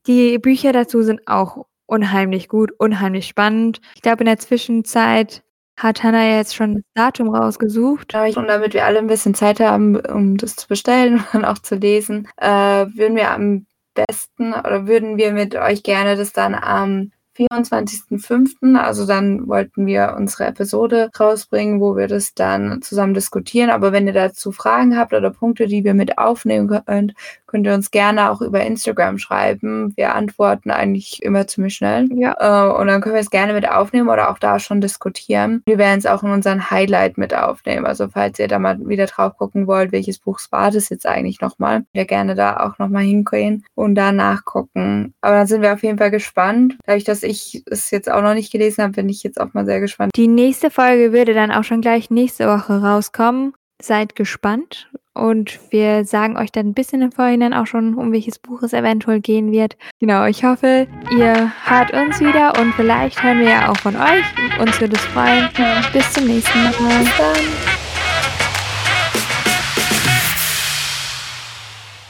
Die 0.06 0.38
Bücher 0.38 0.72
dazu 0.72 1.02
sind 1.02 1.26
auch 1.26 1.66
unheimlich 1.86 2.48
gut, 2.48 2.70
unheimlich 2.78 3.26
spannend. 3.26 3.80
Ich 3.94 4.02
glaube, 4.02 4.20
in 4.20 4.26
der 4.26 4.38
Zwischenzeit 4.38 5.42
hat 5.76 6.02
Hannah 6.02 6.36
jetzt 6.36 6.54
schon 6.54 6.74
das 6.74 6.84
Datum 6.94 7.34
rausgesucht. 7.34 8.14
Und 8.36 8.48
damit 8.48 8.74
wir 8.74 8.84
alle 8.84 8.98
ein 8.98 9.06
bisschen 9.06 9.34
Zeit 9.34 9.60
haben, 9.60 9.96
um 9.96 10.36
das 10.36 10.56
zu 10.56 10.68
bestellen 10.68 11.24
und 11.32 11.44
auch 11.44 11.58
zu 11.58 11.76
lesen, 11.76 12.28
äh, 12.36 12.48
würden 12.48 13.16
wir 13.16 13.30
am 13.30 13.66
besten 13.94 14.52
oder 14.52 14.86
würden 14.86 15.16
wir 15.16 15.32
mit 15.32 15.56
euch 15.56 15.82
gerne 15.82 16.16
das 16.16 16.32
dann 16.32 16.54
am 16.54 17.10
24.05. 17.38 18.76
Also 18.76 19.06
dann 19.06 19.46
wollten 19.48 19.86
wir 19.86 20.14
unsere 20.16 20.46
Episode 20.46 21.10
rausbringen, 21.18 21.80
wo 21.80 21.96
wir 21.96 22.08
das 22.08 22.34
dann 22.34 22.82
zusammen 22.82 23.14
diskutieren. 23.14 23.70
Aber 23.70 23.92
wenn 23.92 24.06
ihr 24.06 24.12
dazu 24.12 24.52
Fragen 24.52 24.96
habt 24.96 25.12
oder 25.12 25.30
Punkte, 25.30 25.66
die 25.66 25.84
wir 25.84 25.94
mit 25.94 26.18
aufnehmen 26.18 26.68
könnt, 26.68 27.14
könnt 27.48 27.66
ihr 27.66 27.74
uns 27.74 27.90
gerne 27.90 28.30
auch 28.30 28.40
über 28.40 28.60
Instagram 28.60 29.18
schreiben. 29.18 29.92
Wir 29.96 30.14
antworten 30.14 30.70
eigentlich 30.70 31.22
immer 31.22 31.46
ziemlich 31.46 31.74
schnell. 31.74 32.08
Ja. 32.14 32.36
Äh, 32.38 32.78
und 32.78 32.86
dann 32.86 33.00
können 33.00 33.14
wir 33.14 33.20
es 33.20 33.30
gerne 33.30 33.54
mit 33.54 33.68
aufnehmen 33.68 34.08
oder 34.08 34.30
auch 34.30 34.38
da 34.38 34.60
schon 34.60 34.80
diskutieren. 34.80 35.62
Wir 35.66 35.78
werden 35.78 35.98
es 35.98 36.06
auch 36.06 36.22
in 36.22 36.30
unseren 36.30 36.70
Highlight 36.70 37.18
mit 37.18 37.34
aufnehmen. 37.34 37.86
Also 37.86 38.08
falls 38.08 38.38
ihr 38.38 38.48
da 38.48 38.58
mal 38.58 38.78
wieder 38.86 39.06
drauf 39.06 39.36
gucken 39.36 39.66
wollt, 39.66 39.92
welches 39.92 40.18
Buch 40.18 40.38
war 40.50 40.70
das 40.70 40.88
jetzt 40.90 41.06
eigentlich 41.06 41.40
nochmal, 41.40 41.84
wir 41.92 42.04
gerne 42.04 42.34
da 42.34 42.60
auch 42.60 42.78
nochmal 42.78 43.04
hingehen 43.04 43.64
und 43.74 43.94
da 43.94 44.12
nachgucken. 44.12 45.14
Aber 45.22 45.36
dann 45.36 45.46
sind 45.46 45.62
wir 45.62 45.72
auf 45.72 45.82
jeden 45.82 45.98
Fall 45.98 46.10
gespannt. 46.10 46.76
Dadurch, 46.84 47.04
dass 47.04 47.22
ich 47.28 47.62
es 47.66 47.90
jetzt 47.90 48.10
auch 48.10 48.22
noch 48.22 48.34
nicht 48.34 48.50
gelesen 48.52 48.82
habe, 48.82 48.94
bin 48.94 49.08
ich 49.08 49.22
jetzt 49.22 49.40
auch 49.40 49.54
mal 49.54 49.64
sehr 49.64 49.80
gespannt. 49.80 50.12
Die 50.16 50.28
nächste 50.28 50.70
Folge 50.70 51.12
würde 51.12 51.34
dann 51.34 51.50
auch 51.50 51.64
schon 51.64 51.80
gleich 51.80 52.10
nächste 52.10 52.46
Woche 52.46 52.82
rauskommen. 52.82 53.54
Seid 53.80 54.16
gespannt 54.16 54.90
und 55.18 55.60
wir 55.70 56.04
sagen 56.04 56.36
euch 56.36 56.50
dann 56.50 56.68
ein 56.68 56.74
bisschen 56.74 57.02
im 57.02 57.12
Vorhinein 57.12 57.54
auch 57.54 57.66
schon, 57.66 57.94
um 57.94 58.12
welches 58.12 58.38
Buch 58.38 58.62
es 58.62 58.72
eventuell 58.72 59.20
gehen 59.20 59.52
wird. 59.52 59.76
Genau, 60.00 60.26
ich 60.26 60.44
hoffe, 60.44 60.86
ihr 61.16 61.52
hört 61.64 61.92
uns 61.92 62.20
wieder 62.20 62.58
und 62.60 62.72
vielleicht 62.74 63.22
hören 63.22 63.40
wir 63.40 63.50
ja 63.50 63.70
auch 63.70 63.78
von 63.78 63.96
euch. 63.96 64.24
Uns 64.60 64.80
würde 64.80 64.96
es 64.96 65.04
freuen. 65.06 65.48
Bis 65.92 66.12
zum 66.12 66.26
nächsten 66.26 66.58
Mal. 66.62 66.72
Bis 66.72 67.16
dann. 67.16 67.77